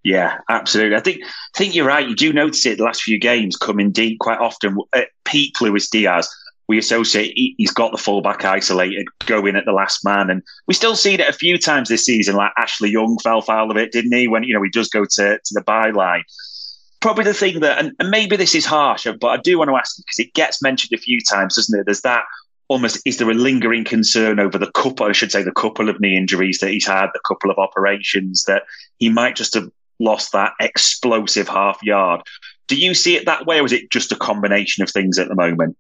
Yeah, 0.04 0.40
absolutely. 0.50 0.96
I 0.96 1.02
think 1.02 1.24
I 1.24 1.58
think 1.58 1.76
you're 1.76 1.86
right. 1.86 2.08
You 2.08 2.16
do 2.16 2.34
notice 2.34 2.66
it 2.66 2.78
the 2.78 2.84
last 2.84 3.04
few 3.04 3.20
games 3.20 3.56
coming 3.56 3.92
deep 3.92 4.20
quite 4.20 4.40
often. 4.40 4.78
At 4.94 5.10
peak 5.26 5.62
Luis 5.62 5.90
Diaz, 5.90 6.30
we 6.72 6.78
associate 6.78 7.34
he's 7.58 7.74
got 7.74 7.92
the 7.92 7.98
fullback 7.98 8.46
isolated, 8.46 9.06
going 9.26 9.58
at 9.58 9.66
the 9.66 9.74
last 9.74 10.06
man, 10.06 10.30
and 10.30 10.42
we 10.68 10.74
still 10.74 10.96
seen 10.96 11.20
it 11.20 11.28
a 11.28 11.34
few 11.34 11.58
times 11.58 11.90
this 11.90 12.06
season. 12.06 12.34
Like 12.38 12.54
Ashley 12.58 12.90
Young 12.90 13.18
fell 13.22 13.42
foul 13.42 13.70
of 13.70 13.76
it, 13.76 13.92
didn't 13.92 14.14
he? 14.14 14.30
When 14.30 14.44
you 14.44 14.54
know 14.54 14.64
he 14.64 14.70
does 14.70 14.88
go 14.88 15.04
to 15.04 15.38
to 15.38 15.54
the 15.54 15.62
byline. 15.68 16.22
Probably 17.02 17.26
the 17.26 17.34
thing 17.34 17.60
that, 17.60 17.78
and, 17.78 17.92
and 18.00 18.10
maybe 18.10 18.38
this 18.38 18.56
is 18.56 18.66
harsh, 18.66 19.06
but 19.20 19.28
I 19.28 19.38
do 19.38 19.58
want 19.58 19.70
to 19.70 19.76
ask 19.76 19.98
you, 19.98 20.04
because 20.06 20.20
it 20.20 20.34
gets 20.34 20.62
mentioned 20.62 20.98
a 20.98 21.02
few 21.02 21.20
times, 21.20 21.58
doesn't 21.58 21.78
it? 21.78 21.84
There's 21.86 22.02
that 22.02 22.24
almost 22.70 23.02
is 23.06 23.18
there 23.18 23.30
a 23.30 23.34
lingering 23.34 23.84
concern 23.84 24.40
over 24.40 24.58
the 24.58 24.72
couple, 24.72 25.08
I 25.08 25.12
should 25.12 25.34
say, 25.34 25.44
the 25.44 25.52
couple 25.52 25.90
of 25.90 26.00
knee 26.00 26.16
injuries 26.16 26.60
that 26.60 26.70
he's 26.70 26.88
had, 26.88 27.08
the 27.14 27.20
couple 27.28 27.52
of 27.52 27.58
operations 27.58 28.46
that 28.46 28.64
he 28.98 29.10
might 29.10 29.36
just 29.36 29.56
have 29.56 29.68
lost 30.00 30.32
that 30.32 30.54
explosive 30.62 31.50
half 31.50 31.84
yard. 31.84 32.22
Do 32.68 32.78
you 32.78 32.94
see 32.94 33.18
it 33.18 33.26
that 33.26 33.46
way, 33.46 33.60
or 33.60 33.66
is 33.66 33.74
it 33.74 33.92
just 33.92 34.14
a 34.14 34.16
combination 34.16 34.84
of 34.84 34.90
things 34.90 35.20
at 35.20 35.28
the 35.28 35.36
moment? 35.36 35.76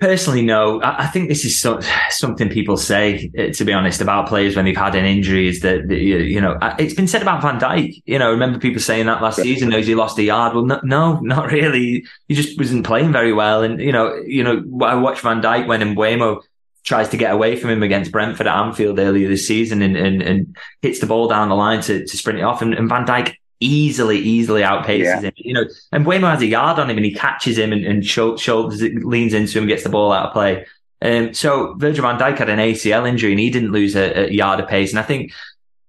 Personally, 0.00 0.42
no. 0.42 0.80
I 0.82 1.06
think 1.06 1.28
this 1.28 1.44
is 1.44 1.58
so, 1.58 1.80
something 2.10 2.50
people 2.50 2.76
say, 2.76 3.30
uh, 3.38 3.52
to 3.52 3.64
be 3.64 3.72
honest, 3.72 4.02
about 4.02 4.28
players 4.28 4.54
when 4.54 4.66
they've 4.66 4.76
had 4.76 4.94
an 4.94 5.06
injury. 5.06 5.48
Is 5.48 5.60
that 5.60 5.90
you 5.90 6.40
know 6.40 6.58
it's 6.78 6.94
been 6.94 7.08
said 7.08 7.22
about 7.22 7.40
Van 7.40 7.58
Dijk. 7.58 8.02
You 8.04 8.18
know, 8.18 8.30
remember 8.30 8.58
people 8.58 8.80
saying 8.80 9.06
that 9.06 9.22
last 9.22 9.40
season? 9.40 9.70
Knows 9.70 9.86
he 9.86 9.94
lost 9.94 10.18
a 10.18 10.22
yard. 10.22 10.54
Well, 10.54 10.66
no, 10.66 10.80
no, 10.82 11.20
not 11.20 11.50
really. 11.50 12.04
He 12.28 12.34
just 12.34 12.58
wasn't 12.58 12.84
playing 12.84 13.12
very 13.12 13.32
well. 13.32 13.62
And 13.62 13.80
you 13.80 13.92
know, 13.92 14.14
you 14.26 14.44
know, 14.44 14.62
I 14.84 14.94
watched 14.96 15.22
Van 15.22 15.40
Dijk 15.40 15.66
when 15.66 15.80
Mbeumo 15.80 16.42
tries 16.84 17.08
to 17.10 17.16
get 17.16 17.32
away 17.32 17.56
from 17.56 17.70
him 17.70 17.82
against 17.82 18.12
Brentford 18.12 18.46
at 18.46 18.56
Anfield 18.56 18.98
earlier 18.98 19.28
this 19.28 19.46
season 19.46 19.82
and, 19.82 19.96
and, 19.96 20.22
and 20.22 20.56
hits 20.80 21.00
the 21.00 21.06
ball 21.06 21.28
down 21.28 21.50
the 21.50 21.54
line 21.54 21.82
to, 21.82 22.06
to 22.06 22.16
sprint 22.16 22.38
it 22.38 22.42
off. 22.42 22.62
And, 22.62 22.72
and 22.72 22.88
Van 22.88 23.04
Dijk 23.04 23.34
easily, 23.60 24.18
easily 24.18 24.62
outpaces 24.62 25.04
yeah. 25.04 25.20
him. 25.20 25.32
You 25.36 25.54
know, 25.54 25.64
and 25.92 26.04
Mbeumo 26.04 26.30
has 26.30 26.42
a 26.42 26.46
yard 26.46 26.78
on 26.78 26.90
him 26.90 26.96
and 26.96 27.04
he 27.04 27.14
catches 27.14 27.58
him 27.58 27.72
and, 27.72 27.84
and 27.84 28.04
shoulders, 28.04 28.82
leans 28.82 29.34
into 29.34 29.58
him, 29.58 29.66
gets 29.66 29.82
the 29.82 29.88
ball 29.88 30.12
out 30.12 30.26
of 30.26 30.32
play. 30.32 30.66
Um, 31.00 31.32
so 31.32 31.74
Virgil 31.74 32.02
van 32.02 32.18
Dijk 32.18 32.38
had 32.38 32.48
an 32.48 32.58
ACL 32.58 33.08
injury 33.08 33.30
and 33.30 33.40
he 33.40 33.50
didn't 33.50 33.72
lose 33.72 33.94
a, 33.94 34.26
a 34.26 34.30
yard 34.30 34.60
of 34.60 34.68
pace. 34.68 34.90
And 34.90 34.98
I 34.98 35.02
think 35.02 35.32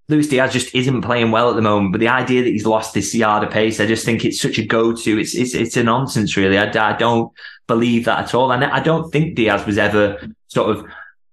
Luis 0.07 0.27
Diaz 0.27 0.51
just 0.51 0.73
isn't 0.73 1.01
playing 1.01 1.31
well 1.31 1.49
at 1.49 1.55
the 1.55 1.61
moment. 1.61 1.91
But 1.91 1.99
the 1.99 2.07
idea 2.07 2.43
that 2.43 2.49
he's 2.49 2.65
lost 2.65 2.93
this 2.93 3.13
yard 3.13 3.43
of 3.43 3.51
pace, 3.51 3.79
I 3.79 3.85
just 3.85 4.05
think 4.05 4.25
it's 4.25 4.41
such 4.41 4.57
a 4.57 4.65
go-to. 4.65 5.19
It's 5.19 5.35
it's 5.35 5.53
it's 5.53 5.77
a 5.77 5.83
nonsense, 5.83 6.35
really. 6.35 6.57
I, 6.57 6.65
I 6.65 6.97
don't 6.97 7.31
believe 7.67 8.05
that 8.05 8.19
at 8.19 8.33
all. 8.33 8.51
And 8.51 8.65
I 8.65 8.79
don't 8.79 9.11
think 9.11 9.35
Diaz 9.35 9.65
was 9.65 9.77
ever 9.77 10.19
sort 10.47 10.75
of 10.75 10.85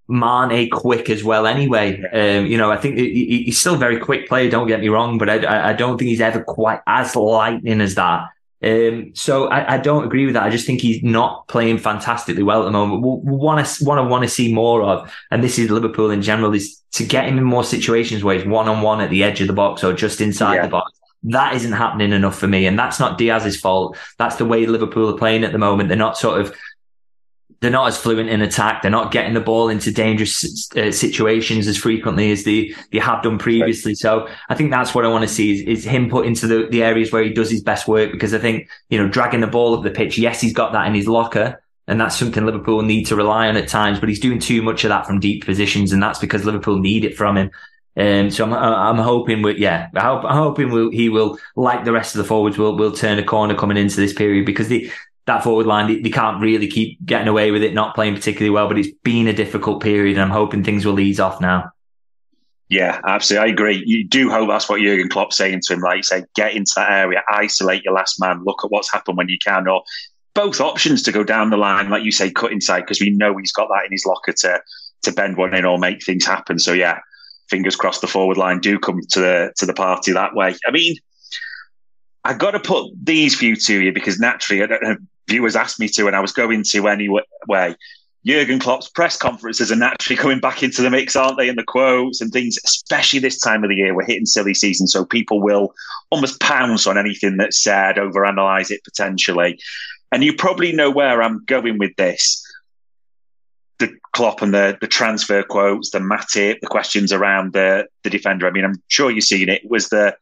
Mane 0.09 0.71
quick 0.71 1.11
as 1.11 1.25
well. 1.25 1.47
Anyway, 1.47 2.03
um, 2.12 2.47
you 2.47 2.57
know, 2.57 2.71
I 2.71 2.77
think 2.77 2.97
he, 2.97 3.45
he's 3.45 3.59
still 3.59 3.75
a 3.75 3.79
very 3.79 3.99
quick 3.99 4.29
player. 4.29 4.51
Don't 4.51 4.69
get 4.69 4.81
me 4.81 4.88
wrong, 4.88 5.19
but 5.19 5.29
I, 5.29 5.71
I 5.71 5.73
don't 5.73 5.99
think 5.99 6.09
he's 6.09 6.21
ever 6.21 6.42
quite 6.42 6.81
as 6.87 7.16
lightning 7.16 7.81
as 7.81 7.97
that. 7.97 8.29
Um, 8.62 9.12
so 9.14 9.49
I, 9.49 9.75
I, 9.75 9.79
don't 9.79 10.05
agree 10.05 10.25
with 10.25 10.35
that. 10.35 10.45
I 10.45 10.51
just 10.51 10.66
think 10.66 10.81
he's 10.81 11.03
not 11.03 11.47
playing 11.47 11.77
fantastically 11.77 12.42
well 12.42 12.62
at 12.62 12.64
the 12.64 12.71
moment. 12.71 13.03
What 13.03 13.59
I 13.59 13.62
want 13.62 13.66
to 13.69 13.85
want 13.85 14.23
to 14.25 14.31
see 14.31 14.53
more 14.53 14.83
of, 14.83 15.12
and 15.31 15.45
this 15.45 15.59
is 15.59 15.71
Liverpool 15.71 16.11
in 16.11 16.23
general, 16.23 16.55
is 16.55 16.81
to 16.92 17.05
get 17.05 17.27
him 17.27 17.37
in 17.37 17.45
more 17.45 17.64
situations 17.64 18.25
where 18.25 18.37
he's 18.37 18.47
one 18.47 18.66
on 18.66 18.81
one 18.81 19.03
at 19.03 19.11
the 19.11 19.23
edge 19.23 19.42
of 19.42 19.47
the 19.47 19.53
box 19.53 19.85
or 19.85 19.92
just 19.92 20.23
inside 20.23 20.55
yeah. 20.55 20.62
the 20.62 20.69
box. 20.69 20.90
That 21.25 21.55
isn't 21.55 21.73
happening 21.73 22.12
enough 22.12 22.38
for 22.38 22.47
me, 22.47 22.66
and 22.66 22.79
that's 22.79 22.99
not 22.99 23.19
Diaz's 23.19 23.61
fault. 23.61 23.99
That's 24.16 24.37
the 24.37 24.45
way 24.47 24.64
Liverpool 24.64 25.14
are 25.14 25.19
playing 25.19 25.45
at 25.45 25.53
the 25.53 25.59
moment. 25.59 25.88
They're 25.88 25.99
not 25.99 26.16
sort 26.16 26.40
of 26.40 26.55
they're 27.61 27.71
not 27.71 27.88
as 27.88 27.97
fluent 27.97 28.29
in 28.29 28.42
attack. 28.42 28.83
They're 28.83 28.90
not 28.90 29.12
getting 29.12 29.35
the 29.35 29.40
ball 29.40 29.69
into 29.69 29.90
dangerous 29.90 30.71
uh, 30.77 30.92
situations 30.92 31.66
as 31.66 31.77
frequently 31.77 32.31
as 32.31 32.45
they, 32.45 32.75
they 32.92 32.99
have 32.99 33.23
done 33.23 33.38
previously. 33.38 33.92
Right. 33.92 33.99
So 33.99 34.29
I 34.49 34.55
think 34.55 34.71
that's 34.71 34.95
what 34.95 35.05
I 35.05 35.09
want 35.09 35.23
to 35.23 35.29
see 35.29 35.53
is, 35.53 35.79
is 35.79 35.85
him 35.85 36.11
put 36.11 36.27
into 36.27 36.47
the, 36.47 36.69
the 36.71 36.83
areas 36.83 37.12
where 37.12 37.23
he 37.23 37.33
does 37.33 37.51
his 37.51 37.62
best 37.62 37.88
work 37.88 38.12
because 38.12 38.35
I 38.35 38.38
think, 38.38 38.69
you 38.90 38.99
know, 38.99 39.09
dragging 39.09 39.40
the 39.40 39.47
ball 39.47 39.75
up 39.75 39.85
the 39.85 39.90
pitch, 39.90 40.19
yes, 40.19 40.40
he's 40.40 40.53
got 40.53 40.73
that 40.73 40.87
in 40.87 40.95
his 40.95 41.09
locker. 41.09 41.62
And 41.88 42.01
that's 42.01 42.19
something 42.19 42.45
Liverpool 42.45 42.83
need 42.83 43.05
to 43.05 43.16
rely 43.16 43.49
on 43.49 43.57
at 43.57 43.69
times, 43.69 44.01
but 44.01 44.09
he's 44.09 44.21
doing 44.21 44.40
too 44.40 44.61
much 44.61 44.83
of 44.85 44.88
that 44.88 45.07
from 45.07 45.21
deep 45.21 45.45
positions. 45.45 45.92
And 45.92 46.03
that's 46.03 46.19
because 46.19 46.45
Liverpool 46.45 46.79
need 46.79 47.05
it 47.05 47.16
from 47.16 47.37
him. 47.37 47.51
Um, 47.97 48.31
so 48.31 48.45
I'm, 48.45 48.53
I'm 48.53 48.99
hoping, 48.99 49.40
we, 49.40 49.57
yeah, 49.59 49.88
I 49.95 50.01
hope, 50.01 50.25
I'm 50.25 50.37
hoping 50.37 50.71
we'll, 50.71 50.90
he 50.90 51.09
will, 51.09 51.38
like 51.55 51.85
the 51.85 51.92
rest 51.92 52.14
of 52.14 52.19
the 52.19 52.29
forwards, 52.29 52.59
will 52.59 52.77
will 52.77 52.92
turn 52.92 53.19
a 53.19 53.25
corner 53.25 53.55
coming 53.55 53.79
into 53.79 53.97
this 53.97 54.12
period 54.12 54.45
because 54.45 54.69
the 54.69 54.90
that 55.27 55.43
forward 55.43 55.67
line, 55.67 55.89
they, 55.89 56.01
they, 56.01 56.11
can't 56.11 56.41
really 56.41 56.69
keep 56.69 57.05
getting 57.05 57.29
away 57.29 57.51
with 57.51 57.62
it, 57.62 57.75
not 57.75 57.95
playing 57.95 58.15
particularly 58.15 58.51
well. 58.51 58.69
But 58.69 58.79
it's 58.79 58.97
been 59.03 59.27
a 59.27 59.33
difficult 59.33 59.83
period, 59.83 60.17
and 60.17 60.23
I'm 60.23 60.31
hoping 60.31 60.62
things 60.62 60.87
will 60.87 61.01
ease 61.01 61.21
off 61.21 61.41
now. 61.41 61.71
Yeah, 62.69 63.01
absolutely. 63.07 63.49
I 63.49 63.53
agree. 63.53 63.83
You 63.87 64.07
do 64.07 64.31
hope 64.31 64.49
that's 64.49 64.69
what 64.69 64.81
Jurgen 64.81 65.09
Klopp's 65.09 65.37
saying 65.37 65.61
to 65.67 65.75
him. 65.75 65.81
Like 65.81 65.99
you 65.99 66.03
say, 66.03 66.25
get 66.35 66.55
into 66.55 66.73
that 66.77 66.91
area, 66.91 67.23
isolate 67.29 67.85
your 67.85 67.95
last 67.95 68.21
man, 68.21 68.43
look 68.45 68.65
at 68.65 68.71
what's 68.71 68.90
happened 68.92 69.17
when 69.17 69.29
you 69.29 69.38
can, 69.44 69.69
or 69.69 69.83
both 70.35 70.61
options 70.61 71.03
to 71.03 71.13
go 71.13 71.25
down 71.25 71.50
the 71.50 71.57
line, 71.57 71.88
like 71.90 72.05
you 72.05 72.13
say, 72.13 72.31
cut 72.31 72.53
inside 72.53 72.81
because 72.81 73.00
we 73.00 73.11
know 73.11 73.37
he's 73.37 73.53
got 73.53 73.69
that 73.69 73.87
in 73.87 73.92
his 73.92 74.05
locker 74.05 74.33
to 74.33 74.61
to 75.03 75.13
bend 75.13 75.37
one 75.37 75.55
in 75.55 75.65
or 75.65 75.79
make 75.79 76.05
things 76.05 76.27
happen. 76.27 76.59
So 76.59 76.73
yeah, 76.73 76.98
fingers 77.48 77.77
crossed 77.77 78.00
the 78.00 78.07
forward 78.07 78.37
line 78.37 78.59
do 78.61 78.79
come 78.79 79.00
to 79.11 79.21
the 79.21 79.53
to 79.57 79.67
the 79.67 79.75
party 79.75 80.13
that 80.13 80.35
way. 80.35 80.55
I 80.67 80.71
mean, 80.73 80.96
I've 82.25 82.38
got 82.38 82.53
to 82.53 82.61
put 82.61 82.92
these 83.00 83.37
few 83.37 83.55
to 83.55 83.81
you 83.81 83.92
because 83.92 84.19
naturally, 84.19 84.67
viewers 85.29 85.56
asked 85.56 85.81
me 85.81 85.88
to, 85.88 86.06
and 86.06 86.16
I 86.16 86.20
was 86.20 86.33
going 86.33 86.62
to 86.62 86.88
anyway. 86.88 87.74
Jurgen 88.27 88.58
Klopp's 88.58 88.88
press 88.88 89.16
conferences 89.16 89.70
are 89.70 89.77
naturally 89.77 90.16
coming 90.16 90.40
back 90.40 90.64
into 90.64 90.83
the 90.83 90.90
mix, 90.90 91.14
aren't 91.14 91.38
they? 91.38 91.48
And 91.48 91.56
the 91.56 91.62
quotes 91.62 92.20
and 92.20 92.33
things, 92.33 92.58
especially 92.64 93.20
this 93.20 93.38
time 93.38 93.62
of 93.62 93.70
the 93.70 93.77
year, 93.77 93.94
we're 93.94 94.04
hitting 94.04 94.27
silly 94.27 94.52
season, 94.52 94.88
so 94.88 95.04
people 95.04 95.40
will 95.40 95.72
almost 96.10 96.40
pounce 96.40 96.88
on 96.88 96.98
anything 96.98 97.37
that's 97.37 97.62
said, 97.62 97.96
overanalyze 97.96 98.72
it 98.72 98.83
potentially. 98.83 99.60
And 100.10 100.24
you 100.24 100.35
probably 100.35 100.72
know 100.72 100.90
where 100.90 101.22
I'm 101.22 101.44
going 101.44 101.79
with 101.79 101.94
this. 101.96 102.42
The 103.79 103.94
Klopp 104.12 104.42
and 104.42 104.52
the 104.52 104.77
the 104.81 104.88
transfer 104.88 105.42
quotes, 105.44 105.90
the 105.90 105.98
Matip, 105.98 106.60
the 106.60 106.66
questions 106.66 107.12
around 107.12 107.52
the 107.52 107.87
the 108.02 108.10
defender. 108.10 108.48
I 108.48 108.50
mean, 108.50 108.64
I'm 108.64 108.83
sure 108.88 109.10
you've 109.10 109.24
seen 109.24 109.48
it. 109.48 109.62
was 109.68 109.88
the 109.90 110.16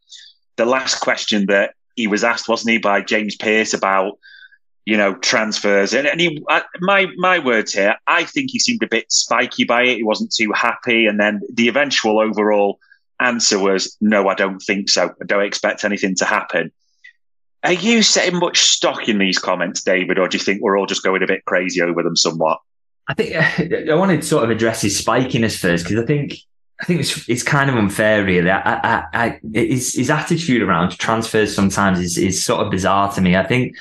the 0.57 0.67
last 0.67 1.01
question 1.01 1.47
that 1.47 1.75
he 1.97 2.07
was 2.07 2.25
asked, 2.25 2.49
wasn't 2.49 2.73
he, 2.73 2.79
by 2.79 3.01
James 3.01 3.37
Pearce 3.37 3.73
about 3.73 4.19
you 4.87 4.97
know, 4.97 5.15
transfers. 5.17 5.95
And, 5.95 6.07
and 6.07 6.21
he, 6.21 6.45
uh, 6.49 6.61
my 6.81 7.07
my 7.17 7.39
words 7.39 7.73
here, 7.73 7.97
I 8.07 8.25
think 8.25 8.51
he 8.51 8.59
seemed 8.59 8.83
a 8.83 8.89
bit 8.89 9.11
spiky 9.11 9.65
by 9.65 9.83
it. 9.85 9.97
He 9.97 10.03
wasn't 10.03 10.35
too 10.35 10.53
happy, 10.53 11.07
and 11.07 11.19
then 11.19 11.41
the 11.53 11.69
eventual 11.69 12.21
overall 12.21 12.79
answer 13.21 13.59
was, 13.59 13.97
"No, 14.01 14.29
I 14.29 14.35
don't 14.35 14.61
think 14.61 14.91
so. 14.91 15.15
I 15.21 15.25
don't 15.25 15.45
expect 15.45 15.85
anything 15.85 16.15
to 16.17 16.25
happen." 16.25 16.71
Are 17.63 17.73
you 17.73 18.03
setting 18.03 18.39
much 18.39 18.61
stock 18.61 19.09
in 19.09 19.17
these 19.17 19.39
comments, 19.39 19.83
David, 19.83 20.19
or 20.19 20.29
do 20.29 20.37
you 20.37 20.45
think 20.45 20.61
we're 20.61 20.79
all 20.79 20.85
just 20.85 21.03
going 21.03 21.23
a 21.23 21.27
bit 21.27 21.47
crazy 21.47 21.81
over 21.81 22.03
them 22.03 22.15
somewhat? 22.15 22.59
I 23.09 23.15
think 23.15 23.35
I 23.91 23.95
want 23.95 24.21
to 24.21 24.27
sort 24.27 24.45
of 24.45 24.51
address 24.51 24.83
his 24.83 25.01
spikiness 25.01 25.59
first 25.59 25.85
because 25.85 26.03
I 26.03 26.07
think 26.07 26.37
I 26.81 26.85
think 26.85 27.01
it's 27.01 27.27
it's 27.29 27.43
kind 27.43 27.71
of 27.71 27.77
unfair, 27.77 28.23
really. 28.23 28.51
I, 28.51 28.59
I, 28.61 29.05
I, 29.15 29.41
his, 29.53 29.95
his 29.95 30.11
attitude 30.11 30.61
around 30.61 30.99
transfers 30.99 31.55
sometimes 31.55 32.01
is, 32.01 32.19
is 32.19 32.45
sort 32.45 32.61
of 32.61 32.71
bizarre 32.71 33.11
to 33.15 33.21
me. 33.23 33.37
I 33.37 33.47
think 33.47 33.77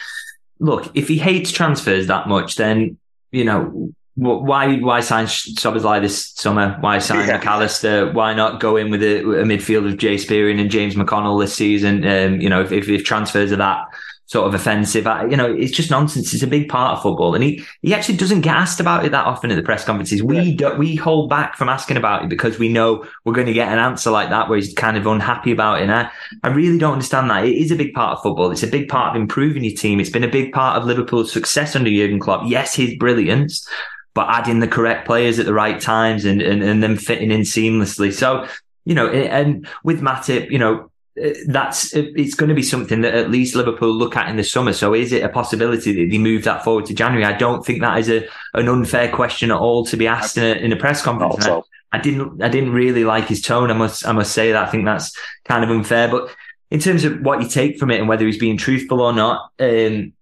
look, 0.63 0.89
if 0.95 1.07
he 1.07 1.17
hates 1.17 1.51
transfers 1.51 2.07
that 2.07 2.27
much, 2.27 2.55
then 2.55 2.97
you 3.31 3.43
know 3.43 3.91
why 4.15 4.77
why 4.77 5.01
sign 5.01 5.25
Szoboszlai 5.25 6.01
this 6.01 6.29
summer? 6.29 6.77
Why 6.79 6.99
sign 6.99 7.27
yeah. 7.27 7.39
McAllister? 7.39 8.13
Why 8.13 8.33
not 8.33 8.59
go 8.59 8.77
in 8.77 8.89
with 8.89 9.03
a, 9.03 9.19
a 9.41 9.43
midfield 9.43 9.91
of 9.91 9.97
Jay 9.97 10.17
Spearing 10.17 10.59
and 10.59 10.71
James 10.71 10.95
McConnell 10.95 11.41
this 11.41 11.53
season? 11.53 12.07
Um, 12.07 12.39
you 12.39 12.49
know, 12.49 12.61
if, 12.61 12.71
if, 12.71 12.87
if 12.87 13.03
transfers 13.03 13.51
are 13.51 13.57
that 13.57 13.85
sort 14.33 14.47
of 14.47 14.55
offensive. 14.55 15.05
I, 15.05 15.27
you 15.27 15.37
know, 15.37 15.53
it's 15.53 15.71
just 15.71 15.91
nonsense. 15.91 16.33
It's 16.33 16.41
a 16.41 16.47
big 16.47 16.67
part 16.67 16.97
of 16.97 17.03
football, 17.03 17.35
and 17.35 17.43
he 17.43 17.63
he 17.83 17.93
actually 17.93 18.17
doesn't 18.17 18.41
get 18.41 18.55
asked 18.55 18.79
about 18.79 19.05
it 19.05 19.11
that 19.11 19.27
often 19.27 19.51
at 19.51 19.55
the 19.55 19.61
press 19.61 19.85
conferences. 19.85 20.23
We 20.23 20.39
yeah. 20.39 20.71
do, 20.71 20.75
we 20.75 20.95
hold 20.95 21.29
back 21.29 21.55
from 21.55 21.69
asking 21.69 21.97
about 21.97 22.23
it 22.23 22.29
because 22.29 22.57
we 22.57 22.67
know 22.67 23.05
we're 23.23 23.35
going 23.35 23.45
to 23.45 23.53
get 23.53 23.71
an 23.71 23.77
answer 23.77 24.09
like 24.09 24.29
that 24.29 24.49
where 24.49 24.57
he's 24.57 24.73
kind 24.73 24.97
of 24.97 25.05
unhappy 25.05 25.51
about 25.51 25.79
it. 25.79 25.83
And 25.83 25.91
I, 25.91 26.09
I 26.41 26.47
really 26.47 26.79
don't 26.79 26.93
understand 26.93 27.29
that. 27.29 27.45
It 27.45 27.55
is 27.55 27.69
a 27.69 27.75
big 27.75 27.93
part 27.93 28.17
of 28.17 28.23
football. 28.23 28.49
It's 28.49 28.63
a 28.63 28.67
big 28.67 28.89
part 28.89 29.15
of 29.15 29.21
improving 29.21 29.63
your 29.63 29.75
team. 29.75 29.99
It's 29.99 30.09
been 30.09 30.23
a 30.23 30.27
big 30.27 30.51
part 30.51 30.77
of 30.77 30.85
Liverpool's 30.85 31.31
success 31.31 31.75
under 31.75 31.91
Jurgen 31.91 32.19
Klopp. 32.19 32.49
Yes, 32.49 32.73
his 32.73 32.95
brilliance. 32.95 33.67
But 34.15 34.29
adding 34.29 34.61
the 34.61 34.67
correct 34.67 35.05
players 35.05 35.37
at 35.37 35.45
the 35.45 35.53
right 35.53 35.79
times 35.79 36.25
and, 36.25 36.41
and, 36.41 36.63
and 36.63 36.81
them 36.81 36.97
fitting 36.97 37.29
in 37.29 37.41
seamlessly. 37.41 38.11
So, 38.11 38.47
you 38.85 38.95
know, 38.95 39.09
and 39.09 39.67
with 39.83 40.01
Matip, 40.01 40.49
you 40.49 40.59
know, 40.59 40.89
that's 41.15 41.93
it's 41.93 42.33
going 42.33 42.49
to 42.49 42.55
be 42.55 42.63
something 42.63 43.01
that 43.01 43.13
at 43.13 43.29
least 43.29 43.55
Liverpool 43.55 43.93
look 43.93 44.15
at 44.17 44.29
in 44.29 44.35
the 44.35 44.43
summer. 44.43 44.73
So 44.73 44.95
is 44.95 45.11
it 45.11 45.23
a 45.23 45.29
possibility 45.29 45.93
that 45.93 46.11
they 46.11 46.17
move 46.17 46.43
that 46.45 46.63
forward 46.63 46.85
to 46.87 46.93
January? 46.93 47.23
I 47.23 47.37
don't 47.37 47.63
think 47.63 47.81
that 47.81 47.99
is 47.99 48.09
a 48.09 48.27
an 48.55 48.67
unfair 48.67 49.11
question 49.11 49.51
at 49.51 49.57
all 49.57 49.85
to 49.85 49.97
be 49.97 50.07
asked 50.07 50.37
in 50.37 50.43
a, 50.43 50.59
in 50.59 50.73
a 50.73 50.75
press 50.75 51.03
conference. 51.03 51.45
I, 51.45 51.61
I, 51.91 51.99
didn't 51.99 52.41
I 52.41 52.49
didn't 52.49 52.73
really 52.73 53.03
like 53.03 53.27
his 53.27 53.41
tone. 53.41 53.69
I 53.69 53.73
must 53.73 54.07
I 54.07 54.11
must 54.11 54.31
say 54.31 54.51
that 54.51 54.67
I 54.67 54.71
think 54.71 54.85
that's 54.85 55.15
kind 55.45 55.63
of 55.63 55.69
unfair. 55.69 56.09
But 56.09 56.35
in 56.71 56.79
terms 56.79 57.03
of 57.03 57.21
what 57.21 57.41
you 57.41 57.47
take 57.47 57.77
from 57.77 57.91
it 57.91 57.99
and 57.99 58.09
whether 58.09 58.25
he's 58.25 58.39
being 58.39 58.57
truthful 58.57 58.99
or 58.99 59.13
not, 59.13 59.51
um, 59.59 60.13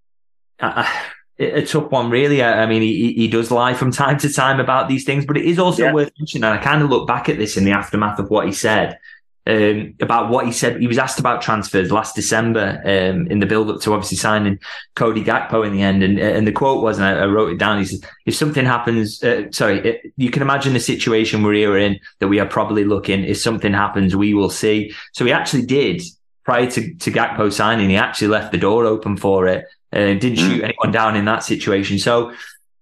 I, 0.60 1.04
a 1.38 1.64
tough 1.64 1.90
one, 1.90 2.10
really. 2.10 2.42
I, 2.42 2.64
I 2.64 2.66
mean, 2.66 2.82
he, 2.82 3.14
he 3.14 3.28
does 3.28 3.50
lie 3.50 3.72
from 3.72 3.90
time 3.90 4.18
to 4.18 4.32
time 4.32 4.60
about 4.60 4.88
these 4.88 5.04
things, 5.04 5.24
but 5.24 5.38
it 5.38 5.46
is 5.46 5.58
also 5.58 5.84
yeah. 5.84 5.92
worth 5.92 6.12
mentioning. 6.18 6.44
And 6.44 6.58
I 6.58 6.62
kind 6.62 6.82
of 6.82 6.90
look 6.90 7.08
back 7.08 7.30
at 7.30 7.38
this 7.38 7.56
in 7.56 7.64
the 7.64 7.72
aftermath 7.72 8.18
of 8.18 8.28
what 8.28 8.46
he 8.46 8.52
said 8.52 8.98
um, 9.46 9.94
about 10.00 10.30
what 10.30 10.46
he 10.46 10.52
said. 10.52 10.80
He 10.80 10.86
was 10.86 10.98
asked 10.98 11.18
about 11.18 11.42
transfers 11.42 11.90
last 11.90 12.14
December 12.14 12.80
um, 12.84 13.26
in 13.26 13.40
the 13.40 13.46
build 13.46 13.70
up 13.70 13.80
to 13.82 13.92
obviously 13.92 14.18
signing 14.18 14.58
Cody 14.94 15.24
Gakpo 15.24 15.66
in 15.66 15.72
the 15.72 15.82
end. 15.82 16.02
And, 16.02 16.18
and 16.18 16.46
the 16.46 16.52
quote 16.52 16.82
was, 16.82 16.98
and 16.98 17.06
I, 17.06 17.22
I 17.22 17.26
wrote 17.26 17.52
it 17.52 17.58
down, 17.58 17.78
he 17.78 17.84
says, 17.84 18.02
if 18.26 18.34
something 18.34 18.64
happens, 18.64 19.22
uh, 19.22 19.50
sorry, 19.50 19.78
it, 19.80 20.12
you 20.16 20.30
can 20.30 20.42
imagine 20.42 20.72
the 20.72 20.80
situation 20.80 21.42
we're 21.42 21.78
in 21.78 21.98
that 22.20 22.28
we 22.28 22.40
are 22.40 22.46
probably 22.46 22.84
looking. 22.84 23.24
If 23.24 23.38
something 23.38 23.72
happens, 23.72 24.14
we 24.14 24.34
will 24.34 24.50
see. 24.50 24.94
So 25.12 25.24
he 25.24 25.32
actually 25.32 25.66
did 25.66 26.02
prior 26.44 26.70
to, 26.70 26.94
to 26.94 27.10
Gakpo 27.10 27.52
signing, 27.52 27.90
he 27.90 27.96
actually 27.96 28.28
left 28.28 28.52
the 28.52 28.58
door 28.58 28.84
open 28.84 29.16
for 29.16 29.46
it 29.46 29.64
and 29.92 30.20
didn't 30.20 30.38
shoot 30.38 30.60
mm. 30.60 30.64
anyone 30.64 30.90
down 30.90 31.16
in 31.16 31.24
that 31.26 31.44
situation. 31.44 31.98
So 31.98 32.32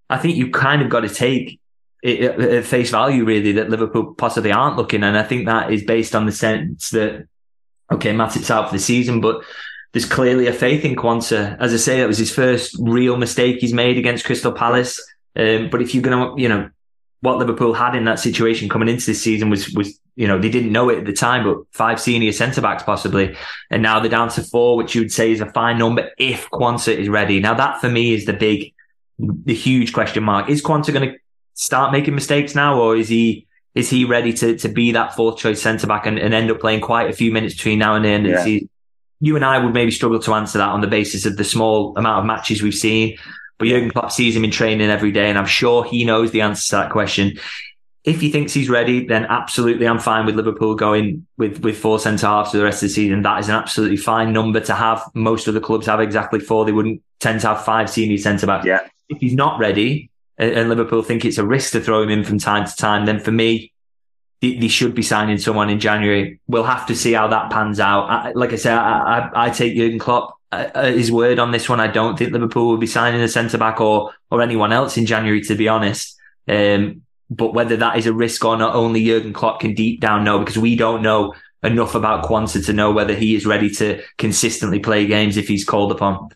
I 0.09 0.17
think 0.17 0.35
you 0.35 0.51
kind 0.51 0.81
of 0.81 0.89
got 0.89 1.01
to 1.01 1.09
take 1.09 1.59
at 2.03 2.65
face 2.65 2.89
value, 2.89 3.25
really, 3.25 3.51
that 3.53 3.69
Liverpool 3.69 4.13
possibly 4.15 4.51
aren't 4.51 4.77
looking. 4.77 5.03
And 5.03 5.17
I 5.17 5.23
think 5.23 5.45
that 5.45 5.71
is 5.71 5.83
based 5.83 6.15
on 6.15 6.25
the 6.25 6.31
sense 6.31 6.89
that, 6.91 7.27
okay, 7.91 8.11
Matip's 8.13 8.49
out 8.49 8.69
for 8.69 8.75
the 8.75 8.79
season, 8.79 9.21
but 9.21 9.43
there's 9.93 10.05
clearly 10.05 10.47
a 10.47 10.53
faith 10.53 10.85
in 10.85 10.95
Quansah. 10.95 11.57
As 11.59 11.73
I 11.73 11.77
say, 11.77 11.99
that 11.99 12.07
was 12.07 12.17
his 12.17 12.33
first 12.33 12.75
real 12.79 13.17
mistake 13.17 13.57
he's 13.59 13.73
made 13.73 13.97
against 13.97 14.25
Crystal 14.25 14.51
Palace. 14.51 14.99
Um, 15.35 15.69
but 15.69 15.81
if 15.81 15.93
you're 15.93 16.03
going 16.03 16.17
to, 16.17 16.41
you 16.41 16.49
know, 16.49 16.69
what 17.19 17.37
Liverpool 17.37 17.73
had 17.73 17.95
in 17.95 18.05
that 18.05 18.19
situation 18.19 18.67
coming 18.67 18.89
into 18.89 19.05
this 19.05 19.21
season 19.21 19.49
was, 19.49 19.69
was, 19.73 19.99
you 20.15 20.27
know, 20.27 20.39
they 20.39 20.49
didn't 20.49 20.71
know 20.71 20.89
it 20.89 20.97
at 20.97 21.05
the 21.05 21.13
time, 21.13 21.43
but 21.43 21.57
five 21.71 22.01
senior 22.01 22.31
centre 22.31 22.61
backs 22.61 22.81
possibly. 22.83 23.37
And 23.69 23.83
now 23.83 23.99
they're 23.99 24.09
down 24.09 24.29
to 24.29 24.43
four, 24.43 24.75
which 24.75 24.95
you 24.95 25.01
would 25.01 25.11
say 25.11 25.31
is 25.31 25.39
a 25.39 25.51
fine 25.51 25.77
number 25.77 26.09
if 26.17 26.49
Quansah 26.49 26.95
is 26.95 27.09
ready. 27.09 27.39
Now 27.39 27.53
that 27.53 27.79
for 27.79 27.89
me 27.89 28.13
is 28.13 28.25
the 28.25 28.33
big, 28.33 28.73
the 29.19 29.53
huge 29.53 29.93
question 29.93 30.23
mark. 30.23 30.49
Is 30.49 30.63
Quansah 30.63 30.93
going 30.93 31.11
to 31.11 31.15
start 31.53 31.91
making 31.91 32.15
mistakes 32.15 32.55
now, 32.55 32.79
or 32.79 32.95
is 32.95 33.07
he 33.07 33.47
is 33.75 33.89
he 33.89 34.05
ready 34.05 34.33
to 34.33 34.57
to 34.57 34.69
be 34.69 34.91
that 34.91 35.15
fourth 35.15 35.37
choice 35.37 35.61
centre 35.61 35.87
back 35.87 36.05
and, 36.05 36.19
and 36.19 36.33
end 36.33 36.51
up 36.51 36.59
playing 36.59 36.81
quite 36.81 37.09
a 37.09 37.13
few 37.13 37.31
minutes 37.31 37.55
between 37.55 37.79
now 37.79 37.95
and 37.95 38.05
then? 38.05 38.25
Yeah. 38.25 38.59
You 39.23 39.35
and 39.35 39.45
I 39.45 39.63
would 39.63 39.75
maybe 39.75 39.91
struggle 39.91 40.19
to 40.19 40.33
answer 40.33 40.57
that 40.57 40.69
on 40.69 40.81
the 40.81 40.87
basis 40.87 41.27
of 41.27 41.37
the 41.37 41.43
small 41.43 41.95
amount 41.95 42.19
of 42.19 42.25
matches 42.25 42.63
we've 42.63 42.73
seen. 42.73 43.17
But 43.59 43.67
Jurgen 43.67 43.91
Klopp 43.91 44.11
sees 44.11 44.35
him 44.35 44.43
in 44.43 44.49
training 44.49 44.89
every 44.89 45.11
day, 45.11 45.29
and 45.29 45.37
I'm 45.37 45.45
sure 45.45 45.83
he 45.83 46.03
knows 46.03 46.31
the 46.31 46.41
answer 46.41 46.71
to 46.71 46.75
that 46.77 46.91
question. 46.91 47.37
If 48.03 48.19
he 48.19 48.31
thinks 48.31 48.51
he's 48.51 48.67
ready, 48.67 49.05
then 49.05 49.25
absolutely, 49.25 49.87
I'm 49.87 49.99
fine 49.99 50.25
with 50.25 50.35
Liverpool 50.35 50.73
going 50.73 51.27
with 51.37 51.63
with 51.63 51.77
four 51.77 51.99
centre 51.99 52.25
halves 52.25 52.49
for 52.49 52.57
the 52.57 52.63
rest 52.63 52.81
of 52.81 52.89
the 52.89 52.95
season. 52.95 53.21
That 53.21 53.39
is 53.39 53.49
an 53.49 53.55
absolutely 53.55 53.97
fine 53.97 54.33
number 54.33 54.59
to 54.61 54.73
have. 54.73 55.03
Most 55.13 55.47
of 55.47 55.53
the 55.53 55.61
clubs 55.61 55.85
have 55.85 55.99
exactly 55.99 56.39
four. 56.39 56.65
They 56.65 56.71
wouldn't 56.71 57.03
tend 57.19 57.41
to 57.41 57.49
have 57.49 57.63
five 57.63 57.91
senior 57.91 58.17
centre 58.17 58.47
backs. 58.47 58.65
Yeah. 58.65 58.87
If 59.09 59.19
he's 59.19 59.35
not 59.35 59.59
ready, 59.59 60.09
and 60.41 60.69
Liverpool 60.69 61.03
think 61.03 61.23
it's 61.23 61.37
a 61.37 61.45
risk 61.45 61.73
to 61.73 61.81
throw 61.81 62.01
him 62.01 62.09
in 62.09 62.23
from 62.23 62.39
time 62.39 62.65
to 62.65 62.75
time, 62.75 63.05
then 63.05 63.19
for 63.19 63.31
me, 63.31 63.71
they, 64.41 64.67
should 64.67 64.95
be 64.95 65.03
signing 65.03 65.37
someone 65.37 65.69
in 65.69 65.79
January. 65.79 66.39
We'll 66.47 66.63
have 66.63 66.87
to 66.87 66.95
see 66.95 67.13
how 67.13 67.27
that 67.27 67.51
pans 67.51 67.79
out. 67.79 68.09
I, 68.09 68.31
like 68.33 68.51
I 68.51 68.55
said, 68.55 68.75
I, 68.75 69.29
I, 69.33 69.45
I 69.45 69.49
take 69.51 69.75
Jurgen 69.75 69.99
Klopp 69.99 70.35
uh, 70.51 70.85
his 70.85 71.11
word 71.11 71.39
on 71.39 71.51
this 71.51 71.69
one. 71.69 71.79
I 71.79 71.87
don't 71.87 72.17
think 72.17 72.31
Liverpool 72.31 72.67
will 72.67 72.77
be 72.77 72.87
signing 72.87 73.21
a 73.21 73.27
centre 73.27 73.57
back 73.57 73.79
or 73.79 74.13
or 74.29 74.41
anyone 74.41 74.73
else 74.73 74.97
in 74.97 75.05
January, 75.05 75.41
to 75.41 75.55
be 75.55 75.67
honest. 75.67 76.17
Um, 76.47 77.03
but 77.29 77.53
whether 77.53 77.77
that 77.77 77.97
is 77.97 78.07
a 78.07 78.13
risk 78.13 78.43
or 78.43 78.57
not, 78.57 78.75
only 78.75 79.05
Jurgen 79.05 79.31
Klopp 79.31 79.61
can 79.61 79.73
deep 79.73 80.01
down 80.01 80.23
know 80.23 80.39
because 80.39 80.57
we 80.57 80.75
don't 80.75 81.01
know 81.01 81.33
enough 81.63 81.95
about 81.95 82.25
Quansah 82.25 82.65
to 82.65 82.73
know 82.73 82.91
whether 82.91 83.13
he 83.13 83.35
is 83.35 83.45
ready 83.45 83.69
to 83.75 84.01
consistently 84.17 84.79
play 84.79 85.05
games 85.05 85.37
if 85.37 85.47
he's 85.47 85.63
called 85.63 85.91
upon. 85.91 86.29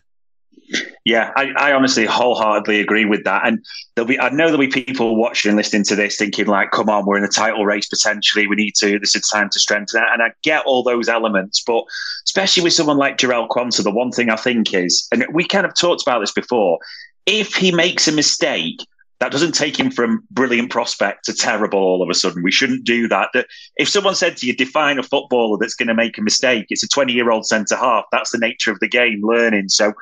Yeah, 1.04 1.32
I, 1.36 1.52
I, 1.56 1.72
honestly 1.72 2.04
wholeheartedly 2.04 2.80
agree 2.80 3.04
with 3.04 3.24
that. 3.24 3.46
And 3.46 3.64
there'll 3.94 4.08
be, 4.08 4.18
I 4.18 4.28
know 4.30 4.46
there'll 4.46 4.58
be 4.58 4.68
people 4.68 5.16
watching 5.16 5.50
and 5.50 5.56
listening 5.56 5.84
to 5.84 5.96
this 5.96 6.16
thinking 6.16 6.46
like, 6.46 6.72
come 6.72 6.88
on, 6.88 7.06
we're 7.06 7.16
in 7.16 7.24
a 7.24 7.28
title 7.28 7.64
race 7.64 7.86
potentially. 7.86 8.46
We 8.46 8.56
need 8.56 8.74
to, 8.76 8.98
this 8.98 9.14
is 9.14 9.28
time 9.28 9.48
to 9.50 9.60
strengthen 9.60 10.00
that. 10.00 10.12
And 10.12 10.22
I 10.22 10.32
get 10.42 10.64
all 10.66 10.82
those 10.82 11.08
elements, 11.08 11.62
but 11.64 11.84
especially 12.24 12.64
with 12.64 12.72
someone 12.72 12.96
like 12.96 13.18
Jarell 13.18 13.48
Quansah, 13.48 13.84
the 13.84 13.90
one 13.90 14.10
thing 14.10 14.30
I 14.30 14.36
think 14.36 14.74
is, 14.74 15.06
and 15.12 15.24
we 15.32 15.46
kind 15.46 15.64
of 15.64 15.74
talked 15.74 16.02
about 16.02 16.20
this 16.20 16.32
before, 16.32 16.78
if 17.26 17.54
he 17.54 17.72
makes 17.72 18.08
a 18.08 18.12
mistake, 18.12 18.80
that 19.18 19.32
doesn't 19.32 19.52
take 19.52 19.78
him 19.78 19.90
from 19.90 20.24
brilliant 20.30 20.70
prospect 20.70 21.24
to 21.24 21.32
terrible 21.32 21.78
all 21.78 22.02
of 22.02 22.10
a 22.10 22.14
sudden. 22.14 22.42
We 22.42 22.52
shouldn't 22.52 22.84
do 22.84 23.08
that. 23.08 23.30
If 23.76 23.88
someone 23.88 24.14
said 24.14 24.36
to 24.38 24.46
you, 24.46 24.54
define 24.54 24.98
a 24.98 25.02
footballer 25.02 25.56
that's 25.58 25.74
going 25.74 25.88
to 25.88 25.94
make 25.94 26.18
a 26.18 26.22
mistake, 26.22 26.66
it's 26.68 26.82
a 26.82 26.88
20 26.88 27.12
year 27.12 27.30
old 27.30 27.46
centre 27.46 27.76
half. 27.76 28.04
That's 28.12 28.30
the 28.30 28.38
nature 28.38 28.70
of 28.70 28.80
the 28.80 28.88
game, 28.88 29.22
learning. 29.26 29.70
So 29.70 29.94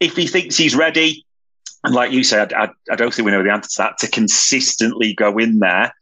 if 0.00 0.16
he 0.16 0.26
thinks 0.26 0.56
he's 0.56 0.74
ready, 0.74 1.24
and 1.84 1.94
like 1.94 2.12
you 2.12 2.24
said, 2.24 2.52
I, 2.52 2.68
I, 2.90 2.96
don't 2.96 3.14
think 3.14 3.26
we 3.26 3.32
know 3.32 3.42
the 3.42 3.50
answer 3.50 3.68
to 3.68 3.78
that, 3.78 3.98
to 3.98 4.08
consistently 4.08 5.14
go 5.14 5.38
in 5.38 5.60
there, 5.60 5.94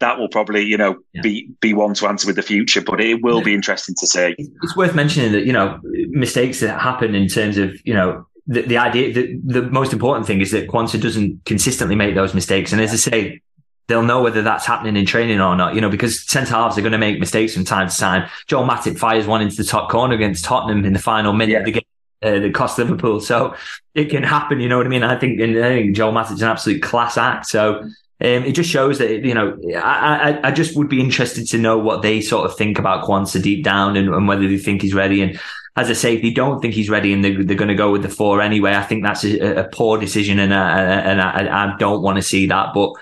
that 0.00 0.18
will 0.18 0.28
probably, 0.28 0.64
you 0.64 0.76
know, 0.76 0.96
yeah. 1.12 1.22
be 1.22 1.50
be 1.60 1.74
one 1.74 1.94
to 1.94 2.06
answer 2.06 2.26
with 2.26 2.36
the 2.36 2.42
future. 2.42 2.80
But 2.80 3.00
it 3.00 3.22
will 3.22 3.38
yeah. 3.38 3.44
be 3.44 3.54
interesting 3.54 3.94
to 4.00 4.06
see. 4.06 4.34
It's 4.38 4.76
worth 4.76 4.94
mentioning 4.94 5.32
that 5.32 5.46
you 5.46 5.52
know 5.52 5.78
mistakes 6.08 6.60
that 6.60 6.80
happen 6.80 7.14
in 7.14 7.28
terms 7.28 7.58
of 7.58 7.74
you 7.86 7.94
know 7.94 8.26
the, 8.46 8.62
the 8.62 8.78
idea 8.78 9.12
that 9.12 9.40
the 9.44 9.62
most 9.62 9.92
important 9.92 10.26
thing 10.26 10.40
is 10.40 10.50
that 10.50 10.68
Quansah 10.68 11.00
doesn't 11.00 11.44
consistently 11.44 11.96
make 11.96 12.14
those 12.14 12.34
mistakes. 12.34 12.72
And 12.72 12.80
as 12.80 12.92
I 12.92 12.96
say, 12.96 13.42
they'll 13.86 14.02
know 14.02 14.22
whether 14.22 14.42
that's 14.42 14.66
happening 14.66 14.96
in 14.96 15.06
training 15.06 15.40
or 15.40 15.54
not, 15.54 15.74
you 15.74 15.80
know, 15.80 15.90
because 15.90 16.26
centre 16.26 16.54
halves 16.54 16.78
are 16.78 16.80
going 16.80 16.92
to 16.92 16.98
make 16.98 17.20
mistakes 17.20 17.54
from 17.54 17.64
time 17.64 17.88
to 17.88 17.96
time. 17.96 18.28
Joel 18.46 18.66
Matip 18.66 18.98
fires 18.98 19.26
one 19.26 19.42
into 19.42 19.56
the 19.56 19.64
top 19.64 19.90
corner 19.90 20.14
against 20.14 20.44
Tottenham 20.44 20.84
in 20.84 20.92
the 20.92 20.98
final 20.98 21.32
minute 21.32 21.52
yeah. 21.52 21.58
of 21.58 21.64
the 21.64 21.72
game 21.72 21.82
uh, 22.22 22.38
that 22.38 22.54
cost 22.54 22.78
Liverpool. 22.78 23.20
So 23.20 23.54
it 23.94 24.10
can 24.10 24.22
happen. 24.22 24.60
You 24.60 24.68
know 24.68 24.76
what 24.76 24.86
I 24.86 24.90
mean? 24.90 25.02
I 25.02 25.18
think, 25.18 25.40
and 25.40 25.58
I 25.58 25.68
think 25.70 25.96
Joel 25.96 26.12
Matip's 26.12 26.42
an 26.42 26.48
absolute 26.48 26.82
class 26.82 27.16
act. 27.16 27.46
So. 27.46 27.88
Um, 28.22 28.44
it 28.44 28.52
just 28.52 28.68
shows 28.68 28.98
that 28.98 29.24
you 29.24 29.32
know 29.32 29.58
I, 29.76 30.32
I, 30.42 30.48
I 30.48 30.50
just 30.50 30.76
would 30.76 30.90
be 30.90 31.00
interested 31.00 31.48
to 31.48 31.56
know 31.56 31.78
what 31.78 32.02
they 32.02 32.20
sort 32.20 32.44
of 32.44 32.54
think 32.54 32.78
about 32.78 33.06
Quansah 33.06 33.42
deep 33.42 33.64
down 33.64 33.96
and, 33.96 34.10
and 34.10 34.28
whether 34.28 34.46
they 34.46 34.58
think 34.58 34.82
he's 34.82 34.92
ready 34.92 35.22
and 35.22 35.40
as 35.76 35.88
I 35.88 35.92
say, 35.92 36.16
if 36.16 36.22
they 36.22 36.30
don't 36.30 36.60
think 36.60 36.74
he's 36.74 36.90
ready 36.90 37.12
and 37.12 37.24
they're, 37.24 37.44
they're 37.44 37.56
going 37.56 37.68
to 37.68 37.74
go 37.74 37.92
with 37.92 38.02
the 38.02 38.08
four 38.08 38.40
anyway, 38.40 38.74
I 38.74 38.82
think 38.82 39.04
that's 39.04 39.24
a, 39.24 39.60
a 39.60 39.68
poor 39.68 39.98
decision, 39.98 40.38
and 40.38 40.52
I, 40.52 40.80
and 40.80 41.20
I, 41.20 41.74
I 41.74 41.76
don't 41.78 42.02
want 42.02 42.16
to 42.16 42.22
see 42.22 42.46
that. 42.46 42.74
But 42.74 42.92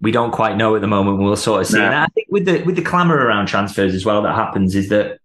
we 0.00 0.10
don't 0.10 0.32
quite 0.32 0.56
know 0.56 0.74
at 0.74 0.80
the 0.80 0.88
moment. 0.88 1.18
We'll 1.18 1.36
sort 1.36 1.60
of 1.60 1.66
see. 1.68 1.78
And 1.78 1.94
I 1.94 2.06
think 2.06 2.26
with 2.30 2.46
the 2.46 2.62
with 2.62 2.76
the 2.76 2.82
clamour 2.82 3.16
around 3.16 3.46
transfers 3.46 3.94
as 3.94 4.04
well, 4.04 4.22
that 4.22 4.34
happens 4.34 4.74
is 4.74 4.88
that 4.88 5.19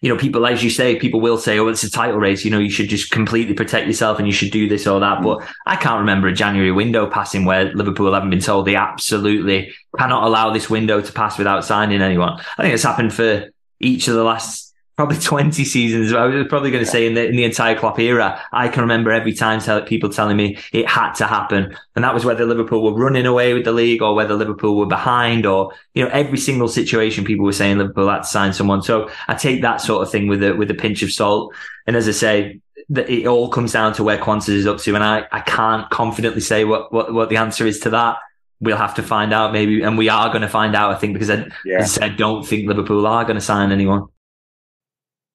you 0.00 0.08
know 0.08 0.18
people, 0.18 0.46
as 0.46 0.62
you 0.62 0.70
say, 0.70 0.96
people 0.96 1.20
will 1.20 1.38
say, 1.38 1.58
"Oh, 1.58 1.68
it's 1.68 1.84
a 1.84 1.90
title 1.90 2.18
race. 2.18 2.44
You 2.44 2.50
know, 2.50 2.58
you 2.58 2.70
should 2.70 2.88
just 2.88 3.10
completely 3.10 3.54
protect 3.54 3.86
yourself 3.86 4.18
and 4.18 4.26
you 4.26 4.32
should 4.32 4.50
do 4.50 4.68
this 4.68 4.86
or 4.86 5.00
that." 5.00 5.22
But 5.22 5.46
I 5.66 5.76
can't 5.76 6.00
remember 6.00 6.28
a 6.28 6.32
January 6.32 6.72
window 6.72 7.06
passing 7.08 7.44
where 7.44 7.72
Liverpool 7.74 8.12
haven't 8.12 8.30
been 8.30 8.40
told 8.40 8.66
they 8.66 8.76
absolutely 8.76 9.72
cannot 9.98 10.24
allow 10.24 10.50
this 10.50 10.68
window 10.68 11.00
to 11.00 11.12
pass 11.12 11.38
without 11.38 11.64
signing 11.64 12.02
anyone. 12.02 12.40
I 12.58 12.62
think 12.62 12.74
it's 12.74 12.82
happened 12.82 13.12
for 13.12 13.50
each 13.80 14.08
of 14.08 14.14
the 14.14 14.24
last 14.24 14.65
probably 14.96 15.18
20 15.20 15.64
seasons. 15.64 16.12
I 16.12 16.26
was 16.26 16.46
probably 16.48 16.70
going 16.70 16.84
to 16.84 16.90
say 16.90 17.06
in 17.06 17.14
the, 17.14 17.26
in 17.26 17.36
the 17.36 17.44
entire 17.44 17.78
Klopp 17.78 17.98
era, 17.98 18.42
I 18.52 18.68
can 18.68 18.82
remember 18.82 19.12
every 19.12 19.34
time 19.34 19.60
tell, 19.60 19.82
people 19.82 20.08
telling 20.08 20.36
me 20.36 20.58
it 20.72 20.88
had 20.88 21.12
to 21.14 21.26
happen. 21.26 21.76
And 21.94 22.04
that 22.04 22.14
was 22.14 22.24
whether 22.24 22.44
Liverpool 22.44 22.82
were 22.82 22.98
running 22.98 23.26
away 23.26 23.54
with 23.54 23.64
the 23.64 23.72
league 23.72 24.02
or 24.02 24.14
whether 24.14 24.34
Liverpool 24.34 24.76
were 24.76 24.86
behind 24.86 25.46
or, 25.46 25.72
you 25.94 26.04
know, 26.04 26.10
every 26.10 26.38
single 26.38 26.68
situation 26.68 27.24
people 27.24 27.44
were 27.44 27.52
saying 27.52 27.78
Liverpool 27.78 28.08
had 28.08 28.22
to 28.22 28.24
sign 28.24 28.52
someone. 28.52 28.82
So 28.82 29.10
I 29.28 29.34
take 29.34 29.62
that 29.62 29.80
sort 29.80 30.02
of 30.02 30.10
thing 30.10 30.26
with 30.28 30.42
a, 30.42 30.54
with 30.54 30.70
a 30.70 30.74
pinch 30.74 31.02
of 31.02 31.12
salt. 31.12 31.54
And 31.86 31.96
as 31.96 32.08
I 32.08 32.12
say, 32.12 32.60
that 32.88 33.10
it 33.10 33.26
all 33.26 33.48
comes 33.48 33.72
down 33.72 33.92
to 33.94 34.04
where 34.04 34.18
Quansah 34.18 34.50
is 34.50 34.66
up 34.66 34.78
to. 34.78 34.94
And 34.94 35.02
I, 35.02 35.26
I 35.32 35.40
can't 35.40 35.90
confidently 35.90 36.40
say 36.40 36.64
what, 36.64 36.92
what, 36.92 37.12
what 37.12 37.28
the 37.28 37.36
answer 37.36 37.66
is 37.66 37.80
to 37.80 37.90
that. 37.90 38.18
We'll 38.60 38.76
have 38.76 38.94
to 38.94 39.02
find 39.02 39.34
out 39.34 39.52
maybe. 39.52 39.82
And 39.82 39.98
we 39.98 40.08
are 40.08 40.28
going 40.28 40.42
to 40.42 40.48
find 40.48 40.74
out, 40.74 40.92
I 40.92 40.98
think, 40.98 41.12
because 41.12 41.28
I, 41.28 41.48
yeah. 41.64 41.80
I 41.80 41.84
said, 41.84 42.16
don't 42.16 42.46
think 42.46 42.68
Liverpool 42.68 43.06
are 43.06 43.24
going 43.24 43.34
to 43.34 43.40
sign 43.40 43.72
anyone. 43.72 44.06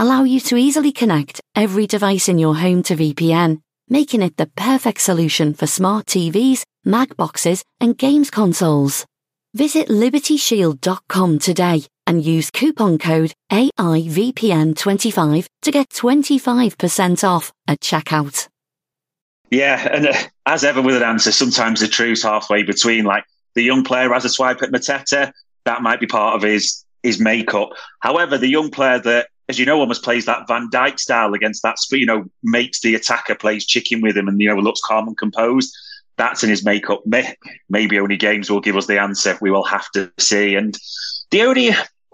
allow 0.00 0.24
you 0.24 0.40
to 0.40 0.56
easily 0.56 0.92
connect 0.92 1.42
every 1.54 1.86
device 1.86 2.28
in 2.28 2.38
your 2.38 2.56
home 2.56 2.82
to 2.82 2.96
VPN, 2.96 3.60
making 3.88 4.22
it 4.22 4.36
the 4.38 4.46
perfect 4.56 5.00
solution 5.00 5.52
for 5.52 5.66
smart 5.66 6.06
TVs, 6.06 6.62
Mac 6.84 7.16
boxes, 7.16 7.62
and 7.80 7.98
games 7.98 8.30
consoles. 8.30 9.04
Visit 9.52 9.88
libertyshield.com 9.88 11.38
today 11.38 11.82
and 12.06 12.24
use 12.24 12.50
coupon 12.50 12.96
code 12.96 13.34
AIVPN25 13.52 15.46
to 15.62 15.70
get 15.70 15.90
25% 15.90 17.28
off 17.28 17.52
at 17.68 17.80
checkout. 17.80 18.48
Yeah, 19.50 19.86
and 19.92 20.06
uh, 20.06 20.14
as 20.46 20.64
ever 20.64 20.80
with 20.80 20.96
an 20.96 21.02
answer, 21.02 21.30
sometimes 21.30 21.80
the 21.80 21.88
truth's 21.88 22.22
halfway 22.22 22.62
between. 22.62 23.04
Like 23.04 23.24
the 23.54 23.62
young 23.62 23.84
player 23.84 24.12
has 24.12 24.24
a 24.24 24.30
swipe 24.30 24.62
at 24.62 24.70
Mateta, 24.70 25.32
that 25.64 25.82
might 25.82 26.00
be 26.00 26.06
part 26.06 26.36
of 26.36 26.42
his 26.42 26.84
his 27.02 27.20
makeup. 27.20 27.70
However, 28.00 28.38
the 28.38 28.48
young 28.48 28.70
player 28.70 28.98
that, 29.00 29.28
as 29.50 29.58
you 29.58 29.66
know, 29.66 29.80
almost 29.80 30.04
plays 30.04 30.26
that 30.26 30.46
Van 30.46 30.70
Dijk 30.70 30.98
style 30.98 31.34
against 31.34 31.62
that, 31.64 31.76
you 31.90 32.06
know, 32.06 32.24
makes 32.42 32.80
the 32.80 32.94
attacker 32.94 33.34
plays 33.34 33.66
chicken 33.66 34.00
with 34.00 34.16
him 34.16 34.28
and, 34.28 34.40
you 34.40 34.48
know, 34.48 34.56
looks 34.56 34.80
calm 34.80 35.08
and 35.08 35.18
composed. 35.18 35.76
That's 36.16 36.44
in 36.44 36.50
his 36.50 36.64
makeup. 36.64 37.02
Maybe 37.68 37.98
only 37.98 38.16
games 38.16 38.48
will 38.48 38.60
give 38.60 38.76
us 38.76 38.86
the 38.86 39.00
answer. 39.00 39.36
We 39.40 39.50
will 39.50 39.64
have 39.64 39.90
to 39.92 40.12
see. 40.18 40.54
And 40.54 40.78
the 41.32 41.42
only 41.42 41.70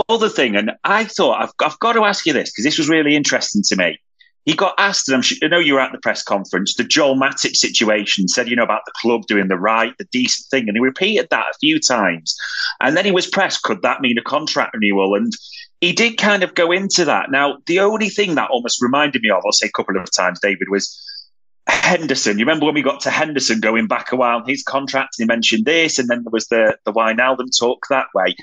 other 0.08 0.30
thing, 0.30 0.56
and 0.56 0.72
I 0.82 1.04
thought 1.04 1.42
I've, 1.42 1.52
I've 1.60 1.78
got 1.78 1.92
to 1.92 2.04
ask 2.04 2.24
you 2.24 2.32
this 2.32 2.50
because 2.50 2.64
this 2.64 2.78
was 2.78 2.88
really 2.88 3.14
interesting 3.14 3.62
to 3.64 3.76
me 3.76 4.00
he 4.46 4.54
got 4.54 4.76
asked, 4.78 5.08
and 5.08 5.24
sure, 5.24 5.36
I 5.42 5.48
know 5.48 5.58
you 5.58 5.74
were 5.74 5.80
at 5.80 5.90
the 5.90 5.98
press 5.98 6.22
conference, 6.22 6.74
the 6.76 6.84
Joel 6.84 7.16
Matip 7.16 7.56
situation, 7.56 8.28
said, 8.28 8.48
you 8.48 8.54
know, 8.54 8.62
about 8.62 8.82
the 8.86 8.92
club 8.94 9.26
doing 9.26 9.48
the 9.48 9.58
right, 9.58 9.92
the 9.98 10.04
decent 10.04 10.48
thing. 10.50 10.68
And 10.68 10.76
he 10.76 10.80
repeated 10.80 11.26
that 11.30 11.48
a 11.50 11.58
few 11.58 11.80
times. 11.80 12.36
And 12.80 12.96
then 12.96 13.04
he 13.04 13.10
was 13.10 13.26
pressed, 13.26 13.64
could 13.64 13.82
that 13.82 14.00
mean 14.00 14.18
a 14.18 14.22
contract 14.22 14.72
renewal? 14.72 15.16
And 15.16 15.32
he 15.80 15.92
did 15.92 16.16
kind 16.16 16.42
of 16.42 16.54
go 16.54 16.72
into 16.72 17.04
that. 17.04 17.30
Now, 17.30 17.58
the 17.66 17.80
only 17.80 18.08
thing 18.08 18.34
that 18.34 18.50
almost 18.50 18.82
reminded 18.82 19.22
me 19.22 19.30
of, 19.30 19.42
I'll 19.44 19.52
say 19.52 19.66
a 19.66 19.72
couple 19.72 19.96
of 19.96 20.10
times, 20.10 20.40
David, 20.40 20.68
was 20.70 20.98
Henderson. 21.68 22.38
You 22.38 22.44
remember 22.44 22.66
when 22.66 22.74
we 22.74 22.82
got 22.82 23.00
to 23.00 23.10
Henderson 23.10 23.60
going 23.60 23.86
back 23.86 24.12
a 24.12 24.16
while, 24.16 24.44
his 24.44 24.62
contract, 24.62 25.16
and 25.18 25.24
he 25.24 25.34
mentioned 25.34 25.64
this, 25.64 25.98
and 25.98 26.08
then 26.08 26.22
there 26.22 26.30
was 26.30 26.46
the, 26.48 26.76
the 26.84 26.92
Wijnaldum 26.92 27.56
talk 27.58 27.86
that 27.90 28.06
way. 28.14 28.34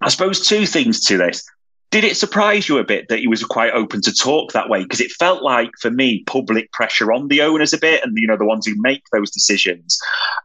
I 0.00 0.08
suppose 0.08 0.46
two 0.46 0.66
things 0.66 1.00
to 1.06 1.16
this 1.16 1.44
did 1.90 2.04
it 2.04 2.16
surprise 2.16 2.68
you 2.68 2.78
a 2.78 2.84
bit 2.84 3.08
that 3.08 3.20
he 3.20 3.28
was 3.28 3.42
quite 3.44 3.72
open 3.72 4.02
to 4.02 4.12
talk 4.12 4.52
that 4.52 4.68
way? 4.68 4.82
Because 4.82 5.00
it 5.00 5.12
felt 5.12 5.42
like, 5.42 5.70
for 5.80 5.90
me, 5.90 6.24
public 6.26 6.70
pressure 6.72 7.12
on 7.12 7.28
the 7.28 7.40
owners 7.40 7.72
a 7.72 7.78
bit, 7.78 8.02
and 8.04 8.16
you 8.18 8.26
know 8.26 8.36
the 8.36 8.44
ones 8.44 8.66
who 8.66 8.74
make 8.76 9.02
those 9.12 9.30
decisions. 9.30 9.98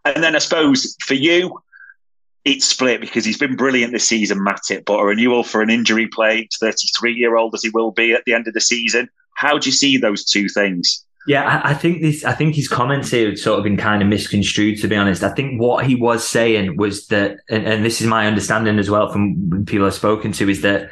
And 0.05 0.23
then 0.23 0.36
I 0.36 0.39
suppose 0.39 0.95
for 1.05 1.15
you, 1.15 1.59
it's 2.43 2.65
split 2.65 3.01
because 3.01 3.23
he's 3.23 3.37
been 3.37 3.55
brilliant 3.55 3.93
this 3.93 4.07
season, 4.07 4.39
Matip, 4.39 4.85
but 4.85 4.99
a 4.99 5.05
renewal 5.05 5.43
for 5.43 5.61
an 5.61 5.69
injury 5.69 6.07
plagued 6.07 6.53
33 6.59 7.13
year 7.13 7.35
old 7.35 7.53
as 7.53 7.63
he 7.63 7.69
will 7.69 7.91
be 7.91 8.13
at 8.13 8.25
the 8.25 8.33
end 8.33 8.47
of 8.47 8.53
the 8.53 8.61
season. 8.61 9.09
How 9.35 9.57
do 9.57 9.69
you 9.69 9.73
see 9.73 9.97
those 9.97 10.25
two 10.25 10.49
things? 10.49 11.05
Yeah, 11.27 11.43
I, 11.43 11.71
I, 11.71 11.73
think 11.75 12.01
this. 12.01 12.25
I 12.25 12.33
think 12.33 12.55
his 12.55 12.67
comments 12.67 13.11
here 13.11 13.29
had 13.29 13.37
sort 13.37 13.59
of 13.59 13.63
been 13.63 13.77
kind 13.77 14.01
of 14.01 14.07
misconstrued. 14.07 14.81
To 14.81 14.87
be 14.87 14.95
honest, 14.95 15.21
I 15.21 15.29
think 15.29 15.61
what 15.61 15.85
he 15.85 15.93
was 15.93 16.27
saying 16.27 16.77
was 16.77 17.07
that, 17.07 17.37
and, 17.47 17.67
and 17.67 17.85
this 17.85 18.01
is 18.01 18.07
my 18.07 18.25
understanding 18.25 18.79
as 18.79 18.89
well 18.89 19.11
from 19.11 19.65
people 19.65 19.85
I've 19.85 19.93
spoken 19.93 20.31
to, 20.33 20.49
is 20.49 20.61
that 20.61 20.89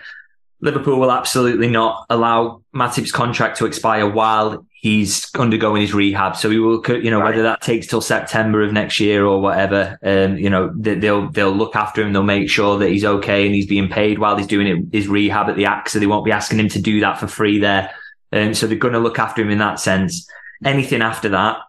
Liverpool 0.62 0.99
will 0.99 1.12
absolutely 1.12 1.70
not 1.70 2.05
allow 2.10 2.62
Matip's 2.74 3.12
contract 3.12 3.57
to 3.57 3.66
expire 3.66 4.07
while 4.07 4.66
he's 4.82 5.30
undergoing 5.36 5.82
his 5.82 5.93
rehab. 5.93 6.36
So 6.36 6.49
he 6.49 6.57
will, 6.57 6.82
you 6.88 7.12
know, 7.12 7.20
right. 7.20 7.32
whether 7.32 7.43
that 7.43 7.62
takes 7.62 7.88
till 7.88 8.01
September 8.01 8.62
of 8.64 8.72
next 8.72 8.99
year 8.99 9.26
or 9.26 9.41
whatever, 9.41 9.97
um, 10.03 10.38
you 10.38 10.49
know, 10.49 10.72
they'll, 10.76 11.30
they'll 11.30 11.51
look 11.51 11.76
after 11.76 12.01
him. 12.01 12.14
They'll 12.14 12.24
make 12.24 12.49
sure 12.49 12.78
that 12.80 12.89
he's 12.89 13.05
okay 13.05 13.45
and 13.45 13.55
he's 13.55 13.68
being 13.68 13.89
paid 13.89 14.20
while 14.20 14.38
he's 14.38 14.47
doing 14.47 14.68
it, 14.68 14.86
his 14.93 15.07
rehab 15.07 15.49
at 15.49 15.55
the 15.55 15.64
AXA. 15.64 15.89
So 15.89 15.99
they 15.99 16.07
won't 16.07 16.26
be 16.26 16.32
asking 16.32 16.60
him 16.60 16.70
to 16.70 16.82
do 16.82 16.99
that 17.01 17.20
for 17.20 17.28
free 17.28 17.60
there. 17.60 17.93
And 18.32 18.49
um, 18.49 18.53
so 18.53 18.68
they're 18.68 18.78
going 18.78 18.93
to 18.93 18.99
look 18.99 19.20
after 19.20 19.41
him 19.41 19.49
in 19.49 19.57
that 19.60 19.80
sense. 19.80 20.30
Anything 20.64 21.01
after 21.01 21.30
that, 21.30 21.60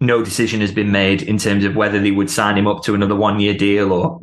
no 0.00 0.22
decision 0.22 0.60
has 0.60 0.72
been 0.72 0.92
made 0.92 1.22
in 1.22 1.38
terms 1.38 1.64
of 1.64 1.74
whether 1.74 2.00
they 2.00 2.10
would 2.10 2.30
sign 2.30 2.56
him 2.56 2.66
up 2.66 2.82
to 2.84 2.94
another 2.94 3.16
one 3.16 3.40
year 3.40 3.54
deal 3.54 3.92
or, 3.92 4.20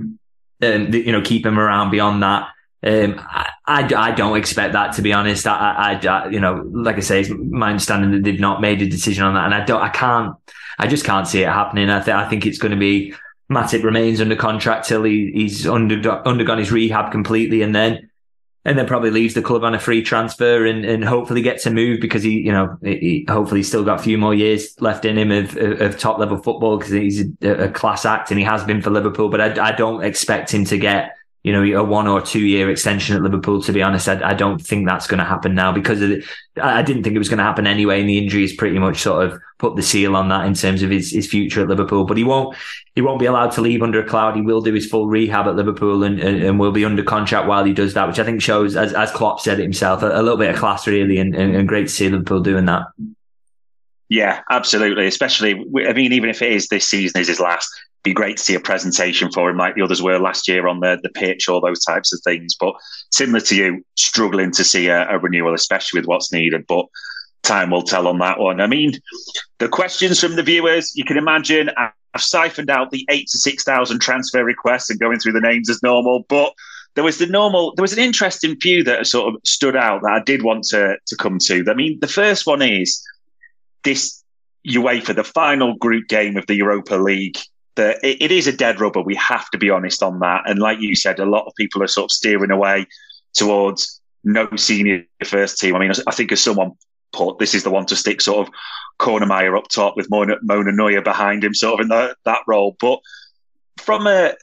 um, 0.62 0.94
you 0.94 1.12
know, 1.12 1.22
keep 1.22 1.46
him 1.46 1.60
around 1.60 1.90
beyond 1.92 2.22
that. 2.24 2.48
Um, 2.86 3.20
I, 3.20 3.50
I, 3.66 3.90
I, 3.96 4.12
don't 4.12 4.38
expect 4.38 4.74
that 4.74 4.94
to 4.94 5.02
be 5.02 5.14
honest. 5.14 5.48
I, 5.48 6.00
I, 6.04 6.08
I, 6.08 6.28
you 6.28 6.42
know, 6.42 6.70
like 6.74 6.98
I 6.98 7.00
say, 7.00 7.22
it's 7.22 7.30
my 7.30 7.70
understanding 7.70 8.12
that 8.12 8.24
they've 8.24 8.40
not 8.40 8.60
made 8.60 8.82
a 8.82 8.90
decision 8.90 9.24
on 9.24 9.36
that, 9.36 9.46
and 9.46 9.54
I 9.54 9.64
don't, 9.64 9.82
I 9.82 9.88
can't, 9.88 10.36
I 10.78 10.88
just 10.88 11.06
can't 11.06 11.26
see 11.26 11.44
it 11.44 11.48
happening. 11.48 11.90
I, 11.90 12.02
th- 12.02 12.16
I 12.16 12.28
think 12.28 12.46
it's 12.46 12.58
going 12.58 12.74
to 12.74 12.78
be 12.78 13.14
Matip 13.50 13.84
remains 13.84 14.20
under 14.20 14.36
contract 14.36 14.88
till 14.88 15.04
he, 15.04 15.32
he's 15.34 15.66
under, 15.66 16.12
undergone 16.28 16.58
his 16.58 16.74
rehab 16.74 17.12
completely, 17.12 17.62
and 17.62 17.74
then 17.74 18.10
and 18.66 18.78
then 18.78 18.88
probably 18.88 19.12
leaves 19.12 19.34
the 19.34 19.42
club 19.42 19.64
on 19.64 19.76
a 19.76 19.80
free 19.80 20.02
transfer 20.02 20.66
and, 20.66 20.86
and 20.86 21.04
hopefully 21.04 21.42
gets 21.42 21.66
a 21.66 21.72
move 21.72 22.00
because 22.00 22.24
he, 22.24 22.40
you 22.40 22.52
know, 22.52 22.78
he, 22.82 23.26
hopefully 23.28 23.60
he's 23.60 23.68
still 23.68 23.84
got 23.84 24.00
a 24.00 24.04
few 24.04 24.18
more 24.18 24.34
years 24.34 24.80
left 24.80 25.04
in 25.04 25.18
him 25.18 25.32
of, 25.32 25.58
of, 25.58 25.82
of 25.82 26.00
top 26.00 26.18
level 26.18 26.38
football 26.38 26.78
because 26.78 26.94
he's 26.94 27.26
a, 27.42 27.66
a, 27.66 27.70
class 27.70 28.06
act 28.06 28.32
and 28.32 28.40
he 28.40 28.46
has 28.46 28.64
been 28.64 28.82
for 28.82 28.90
Liverpool. 28.90 29.28
But 29.28 29.42
I, 29.42 29.68
I 29.68 29.72
don't 29.74 30.02
expect 30.02 30.54
him 30.54 30.64
to 30.66 30.78
get 30.78 31.18
you 31.44 31.52
know, 31.52 31.64
a 31.80 31.84
one 31.84 32.08
or 32.08 32.22
two 32.22 32.46
year 32.46 32.70
extension 32.70 33.16
at 33.16 33.22
Liverpool. 33.22 33.62
To 33.62 33.72
be 33.72 33.82
honest, 33.82 34.08
I, 34.08 34.30
I 34.30 34.34
don't 34.34 34.60
think 34.60 34.88
that's 34.88 35.08
going 35.08 35.20
to 35.20 35.26
happen 35.26 35.54
now 35.54 35.72
because 35.72 36.00
the, 36.00 36.26
I 36.62 36.82
didn't 36.82 37.04
think 37.04 37.16
it 37.16 37.20
was 37.20 37.30
going 37.30 37.40
to 37.40 37.44
happen 37.44 37.68
anyway. 37.68 38.00
And 38.00 38.10
the 38.10 38.18
injury 38.18 38.44
injuries 38.44 38.56
pretty 38.56 38.80
much 38.80 39.02
sort 39.02 39.26
of 39.26 39.42
put 39.58 39.76
the 39.76 39.82
seal 39.82 40.16
on 40.16 40.30
that 40.30 40.46
in 40.46 40.54
terms 40.54 40.82
of 40.82 40.90
his, 40.90 41.12
his 41.12 41.28
future 41.28 41.62
at 41.62 41.68
Liverpool. 41.68 42.06
But 42.06 42.18
he 42.18 42.24
won't, 42.24 42.56
he 42.96 43.02
won't 43.02 43.20
be 43.20 43.26
allowed 43.26 43.52
to 43.52 43.62
leave 43.62 43.84
under 43.84 44.00
a 44.00 44.08
cloud. 44.08 44.36
He 44.36 44.42
will 44.42 44.62
do 44.62 44.74
his 44.74 44.88
full 44.88 45.08
rehab 45.08 45.48
at 45.48 45.56
Liverpool 45.56 46.04
and, 46.04 46.20
and, 46.20 46.44
and 46.44 46.60
will 46.60 46.72
be 46.72 46.86
under 46.86 47.04
contract 47.04 47.48
while 47.48 47.64
he 47.64 47.74
does 47.74 47.94
that, 47.94 48.08
which 48.08 48.20
I 48.20 48.24
think 48.24 48.42
shows, 48.42 48.76
as, 48.76 48.94
as 48.94 49.12
Klopp 49.12 49.40
said 49.40 49.60
it 49.60 49.64
himself, 49.64 50.02
a, 50.04 50.08
a 50.08 50.22
little 50.22 50.38
bit 50.38 50.50
of 50.50 50.58
class 50.58 50.88
really 50.88 51.18
and, 51.18 51.36
and, 51.36 51.56
and 51.56 51.68
great 51.68 51.88
to 51.88 51.94
see 51.94 52.10
Liverpool 52.10 52.42
doing 52.42 52.66
that. 52.66 52.84
Yeah, 54.10 54.42
absolutely. 54.52 55.08
Especially, 55.08 55.52
I 55.88 55.94
mean, 55.94 56.14
even 56.14 56.30
if 56.30 56.42
it 56.42 56.52
is 56.52 56.68
this 56.68 56.88
season 56.88 57.20
is 57.20 57.28
his 57.28 57.40
last, 57.40 57.70
be 58.04 58.14
great 58.14 58.38
to 58.38 58.44
see 58.44 58.56
a 58.56 58.60
presentation 58.60 59.32
for 59.32 59.50
him 59.50 59.58
like 59.58 59.76
the 59.76 59.82
others 59.82 60.02
were 60.02 60.20
last 60.20 60.48
year 60.48 60.68
on 60.68 60.82
the, 60.82 61.00
the 61.02 61.10
pitch, 61.10 61.48
all 61.48 61.62
those 61.62 61.84
types 61.84 62.14
of 62.14 62.20
things. 62.24 62.56
But 62.60 62.74
similar 63.12 63.40
to 63.42 63.56
you, 63.56 63.86
struggling 63.96 64.52
to 64.52 64.64
see 64.64 64.88
a, 64.88 65.10
a 65.10 65.20
renewal, 65.20 65.54
especially 65.54 66.02
with 66.02 66.08
what's 66.08 66.32
needed. 66.32 66.66
But 66.68 66.86
time 67.44 67.70
will 67.70 67.84
tell 67.84 68.08
on 68.08 68.20
that 68.20 68.40
one. 68.40 68.60
I 68.60 68.68
mean, 68.68 69.00
the 69.60 69.70
questions 69.70 70.20
from 70.20 70.36
the 70.36 70.44
viewers, 70.44 70.94
you 70.96 71.06
can 71.06 71.18
imagine, 71.18 71.70
I've 71.78 72.22
siphoned 72.22 72.70
out 72.70 72.92
the 72.92 73.06
eight 73.10 73.28
to 73.30 73.38
6,000 73.38 74.00
transfer 74.00 74.44
requests 74.44 74.90
and 74.90 75.00
going 75.00 75.20
through 75.20 75.34
the 75.34 75.42
names 75.42 75.70
as 75.70 75.82
normal. 75.82 76.26
But 76.28 76.54
there 76.96 77.04
was 77.06 77.18
the 77.18 77.28
normal, 77.28 77.74
there 77.76 77.84
was 77.84 77.94
an 77.94 78.00
interesting 78.00 78.60
few 78.60 78.84
that 78.84 79.08
sort 79.08 79.34
of 79.34 79.42
stood 79.46 79.78
out 79.78 80.02
that 80.02 80.12
I 80.12 80.24
did 80.24 80.44
want 80.44 80.66
to, 80.66 80.98
to 81.08 81.16
come 81.16 81.38
to. 81.46 81.64
I 81.70 81.74
mean, 81.74 82.00
the 82.02 82.08
first 82.08 82.46
one 82.46 82.62
is 82.62 83.02
this 83.84 84.24
UEFA, 84.68 85.16
the 85.16 85.24
final 85.24 85.76
group 85.76 86.08
game 86.08 86.38
of 86.38 86.48
the 86.48 86.56
Europa 86.56 86.96
League 86.96 87.38
that 87.76 88.00
it, 88.04 88.22
it 88.22 88.32
is 88.32 88.48
a 88.48 88.56
dead 88.56 88.80
rubber. 88.80 89.02
We 89.02 89.16
have 89.16 89.50
to 89.52 89.58
be 89.58 89.70
honest 89.70 90.04
on 90.04 90.20
that. 90.20 90.44
And 90.46 90.60
like 90.60 90.80
you 90.80 90.96
said, 90.96 91.20
a 91.20 91.26
lot 91.26 91.46
of 91.46 91.54
people 91.56 91.82
are 91.84 91.88
sort 91.88 92.06
of 92.06 92.12
steering 92.12 92.52
away 92.52 92.88
towards 93.34 94.00
no 94.24 94.48
senior 94.56 95.06
first 95.26 95.60
team. 95.60 95.76
I 95.76 95.80
mean, 95.80 95.92
I 96.08 96.12
think 96.12 96.32
as 96.32 96.42
someone 96.42 96.72
put, 97.12 97.40
this 97.40 97.54
is 97.54 97.64
the 97.64 97.70
one 97.70 97.86
to 97.88 97.96
stick 97.96 98.22
sort 98.22 98.48
of 98.48 98.54
Kornemeyer 99.00 99.58
up 99.58 99.68
top 99.70 99.96
with 99.96 100.10
Mona, 100.10 100.36
Mona 100.42 100.72
Neuer 100.72 101.02
behind 101.02 101.44
him, 101.44 101.54
sort 101.54 101.80
of 101.80 101.84
in 101.84 101.90
the, 101.90 102.16
that 102.26 102.42
role. 102.48 102.76
But 102.80 103.00
from 103.78 104.08
a, 104.08 104.34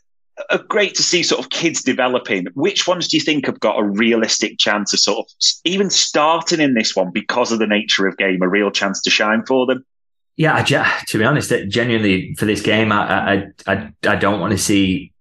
a 0.48 0.58
great 0.58 0.94
to 0.94 1.02
see 1.02 1.22
sort 1.22 1.40
of 1.40 1.50
kids 1.50 1.82
developing. 1.82 2.46
Which 2.54 2.86
ones 2.86 3.08
do 3.08 3.16
you 3.16 3.22
think 3.22 3.46
have 3.46 3.60
got 3.60 3.78
a 3.78 3.84
realistic 3.84 4.58
chance 4.58 4.92
of 4.92 5.00
sort 5.00 5.18
of 5.18 5.26
even 5.64 5.90
starting 5.90 6.60
in 6.60 6.74
this 6.74 6.96
one 6.96 7.10
because 7.10 7.52
of 7.52 7.58
the 7.58 7.66
nature 7.66 8.06
of 8.06 8.16
game, 8.16 8.42
a 8.42 8.48
real 8.48 8.70
chance 8.70 9.00
to 9.02 9.10
shine 9.10 9.44
for 9.46 9.66
them? 9.66 9.84
Yeah, 10.36 10.54
I, 10.54 11.02
to 11.08 11.18
be 11.18 11.24
honest, 11.24 11.52
genuinely 11.68 12.34
for 12.36 12.46
this 12.46 12.62
game, 12.62 12.92
I 12.92 13.34
I 13.34 13.46
I, 13.66 13.92
I 14.06 14.16
don't 14.16 14.40
want 14.40 14.52
to 14.52 14.58
see 14.58 15.12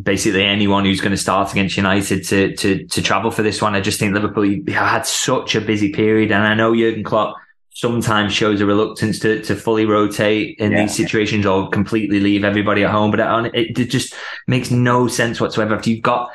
basically 0.00 0.44
anyone 0.44 0.84
who's 0.84 1.00
going 1.00 1.12
to 1.12 1.16
start 1.16 1.52
against 1.52 1.76
United 1.76 2.24
to 2.24 2.56
to 2.56 2.86
to 2.86 3.02
travel 3.02 3.30
for 3.30 3.42
this 3.42 3.62
one. 3.62 3.74
I 3.74 3.80
just 3.80 4.00
think 4.00 4.14
Liverpool 4.14 4.44
had 4.68 5.06
such 5.06 5.54
a 5.54 5.60
busy 5.60 5.92
period, 5.92 6.32
and 6.32 6.42
I 6.42 6.54
know 6.54 6.74
Jurgen 6.74 7.04
Klopp 7.04 7.36
sometimes 7.70 8.32
shows 8.32 8.60
a 8.60 8.66
reluctance 8.66 9.18
to 9.20 9.42
to 9.42 9.54
fully 9.54 9.84
rotate 9.84 10.58
in 10.58 10.72
yeah. 10.72 10.82
these 10.82 10.96
situations 10.96 11.46
or 11.46 11.68
completely 11.70 12.20
leave 12.20 12.44
everybody 12.44 12.84
at 12.84 12.90
home. 12.90 13.10
But 13.10 13.20
it, 13.54 13.78
it 13.78 13.90
just 13.90 14.14
makes 14.46 14.70
no 14.70 15.06
sense 15.06 15.40
whatsoever. 15.40 15.74
If 15.76 15.86
you've 15.86 16.02
got 16.02 16.30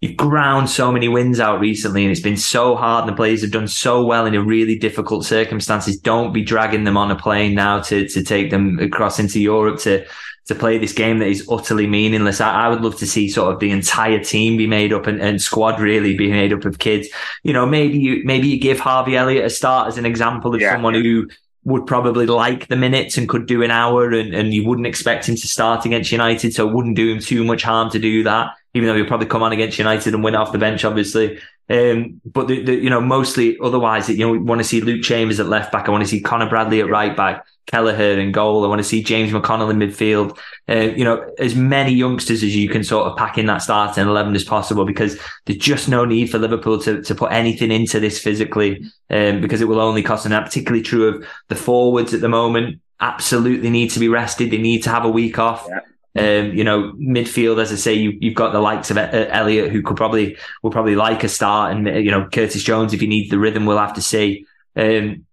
you've 0.00 0.16
ground 0.16 0.70
so 0.70 0.90
many 0.90 1.08
wins 1.08 1.40
out 1.40 1.60
recently 1.60 2.04
and 2.04 2.10
it's 2.10 2.20
been 2.20 2.36
so 2.36 2.74
hard 2.74 3.04
and 3.04 3.12
the 3.12 3.16
players 3.16 3.42
have 3.42 3.50
done 3.50 3.68
so 3.68 4.04
well 4.04 4.24
in 4.24 4.34
a 4.34 4.42
really 4.42 4.78
difficult 4.78 5.26
circumstances. 5.26 5.98
Don't 5.98 6.32
be 6.32 6.42
dragging 6.42 6.84
them 6.84 6.96
on 6.96 7.10
a 7.10 7.16
plane 7.16 7.54
now 7.54 7.80
to, 7.80 8.08
to 8.08 8.24
take 8.24 8.50
them 8.50 8.78
across 8.78 9.18
into 9.18 9.38
Europe 9.38 9.78
to, 9.80 10.06
to 10.46 10.54
play 10.54 10.78
this 10.78 10.94
game 10.94 11.18
that 11.18 11.28
is 11.28 11.46
utterly 11.50 11.86
meaningless. 11.86 12.40
I, 12.40 12.64
I 12.64 12.68
would 12.68 12.80
love 12.80 12.96
to 12.98 13.06
see 13.06 13.28
sort 13.28 13.52
of 13.52 13.60
the 13.60 13.70
entire 13.70 14.24
team 14.24 14.56
be 14.56 14.66
made 14.66 14.94
up 14.94 15.06
and, 15.06 15.20
and 15.20 15.40
squad 15.40 15.78
really 15.78 16.16
be 16.16 16.30
made 16.30 16.54
up 16.54 16.64
of 16.64 16.78
kids. 16.78 17.08
You 17.42 17.52
know, 17.52 17.66
maybe 17.66 17.98
you, 17.98 18.22
maybe 18.24 18.48
you 18.48 18.58
give 18.58 18.80
Harvey 18.80 19.16
Elliott 19.16 19.44
a 19.44 19.50
start 19.50 19.88
as 19.88 19.98
an 19.98 20.06
example 20.06 20.54
of 20.54 20.62
yeah. 20.62 20.72
someone 20.72 20.94
who, 20.94 21.28
would 21.62 21.86
probably 21.86 22.24
like 22.24 22.68
the 22.68 22.74
minutes 22.74 23.18
and 23.18 23.28
could 23.28 23.44
do 23.44 23.62
an 23.62 23.70
hour 23.70 24.14
and, 24.14 24.34
and 24.34 24.54
you 24.54 24.66
wouldn't 24.66 24.86
expect 24.86 25.28
him 25.28 25.36
to 25.36 25.46
start 25.46 25.84
against 25.84 26.10
United. 26.10 26.54
So 26.54 26.66
it 26.66 26.72
wouldn't 26.72 26.96
do 26.96 27.12
him 27.12 27.20
too 27.20 27.44
much 27.44 27.62
harm 27.62 27.90
to 27.90 27.98
do 27.98 28.22
that 28.22 28.52
even 28.74 28.88
though 28.88 28.94
he'll 28.94 29.06
probably 29.06 29.26
come 29.26 29.42
on 29.42 29.52
against 29.52 29.78
United 29.78 30.14
and 30.14 30.22
win 30.22 30.34
off 30.34 30.52
the 30.52 30.58
bench, 30.58 30.84
obviously. 30.84 31.40
Um, 31.68 32.20
but 32.24 32.48
the, 32.48 32.62
the, 32.64 32.74
you 32.74 32.90
know, 32.90 33.00
mostly 33.00 33.56
otherwise, 33.62 34.08
you 34.08 34.18
know, 34.18 34.30
we 34.30 34.38
want 34.38 34.60
to 34.60 34.64
see 34.64 34.80
Luke 34.80 35.02
Chambers 35.02 35.38
at 35.38 35.46
left 35.46 35.70
back. 35.70 35.88
I 35.88 35.92
want 35.92 36.02
to 36.02 36.10
see 36.10 36.20
Conor 36.20 36.48
Bradley 36.48 36.80
at 36.80 36.88
right 36.88 37.16
back, 37.16 37.46
Kelleher 37.66 38.18
in 38.18 38.32
goal. 38.32 38.64
I 38.64 38.68
want 38.68 38.80
to 38.80 38.84
see 38.84 39.04
James 39.04 39.30
McConnell 39.32 39.70
in 39.70 39.78
midfield. 39.78 40.36
Uh, 40.68 40.92
you 40.96 41.04
know, 41.04 41.32
as 41.38 41.54
many 41.54 41.92
youngsters 41.92 42.42
as 42.42 42.56
you 42.56 42.68
can 42.68 42.82
sort 42.82 43.06
of 43.06 43.16
pack 43.16 43.38
in 43.38 43.46
that 43.46 43.58
starting 43.58 44.04
11 44.06 44.34
as 44.34 44.42
possible 44.42 44.84
because 44.84 45.16
there's 45.46 45.60
just 45.60 45.88
no 45.88 46.04
need 46.04 46.28
for 46.28 46.38
Liverpool 46.38 46.80
to, 46.80 47.02
to 47.02 47.14
put 47.14 47.30
anything 47.30 47.70
into 47.70 48.00
this 48.00 48.20
physically, 48.20 48.84
um, 49.08 49.40
because 49.40 49.60
it 49.60 49.68
will 49.68 49.80
only 49.80 50.02
cost 50.02 50.24
them. 50.24 50.30
That 50.30 50.44
particularly 50.44 50.82
true 50.82 51.06
of 51.08 51.26
the 51.48 51.56
forwards 51.56 52.14
at 52.14 52.20
the 52.20 52.28
moment. 52.28 52.80
Absolutely 53.00 53.70
need 53.70 53.90
to 53.92 54.00
be 54.00 54.08
rested. 54.08 54.50
They 54.50 54.58
need 54.58 54.82
to 54.82 54.90
have 54.90 55.04
a 55.04 55.08
week 55.08 55.38
off. 55.38 55.66
Yeah. 55.68 55.80
Um, 56.18 56.52
you 56.54 56.64
know, 56.64 56.92
midfield, 56.94 57.62
as 57.62 57.70
I 57.70 57.76
say, 57.76 57.94
you, 57.94 58.18
have 58.22 58.34
got 58.34 58.52
the 58.52 58.60
likes 58.60 58.90
of 58.90 58.98
Elliott, 58.98 59.70
who 59.70 59.80
could 59.80 59.96
probably 59.96 60.36
will 60.62 60.72
probably 60.72 60.96
like 60.96 61.22
a 61.22 61.28
start, 61.28 61.72
and 61.72 61.86
uh, 61.86 61.92
you 61.92 62.10
know 62.10 62.28
Curtis 62.28 62.64
Jones, 62.64 62.92
if 62.92 63.00
he 63.00 63.06
needs 63.06 63.30
the 63.30 63.38
rhythm, 63.38 63.64
we'll 63.64 63.78
have 63.78 63.94
to 63.94 64.02
see. 64.02 64.46
Um, 64.74 65.26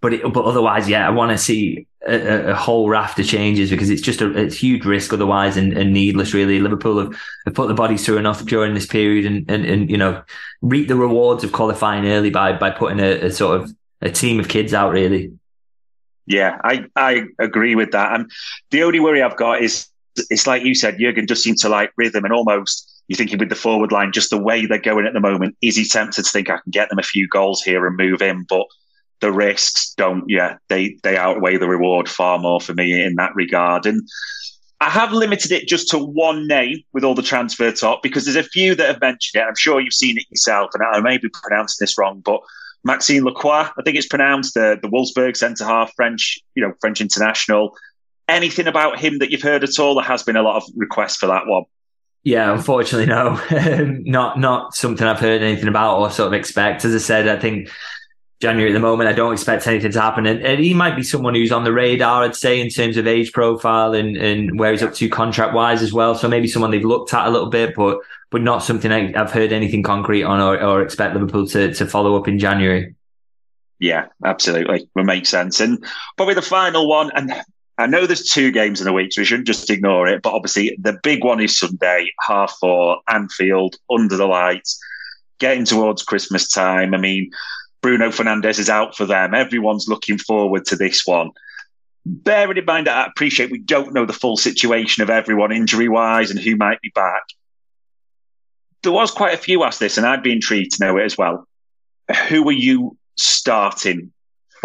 but 0.00 0.14
it, 0.14 0.32
but 0.32 0.44
otherwise, 0.44 0.88
yeah, 0.88 1.06
I 1.06 1.10
want 1.10 1.32
to 1.32 1.38
see 1.38 1.86
a, 2.06 2.50
a, 2.50 2.54
whole 2.54 2.88
raft 2.88 3.18
of 3.18 3.26
changes 3.26 3.70
because 3.70 3.90
it's 3.90 4.02
just 4.02 4.20
a, 4.20 4.30
it's 4.36 4.56
huge 4.56 4.84
risk 4.84 5.12
otherwise 5.12 5.56
and, 5.56 5.72
and 5.76 5.92
needless. 5.92 6.34
Really, 6.34 6.60
Liverpool 6.60 6.98
have, 6.98 7.18
have, 7.44 7.54
put 7.54 7.68
the 7.68 7.74
bodies 7.74 8.04
through 8.04 8.18
enough 8.18 8.44
during 8.44 8.74
this 8.74 8.86
period, 8.86 9.26
and, 9.26 9.50
and 9.50 9.64
and 9.64 9.90
you 9.90 9.96
know 9.96 10.22
reap 10.62 10.88
the 10.88 10.96
rewards 10.96 11.44
of 11.44 11.52
qualifying 11.52 12.06
early 12.06 12.30
by 12.30 12.52
by 12.52 12.70
putting 12.70 13.00
a, 13.00 13.26
a 13.26 13.30
sort 13.30 13.60
of 13.60 13.74
a 14.00 14.10
team 14.10 14.40
of 14.40 14.48
kids 14.48 14.72
out. 14.72 14.92
Really. 14.92 15.32
Yeah, 16.26 16.58
I, 16.64 16.86
I 16.96 17.24
agree 17.38 17.74
with 17.74 17.92
that. 17.92 18.14
And 18.14 18.30
the 18.70 18.84
only 18.84 19.00
worry 19.00 19.22
I've 19.22 19.36
got 19.36 19.60
is 19.60 19.88
it's 20.30 20.46
like 20.46 20.62
you 20.62 20.74
said, 20.74 20.98
Jurgen 20.98 21.26
just 21.26 21.42
seems 21.42 21.60
to 21.62 21.68
like 21.68 21.92
rhythm 21.96 22.24
and 22.24 22.32
almost 22.32 22.90
you're 23.08 23.16
thinking 23.16 23.38
with 23.38 23.48
the 23.50 23.54
forward 23.54 23.92
line, 23.92 24.12
just 24.12 24.30
the 24.30 24.38
way 24.38 24.66
they're 24.66 24.78
going 24.78 25.06
at 25.06 25.12
the 25.12 25.20
moment, 25.20 25.56
is 25.60 25.76
he 25.76 25.84
tempted 25.84 26.24
to 26.24 26.30
think 26.30 26.48
I 26.48 26.58
can 26.58 26.70
get 26.70 26.88
them 26.88 26.98
a 26.98 27.02
few 27.02 27.28
goals 27.28 27.62
here 27.62 27.86
and 27.86 27.96
move 27.96 28.22
in? 28.22 28.44
But 28.48 28.66
the 29.20 29.30
risks 29.30 29.92
don't, 29.96 30.24
yeah, 30.26 30.56
they, 30.68 30.96
they 31.02 31.16
outweigh 31.16 31.58
the 31.58 31.68
reward 31.68 32.08
far 32.08 32.38
more 32.38 32.60
for 32.60 32.74
me 32.74 33.02
in 33.02 33.16
that 33.16 33.34
regard. 33.34 33.84
And 33.86 34.08
I 34.80 34.88
have 34.88 35.12
limited 35.12 35.52
it 35.52 35.68
just 35.68 35.88
to 35.90 35.98
one 35.98 36.46
name 36.46 36.82
with 36.92 37.04
all 37.04 37.14
the 37.14 37.22
transfer 37.22 37.70
talk 37.72 38.02
because 38.02 38.24
there's 38.24 38.36
a 38.36 38.48
few 38.48 38.74
that 38.74 38.86
have 38.86 39.00
mentioned 39.00 39.42
it. 39.42 39.46
I'm 39.46 39.54
sure 39.54 39.80
you've 39.80 39.92
seen 39.92 40.16
it 40.16 40.24
yourself, 40.30 40.70
and 40.74 40.82
I 40.82 41.00
may 41.00 41.18
be 41.18 41.28
pronouncing 41.28 41.76
this 41.80 41.98
wrong, 41.98 42.22
but 42.24 42.40
Maxime 42.84 43.24
Lacroix, 43.24 43.68
I 43.78 43.82
think 43.82 43.96
it's 43.96 44.06
pronounced 44.06 44.54
the 44.54 44.78
the 44.80 44.88
Wolfsburg 44.88 45.36
centre 45.36 45.64
half, 45.64 45.94
French, 45.96 46.38
you 46.54 46.62
know, 46.62 46.74
French 46.80 47.00
international 47.00 47.74
anything 48.28 48.66
about 48.66 48.98
him 48.98 49.18
that 49.18 49.30
you've 49.30 49.42
heard 49.42 49.64
at 49.64 49.78
all? 49.78 49.94
There 49.94 50.04
has 50.04 50.22
been 50.22 50.36
a 50.36 50.42
lot 50.42 50.56
of 50.56 50.64
requests 50.76 51.16
for 51.16 51.26
that 51.26 51.46
one. 51.46 51.64
Yeah, 52.22 52.52
unfortunately, 52.52 53.06
no, 53.06 53.38
not 54.10 54.38
not 54.38 54.74
something 54.74 55.06
I've 55.06 55.20
heard 55.20 55.42
anything 55.42 55.68
about 55.68 55.98
or 55.98 56.10
sort 56.10 56.28
of 56.28 56.32
expect. 56.32 56.84
As 56.84 56.94
I 56.94 56.98
said, 56.98 57.28
I 57.28 57.38
think 57.38 57.68
January 58.40 58.70
at 58.70 58.74
the 58.74 58.80
moment, 58.80 59.08
I 59.08 59.12
don't 59.12 59.32
expect 59.32 59.66
anything 59.66 59.92
to 59.92 60.00
happen. 60.00 60.26
And, 60.26 60.40
and, 60.42 60.60
he 60.60 60.74
might 60.74 60.96
be 60.96 61.02
someone 61.02 61.34
who's 61.34 61.52
on 61.52 61.64
the 61.64 61.72
radar, 61.72 62.24
I'd 62.24 62.34
say, 62.34 62.60
in 62.60 62.68
terms 62.68 62.96
of 62.96 63.06
age 63.06 63.32
profile 63.32 63.94
and, 63.94 64.16
and 64.16 64.58
where 64.58 64.72
he's 64.72 64.82
up 64.82 64.94
to 64.94 65.08
contract 65.08 65.54
wise 65.54 65.82
as 65.82 65.92
well. 65.92 66.14
So 66.14 66.28
maybe 66.28 66.48
someone 66.48 66.70
they've 66.70 66.84
looked 66.84 67.14
at 67.14 67.26
a 67.26 67.30
little 67.30 67.50
bit, 67.50 67.74
but 67.74 67.98
but 68.30 68.42
not 68.42 68.64
something 68.64 68.90
I, 68.90 69.12
have 69.12 69.30
heard 69.30 69.52
anything 69.52 69.82
concrete 69.82 70.24
on 70.24 70.40
or, 70.40 70.60
or 70.60 70.82
expect 70.82 71.14
Liverpool 71.14 71.46
to, 71.48 71.72
to 71.72 71.86
follow 71.86 72.16
up 72.16 72.26
in 72.26 72.38
January. 72.38 72.94
Yeah, 73.78 74.06
absolutely. 74.24 74.88
Will 74.94 75.04
make 75.04 75.26
sense. 75.26 75.60
And 75.60 75.84
probably 76.16 76.34
the 76.34 76.42
final 76.42 76.88
one, 76.88 77.10
and 77.14 77.32
I 77.76 77.86
know 77.86 78.06
there's 78.06 78.28
two 78.28 78.52
games 78.52 78.80
in 78.80 78.86
a 78.86 78.92
week, 78.92 79.12
so 79.12 79.20
we 79.20 79.24
shouldn't 79.24 79.48
just 79.48 79.68
ignore 79.68 80.06
it. 80.06 80.22
But 80.22 80.32
obviously, 80.32 80.76
the 80.80 80.98
big 81.02 81.24
one 81.24 81.40
is 81.40 81.58
Sunday, 81.58 82.10
half 82.20 82.56
four, 82.60 83.00
Anfield, 83.08 83.76
under 83.90 84.16
the 84.16 84.26
lights, 84.26 84.78
getting 85.40 85.64
towards 85.64 86.04
Christmas 86.04 86.48
time. 86.48 86.94
I 86.94 86.98
mean, 86.98 87.30
Bruno 87.82 88.10
Fernandes 88.10 88.58
is 88.58 88.70
out 88.70 88.96
for 88.96 89.06
them. 89.06 89.34
Everyone's 89.34 89.88
looking 89.88 90.18
forward 90.18 90.64
to 90.66 90.76
this 90.76 91.04
one. 91.04 91.30
Bearing 92.06 92.56
in 92.56 92.64
mind 92.64 92.86
that 92.86 92.96
I 92.96 93.06
appreciate 93.10 93.50
we 93.50 93.58
don't 93.58 93.92
know 93.92 94.06
the 94.06 94.12
full 94.14 94.36
situation 94.36 95.02
of 95.02 95.10
everyone 95.10 95.52
injury 95.52 95.88
wise 95.88 96.30
and 96.30 96.38
who 96.38 96.56
might 96.56 96.80
be 96.80 96.92
back. 96.94 97.22
There 98.82 98.92
was 98.92 99.10
quite 99.10 99.34
a 99.34 99.38
few 99.38 99.64
asked 99.64 99.80
this, 99.80 99.98
and 99.98 100.06
I'd 100.06 100.22
be 100.22 100.32
intrigued 100.32 100.72
to 100.76 100.84
know 100.84 100.96
it 100.96 101.04
as 101.04 101.18
well. 101.18 101.46
Who 102.28 102.48
are 102.48 102.52
you 102.52 102.96
starting 103.16 104.12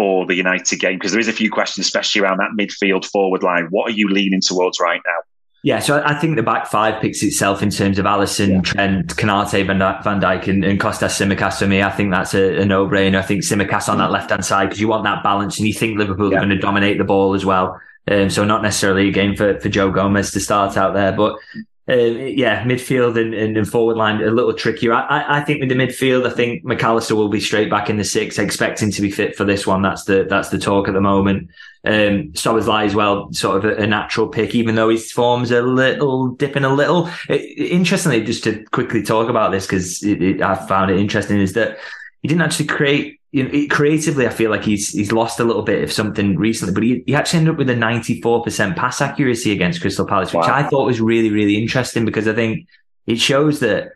for 0.00 0.24
the 0.24 0.34
United 0.34 0.78
game? 0.78 0.96
Because 0.96 1.12
there 1.12 1.20
is 1.20 1.28
a 1.28 1.32
few 1.32 1.50
questions, 1.50 1.86
especially 1.86 2.22
around 2.22 2.38
that 2.38 2.52
midfield 2.58 3.04
forward 3.04 3.42
line. 3.42 3.66
What 3.68 3.90
are 3.90 3.94
you 3.94 4.08
leaning 4.08 4.40
towards 4.40 4.80
right 4.80 5.02
now? 5.04 5.20
Yeah, 5.62 5.80
so 5.80 6.02
I 6.02 6.14
think 6.14 6.36
the 6.36 6.42
back 6.42 6.68
five 6.68 7.02
picks 7.02 7.22
itself 7.22 7.62
in 7.62 7.68
terms 7.68 7.98
of 7.98 8.06
Alisson, 8.06 8.48
yeah. 8.48 8.60
Trent, 8.62 9.14
Konate, 9.14 9.66
Van, 9.66 9.78
Van 9.78 10.18
Dijk, 10.18 10.48
and, 10.48 10.64
and 10.64 10.80
Kostas 10.80 11.20
Tsimikas 11.20 11.58
for 11.58 11.66
me. 11.66 11.82
I 11.82 11.90
think 11.90 12.12
that's 12.12 12.32
a, 12.32 12.62
a 12.62 12.64
no-brainer. 12.64 13.18
I 13.18 13.22
think 13.22 13.42
Tsimikas 13.42 13.90
on 13.90 13.98
that 13.98 14.10
left-hand 14.10 14.42
side 14.42 14.70
because 14.70 14.80
you 14.80 14.88
want 14.88 15.04
that 15.04 15.22
balance, 15.22 15.58
and 15.58 15.68
you 15.68 15.74
think 15.74 15.98
Liverpool 15.98 16.30
yeah. 16.30 16.38
are 16.38 16.40
going 16.40 16.56
to 16.56 16.58
dominate 16.58 16.96
the 16.96 17.04
ball 17.04 17.34
as 17.34 17.44
well. 17.44 17.78
Um, 18.10 18.30
so 18.30 18.42
not 18.42 18.62
necessarily 18.62 19.10
a 19.10 19.12
game 19.12 19.36
for, 19.36 19.60
for 19.60 19.68
Joe 19.68 19.90
Gomez 19.90 20.30
to 20.30 20.40
start 20.40 20.78
out 20.78 20.94
there, 20.94 21.12
but 21.12 21.36
uh, 21.88 21.94
yeah, 21.94 22.62
midfield 22.64 23.20
and, 23.20 23.34
and, 23.34 23.56
and, 23.56 23.68
forward 23.68 23.96
line 23.96 24.22
a 24.22 24.30
little 24.30 24.52
trickier. 24.52 24.92
I, 24.92 25.38
I, 25.38 25.40
think 25.40 25.60
with 25.60 25.70
the 25.70 25.74
midfield, 25.74 26.26
I 26.26 26.30
think 26.30 26.62
McAllister 26.62 27.12
will 27.12 27.28
be 27.28 27.40
straight 27.40 27.70
back 27.70 27.90
in 27.90 27.96
the 27.96 28.04
six, 28.04 28.38
expecting 28.38 28.90
to 28.92 29.02
be 29.02 29.10
fit 29.10 29.34
for 29.34 29.44
this 29.44 29.66
one. 29.66 29.82
That's 29.82 30.04
the 30.04 30.24
that's 30.28 30.50
the 30.50 30.58
talk 30.58 30.88
at 30.88 30.94
the 30.94 31.00
moment. 31.00 31.50
Um, 31.84 32.32
Szoboszlai 32.32 32.84
as 32.84 32.94
well, 32.94 33.32
sort 33.32 33.56
of 33.56 33.64
a, 33.64 33.82
a, 33.82 33.86
natural 33.86 34.28
pick, 34.28 34.54
even 34.54 34.74
though 34.74 34.90
his 34.90 35.10
form's 35.10 35.50
a 35.50 35.62
little 35.62 36.28
dipping 36.28 36.64
a 36.64 36.72
little. 36.72 37.10
It, 37.28 37.40
interestingly, 37.72 38.22
just 38.22 38.44
to 38.44 38.62
quickly 38.66 39.02
talk 39.02 39.28
about 39.28 39.50
this 39.50 39.66
because 39.66 40.04
I 40.04 40.54
found 40.66 40.90
it 40.90 41.00
interesting, 41.00 41.40
is 41.40 41.54
that 41.54 41.78
he 42.22 42.28
didn't 42.28 42.42
actually 42.42 42.66
create 42.66 43.19
you 43.32 43.44
know, 43.44 43.66
creatively, 43.70 44.26
I 44.26 44.30
feel 44.30 44.50
like 44.50 44.64
he's 44.64 44.90
he's 44.90 45.12
lost 45.12 45.38
a 45.38 45.44
little 45.44 45.62
bit 45.62 45.84
of 45.84 45.92
something 45.92 46.36
recently, 46.36 46.74
but 46.74 46.82
he, 46.82 47.04
he 47.06 47.14
actually 47.14 47.38
ended 47.40 47.52
up 47.54 47.58
with 47.58 47.70
a 47.70 47.74
94% 47.74 48.76
pass 48.76 49.00
accuracy 49.00 49.52
against 49.52 49.80
Crystal 49.80 50.06
Palace, 50.06 50.32
which 50.32 50.46
wow. 50.46 50.54
I 50.54 50.64
thought 50.64 50.86
was 50.86 51.00
really, 51.00 51.30
really 51.30 51.56
interesting 51.56 52.04
because 52.04 52.26
I 52.26 52.34
think 52.34 52.66
it 53.06 53.20
shows 53.20 53.60
that 53.60 53.92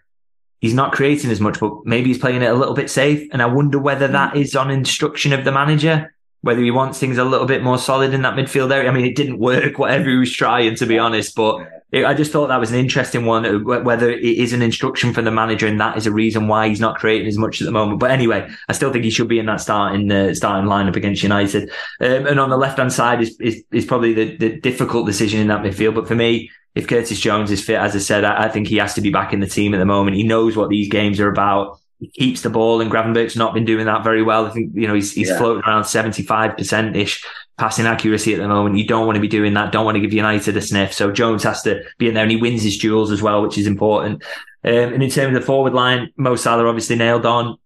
he's 0.60 0.74
not 0.74 0.92
creating 0.92 1.30
as 1.30 1.40
much, 1.40 1.58
but 1.58 1.84
maybe 1.84 2.08
he's 2.08 2.18
playing 2.18 2.42
it 2.42 2.50
a 2.50 2.54
little 2.54 2.74
bit 2.74 2.90
safe. 2.90 3.28
And 3.32 3.42
I 3.42 3.46
wonder 3.46 3.78
whether 3.78 4.06
that 4.08 4.36
hmm. 4.36 4.58
on 4.58 4.70
instruction 4.70 5.32
of 5.32 5.44
the 5.44 5.52
manager, 5.52 6.13
whether 6.44 6.60
he 6.60 6.70
wants 6.70 6.98
things 6.98 7.16
a 7.16 7.24
little 7.24 7.46
bit 7.46 7.62
more 7.62 7.78
solid 7.78 8.12
in 8.12 8.20
that 8.20 8.34
midfield 8.34 8.70
area. 8.70 8.90
I 8.90 8.92
mean, 8.92 9.06
it 9.06 9.16
didn't 9.16 9.38
work, 9.38 9.78
whatever 9.78 10.10
he 10.10 10.16
was 10.16 10.30
trying, 10.30 10.74
to 10.76 10.84
be 10.86 10.98
honest, 10.98 11.34
but 11.34 11.66
I 11.92 12.12
just 12.12 12.32
thought 12.32 12.48
that 12.48 12.60
was 12.60 12.70
an 12.70 12.78
interesting 12.78 13.24
one, 13.24 13.46
uh, 13.46 13.58
whether 13.58 14.10
it 14.10 14.22
is 14.22 14.52
an 14.52 14.60
instruction 14.60 15.14
from 15.14 15.24
the 15.24 15.30
manager 15.30 15.66
and 15.66 15.80
that 15.80 15.96
is 15.96 16.06
a 16.06 16.12
reason 16.12 16.46
why 16.46 16.68
he's 16.68 16.80
not 16.80 16.98
creating 16.98 17.28
as 17.28 17.38
much 17.38 17.62
at 17.62 17.64
the 17.64 17.70
moment. 17.70 17.98
But 17.98 18.10
anyway, 18.10 18.46
I 18.68 18.72
still 18.72 18.92
think 18.92 19.04
he 19.04 19.10
should 19.10 19.28
be 19.28 19.38
in 19.38 19.46
that 19.46 19.60
starting 19.60 20.10
uh, 20.10 20.34
starting 20.34 20.68
lineup 20.68 20.96
against 20.96 21.22
United. 21.22 21.70
Um, 22.00 22.26
and 22.26 22.40
on 22.40 22.50
the 22.50 22.58
left 22.58 22.78
hand 22.78 22.92
side 22.92 23.22
is, 23.22 23.40
is, 23.40 23.62
is 23.72 23.86
probably 23.86 24.12
the, 24.12 24.36
the 24.36 24.60
difficult 24.60 25.06
decision 25.06 25.40
in 25.40 25.48
that 25.48 25.62
midfield. 25.62 25.94
But 25.94 26.08
for 26.08 26.14
me, 26.14 26.50
if 26.74 26.88
Curtis 26.88 27.20
Jones 27.20 27.50
is 27.50 27.64
fit, 27.64 27.78
as 27.78 27.94
I 27.94 28.00
said, 28.00 28.24
I, 28.24 28.44
I 28.44 28.48
think 28.48 28.66
he 28.66 28.76
has 28.78 28.94
to 28.94 29.00
be 29.00 29.10
back 29.10 29.32
in 29.32 29.40
the 29.40 29.46
team 29.46 29.72
at 29.72 29.78
the 29.78 29.86
moment. 29.86 30.16
He 30.16 30.24
knows 30.24 30.56
what 30.56 30.68
these 30.68 30.88
games 30.88 31.20
are 31.20 31.30
about 31.30 31.78
he 32.00 32.08
keeps 32.08 32.42
the 32.42 32.50
ball, 32.50 32.80
and 32.80 32.90
Gravenberch's 32.90 33.36
not 33.36 33.54
been 33.54 33.64
doing 33.64 33.86
that 33.86 34.04
very 34.04 34.22
well. 34.22 34.46
I 34.46 34.50
think 34.50 34.72
you 34.74 34.86
know 34.86 34.94
he's 34.94 35.12
he's 35.12 35.28
yeah. 35.28 35.38
floating 35.38 35.62
around 35.64 35.84
seventy 35.84 36.22
five 36.22 36.56
percent 36.56 36.96
ish 36.96 37.24
passing 37.56 37.86
accuracy 37.86 38.34
at 38.34 38.40
the 38.40 38.48
moment. 38.48 38.76
You 38.76 38.86
don't 38.86 39.06
want 39.06 39.16
to 39.16 39.20
be 39.20 39.28
doing 39.28 39.54
that. 39.54 39.72
Don't 39.72 39.84
want 39.84 39.96
to 39.96 40.00
give 40.00 40.12
United 40.12 40.56
a 40.56 40.60
sniff. 40.60 40.92
So 40.92 41.12
Jones 41.12 41.44
has 41.44 41.62
to 41.62 41.84
be 41.98 42.08
in 42.08 42.14
there 42.14 42.24
and 42.24 42.30
he 42.30 42.36
wins 42.36 42.62
his 42.62 42.78
duels 42.78 43.12
as 43.12 43.22
well, 43.22 43.42
which 43.42 43.56
is 43.56 43.68
important. 43.68 44.24
Um, 44.64 44.94
and 44.94 45.02
in 45.02 45.10
terms 45.10 45.36
of 45.36 45.40
the 45.40 45.46
forward 45.46 45.72
line, 45.72 46.10
Mo 46.16 46.36
Salah 46.36 46.66
obviously 46.66 46.96
nailed 46.96 47.26
on. 47.26 47.58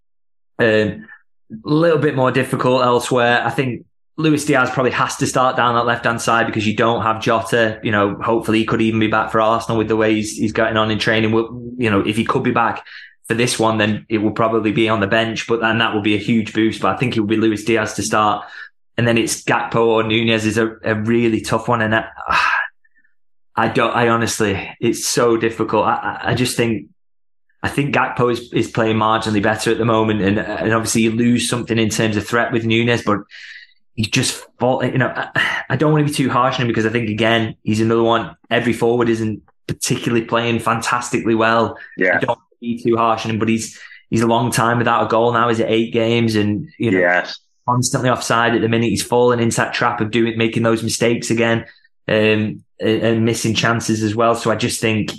Um, 0.58 1.06
a 1.50 1.68
little 1.68 1.98
bit 1.98 2.14
more 2.14 2.30
difficult 2.30 2.82
elsewhere. 2.82 3.42
I 3.42 3.50
think 3.50 3.86
Luis 4.18 4.44
Diaz 4.44 4.68
probably 4.70 4.90
has 4.90 5.16
to 5.16 5.26
start 5.26 5.56
down 5.56 5.74
that 5.76 5.86
left 5.86 6.04
hand 6.04 6.20
side 6.20 6.46
because 6.46 6.66
you 6.66 6.76
don't 6.76 7.02
have 7.02 7.22
Jota. 7.22 7.80
You 7.82 7.92
know, 7.92 8.16
hopefully 8.16 8.58
he 8.58 8.66
could 8.66 8.82
even 8.82 9.00
be 9.00 9.06
back 9.06 9.30
for 9.30 9.40
Arsenal 9.40 9.78
with 9.78 9.88
the 9.88 9.96
way 9.96 10.14
he's, 10.14 10.36
he's 10.36 10.52
getting 10.52 10.76
on 10.76 10.90
in 10.90 10.98
training. 10.98 11.30
You 11.78 11.88
know, 11.88 12.00
if 12.00 12.16
he 12.16 12.24
could 12.24 12.42
be 12.42 12.50
back 12.50 12.84
for 13.28 13.34
this 13.34 13.58
one, 13.58 13.78
then 13.78 14.06
it 14.08 14.18
will 14.18 14.32
probably 14.32 14.72
be 14.72 14.88
on 14.88 15.00
the 15.00 15.06
bench, 15.06 15.46
but 15.46 15.60
then 15.60 15.78
that 15.78 15.94
will 15.94 16.02
be 16.02 16.14
a 16.14 16.18
huge 16.18 16.52
boost. 16.52 16.80
But 16.80 16.96
I 16.96 16.98
think 16.98 17.16
it 17.16 17.20
will 17.20 17.28
be 17.28 17.36
Luis 17.36 17.64
Diaz 17.64 17.94
to 17.94 18.02
start 18.02 18.46
and 18.98 19.06
then 19.06 19.16
it's 19.16 19.44
Gakpo 19.44 19.86
or 19.86 20.02
Nunez 20.02 20.44
is 20.44 20.58
a, 20.58 20.76
a 20.82 20.96
really 20.96 21.40
tough 21.40 21.68
one. 21.68 21.80
And 21.80 21.94
I, 21.94 22.08
I, 23.56 23.68
don't, 23.68 23.94
I 23.94 24.08
honestly, 24.08 24.76
it's 24.80 25.06
so 25.06 25.36
difficult. 25.36 25.86
I, 25.86 26.18
I 26.20 26.34
just 26.34 26.56
think, 26.56 26.88
I 27.62 27.68
think 27.68 27.94
Gakpo 27.94 28.30
is, 28.30 28.52
is 28.52 28.70
playing 28.70 28.96
marginally 28.96 29.42
better 29.42 29.70
at 29.70 29.78
the 29.78 29.84
moment. 29.84 30.20
And, 30.20 30.40
and 30.40 30.72
obviously 30.72 31.02
you 31.02 31.12
lose 31.12 31.48
something 31.48 31.78
in 31.78 31.90
terms 31.90 32.16
of 32.16 32.26
threat 32.26 32.52
with 32.52 32.64
Nunez, 32.64 33.02
but 33.02 33.20
he 33.94 34.02
just 34.04 34.44
fall, 34.58 34.84
you 34.84 34.98
know, 34.98 35.12
I, 35.14 35.64
I 35.70 35.76
don't 35.76 35.92
want 35.92 36.04
to 36.04 36.12
be 36.12 36.16
too 36.16 36.28
harsh 36.28 36.56
on 36.56 36.62
him 36.62 36.68
because 36.68 36.86
I 36.86 36.90
think 36.90 37.08
again, 37.08 37.54
he's 37.62 37.80
another 37.80 38.02
one. 38.02 38.36
Every 38.50 38.72
forward 38.72 39.08
isn't 39.08 39.42
particularly 39.68 40.24
playing 40.24 40.58
fantastically 40.58 41.36
well. 41.36 41.78
Yeah. 41.96 42.16
I 42.16 42.20
don't 42.20 42.38
be 42.60 42.82
too 42.82 42.96
harsh 42.96 43.24
on 43.24 43.32
him, 43.32 43.38
but 43.38 43.48
he's, 43.48 43.78
he's 44.10 44.22
a 44.22 44.26
long 44.26 44.50
time 44.50 44.78
without 44.78 45.04
a 45.04 45.08
goal 45.08 45.32
now. 45.32 45.48
He's 45.48 45.60
at 45.60 45.70
eight 45.70 45.92
games 45.92 46.34
and, 46.34 46.68
you 46.78 46.90
know, 46.90 46.98
yes 46.98 47.38
constantly 47.68 48.08
offside 48.08 48.54
at 48.54 48.62
the 48.62 48.68
minute. 48.68 48.88
He's 48.88 49.02
fallen 49.02 49.40
into 49.40 49.58
that 49.58 49.74
trap 49.74 50.00
of 50.00 50.10
doing 50.10 50.38
making 50.38 50.62
those 50.62 50.82
mistakes 50.82 51.30
again 51.30 51.66
um, 52.08 52.64
and, 52.80 53.02
and, 53.02 53.24
missing 53.24 53.54
chances 53.54 54.02
as 54.02 54.14
well. 54.14 54.34
So 54.34 54.50
I 54.50 54.56
just 54.56 54.80
think, 54.80 55.12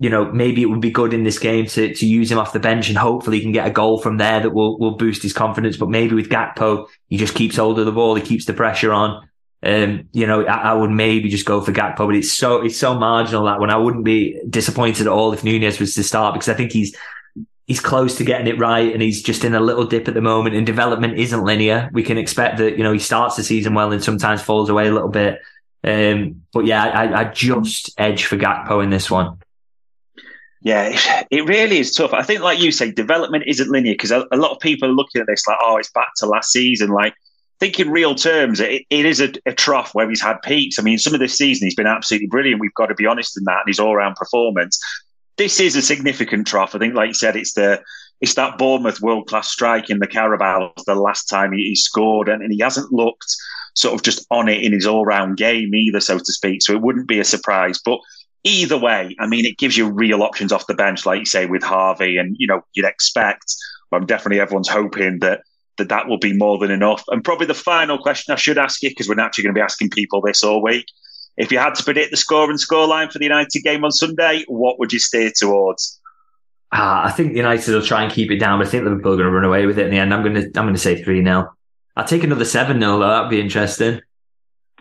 you 0.00 0.10
know, 0.10 0.24
maybe 0.32 0.62
it 0.62 0.66
would 0.66 0.80
be 0.80 0.90
good 0.90 1.14
in 1.14 1.22
this 1.22 1.38
game 1.38 1.66
to 1.66 1.94
to 1.94 2.06
use 2.06 2.32
him 2.32 2.38
off 2.38 2.52
the 2.52 2.58
bench 2.58 2.88
and 2.88 2.98
hopefully 2.98 3.36
he 3.36 3.42
can 3.42 3.52
get 3.52 3.66
a 3.66 3.70
goal 3.70 4.00
from 4.00 4.16
there 4.16 4.40
that 4.40 4.50
will 4.50 4.78
will 4.78 4.96
boost 4.96 5.22
his 5.22 5.32
confidence. 5.32 5.76
But 5.76 5.88
maybe 5.88 6.16
with 6.16 6.28
Gakpo, 6.28 6.88
he 7.08 7.16
just 7.16 7.34
keeps 7.34 7.56
hold 7.56 7.78
of 7.78 7.86
the 7.86 7.92
ball, 7.92 8.16
he 8.16 8.22
keeps 8.22 8.46
the 8.46 8.54
pressure 8.54 8.92
on. 8.92 9.27
Um, 9.62 10.08
you 10.12 10.26
know, 10.26 10.44
I, 10.46 10.70
I, 10.70 10.72
would 10.72 10.90
maybe 10.90 11.28
just 11.28 11.44
go 11.44 11.60
for 11.60 11.72
Gakpo, 11.72 12.06
but 12.06 12.14
it's 12.14 12.32
so 12.32 12.62
it's 12.64 12.76
so 12.76 12.94
marginal 12.94 13.46
that 13.46 13.58
when 13.58 13.70
I 13.70 13.76
wouldn't 13.76 14.04
be 14.04 14.40
disappointed 14.48 15.08
at 15.08 15.12
all 15.12 15.32
if 15.32 15.42
Nunez 15.42 15.80
was 15.80 15.96
to 15.96 16.04
start 16.04 16.34
because 16.34 16.48
I 16.48 16.54
think 16.54 16.70
he's 16.70 16.96
he's 17.66 17.80
close 17.80 18.16
to 18.16 18.24
getting 18.24 18.46
it 18.46 18.58
right 18.58 18.92
and 18.92 19.02
he's 19.02 19.22
just 19.22 19.44
in 19.44 19.54
a 19.54 19.60
little 19.60 19.84
dip 19.84 20.08
at 20.08 20.14
the 20.14 20.22
moment 20.22 20.54
and 20.54 20.64
development 20.64 21.18
isn't 21.18 21.44
linear. 21.44 21.90
We 21.92 22.02
can 22.02 22.18
expect 22.18 22.58
that, 22.58 22.78
you 22.78 22.82
know, 22.82 22.92
he 22.92 22.98
starts 22.98 23.36
the 23.36 23.42
season 23.42 23.74
well 23.74 23.92
and 23.92 24.02
sometimes 24.02 24.40
falls 24.40 24.70
away 24.70 24.88
a 24.88 24.92
little 24.92 25.10
bit. 25.10 25.40
Um, 25.84 26.42
but 26.52 26.64
yeah, 26.64 26.84
I, 26.84 27.20
I 27.20 27.24
just 27.24 27.90
edge 27.98 28.24
for 28.24 28.36
Gakpo 28.36 28.82
in 28.82 28.90
this 28.90 29.10
one. 29.10 29.38
Yeah, 30.62 30.98
it 31.30 31.46
really 31.46 31.78
is 31.78 31.92
tough. 31.92 32.12
I 32.14 32.22
think, 32.22 32.40
like 32.40 32.58
you 32.58 32.72
say, 32.72 32.90
development 32.90 33.44
isn't 33.46 33.70
linear 33.70 33.94
because 33.94 34.10
a, 34.10 34.26
a, 34.32 34.36
lot 34.36 34.50
of 34.50 34.60
people 34.60 34.88
are 34.88 34.92
looking 34.92 35.20
at 35.20 35.26
this 35.26 35.46
like, 35.46 35.58
oh, 35.62 35.76
it's 35.76 35.90
back 35.90 36.08
to 36.16 36.26
last 36.26 36.50
season. 36.50 36.90
Like, 36.90 37.14
think 37.60 37.80
in 37.80 37.90
real 37.90 38.14
terms, 38.14 38.60
it, 38.60 38.84
it 38.90 39.04
is 39.04 39.20
a, 39.20 39.32
a, 39.46 39.52
trough 39.52 39.94
where 39.94 40.08
he's 40.08 40.22
had 40.22 40.40
peaks. 40.42 40.78
I 40.78 40.82
mean, 40.82 40.98
some 40.98 41.14
of 41.14 41.20
this 41.20 41.36
season 41.36 41.66
he's 41.66 41.74
been 41.74 41.86
absolutely 41.86 42.28
brilliant. 42.28 42.60
We've 42.60 42.74
got 42.74 42.86
to 42.86 42.94
be 42.94 43.06
honest 43.06 43.36
in 43.36 43.44
that, 43.44 43.60
and 43.60 43.68
his 43.68 43.80
all-round 43.80 44.16
performance 44.16 44.80
this 45.38 45.60
is 45.60 45.76
a 45.76 45.82
significant 45.82 46.46
trough. 46.46 46.74
I 46.74 46.78
think, 46.78 46.94
like 46.94 47.08
you 47.08 47.14
said, 47.14 47.36
it's 47.36 47.54
the 47.54 47.80
it's 48.20 48.34
that 48.34 48.58
Bournemouth 48.58 49.00
world 49.00 49.28
class 49.28 49.48
strike 49.48 49.88
in 49.88 50.00
the 50.00 50.08
Carabao 50.08 50.72
the 50.86 50.96
last 50.96 51.26
time 51.26 51.52
he, 51.52 51.68
he 51.68 51.76
scored, 51.76 52.28
and, 52.28 52.42
and, 52.42 52.52
he 52.52 52.58
hasn't 52.58 52.92
looked 52.92 53.32
sort 53.74 53.94
of 53.94 54.02
just 54.02 54.26
on 54.32 54.48
it 54.48 54.62
in 54.62 54.72
his 54.72 54.86
all 54.86 55.06
round 55.06 55.36
game 55.36 55.72
either, 55.72 56.00
so 56.00 56.18
to 56.18 56.32
speak. 56.32 56.60
So 56.62 56.72
it 56.72 56.82
wouldn't 56.82 57.06
be 57.06 57.20
a 57.20 57.24
surprise. 57.24 57.78
But 57.82 58.00
either 58.42 58.76
way, 58.76 59.14
I 59.20 59.28
mean, 59.28 59.46
it 59.46 59.56
gives 59.56 59.76
you 59.76 59.88
real 59.88 60.24
options 60.24 60.50
off 60.50 60.66
the 60.66 60.74
bench, 60.74 61.06
like 61.06 61.20
you 61.20 61.26
say 61.26 61.46
with 61.46 61.62
Harvey, 61.62 62.18
and 62.18 62.36
you 62.38 62.48
know 62.48 62.62
you'd 62.74 62.84
expect. 62.84 63.54
I'm 63.92 64.04
definitely 64.04 64.40
everyone's 64.40 64.68
hoping 64.68 65.20
that 65.20 65.42
that 65.78 65.88
that 65.88 66.08
will 66.08 66.18
be 66.18 66.32
more 66.32 66.58
than 66.58 66.70
enough. 66.70 67.02
And 67.08 67.24
probably 67.24 67.46
the 67.46 67.54
final 67.54 67.98
question 67.98 68.32
I 68.32 68.36
should 68.36 68.58
ask 68.58 68.82
you, 68.82 68.90
because 68.90 69.08
we're 69.08 69.14
naturally 69.14 69.44
going 69.44 69.54
to 69.54 69.58
be 69.58 69.62
asking 69.62 69.90
people 69.90 70.20
this 70.20 70.44
all 70.44 70.62
week, 70.62 70.86
if 71.36 71.52
you 71.52 71.58
had 71.58 71.74
to 71.76 71.84
predict 71.84 72.10
the 72.10 72.16
score 72.16 72.50
and 72.50 72.58
scoreline 72.58 73.10
for 73.10 73.18
the 73.18 73.24
United 73.24 73.60
game 73.62 73.84
on 73.84 73.92
Sunday, 73.92 74.44
what 74.48 74.78
would 74.78 74.92
you 74.92 74.98
steer 74.98 75.30
towards? 75.34 75.98
Uh, 76.70 77.02
I 77.04 77.12
think 77.12 77.34
United 77.34 77.72
will 77.72 77.82
try 77.82 78.02
and 78.02 78.12
keep 78.12 78.30
it 78.30 78.38
down, 78.38 78.58
but 78.58 78.66
I 78.66 78.70
think 78.70 78.84
Liverpool 78.84 79.14
are 79.14 79.16
going 79.16 79.28
to 79.28 79.34
run 79.34 79.44
away 79.44 79.64
with 79.64 79.78
it 79.78 79.86
in 79.86 79.90
the 79.90 79.98
end. 79.98 80.12
I'm 80.12 80.22
going 80.22 80.34
to 80.34 80.46
I'm 80.46 80.64
going 80.64 80.74
to 80.74 80.78
say 80.78 81.02
three 81.02 81.24
0 81.24 81.50
I'll 81.96 82.04
take 82.04 82.24
another 82.24 82.44
seven 82.44 82.80
0 82.80 82.98
though. 82.98 83.08
That'd 83.08 83.30
be 83.30 83.40
interesting. 83.40 84.02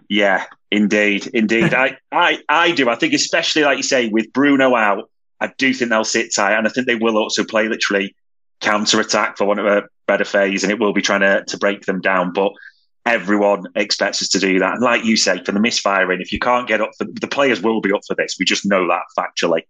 Yeah, 0.10 0.46
indeed, 0.70 1.28
indeed. 1.28 1.74
I, 1.74 1.98
I 2.12 2.40
I 2.50 2.72
do. 2.72 2.90
I 2.90 2.96
think 2.96 3.14
especially 3.14 3.64
like 3.64 3.78
you 3.78 3.84
say 3.84 4.10
with 4.10 4.34
Bruno 4.34 4.76
out, 4.76 5.10
I 5.40 5.52
do 5.58 5.74
think 5.74 5.92
they'll 5.92 6.04
sit 6.04 6.34
tight, 6.36 6.58
and 6.58 6.68
I 6.68 6.72
think 6.72 6.88
they 6.88 6.96
will 6.96 7.18
also 7.18 7.46
play 7.46 7.70
literally 7.70 8.16
counter 8.62 9.00
attack 9.00 9.38
for 9.38 9.46
one 9.46 9.60
of 9.60 9.66
a 9.66 9.84
better 10.08 10.26
phase, 10.26 10.64
and 10.64 10.72
it 10.72 10.80
will 10.80 10.94
be 10.94 11.02
trying 11.02 11.22
to 11.22 11.44
to 11.48 11.58
break 11.58 11.86
them 11.86 12.02
down. 12.02 12.34
But 12.34 12.52
everyone 13.06 13.66
expects 13.76 14.22
us 14.22 14.28
to 14.30 14.40
do 14.40 14.60
that. 14.60 14.74
And 14.74 14.82
like 14.82 15.06
you 15.06 15.16
say, 15.16 15.44
for 15.44 15.54
the 15.54 15.60
misfiring, 15.60 16.22
if 16.22 16.34
you 16.34 16.40
can't 16.40 16.68
get 16.68 16.82
up 16.82 16.92
for 16.98 17.06
the 17.06 17.28
players 17.28 17.62
will 17.62 17.82
be 17.82 17.94
up 17.94 18.02
for 18.06 18.16
this. 18.16 18.36
We 18.38 18.46
just 18.46 18.66
know 18.66 18.88
that 18.88 19.04
factually. 19.18 19.62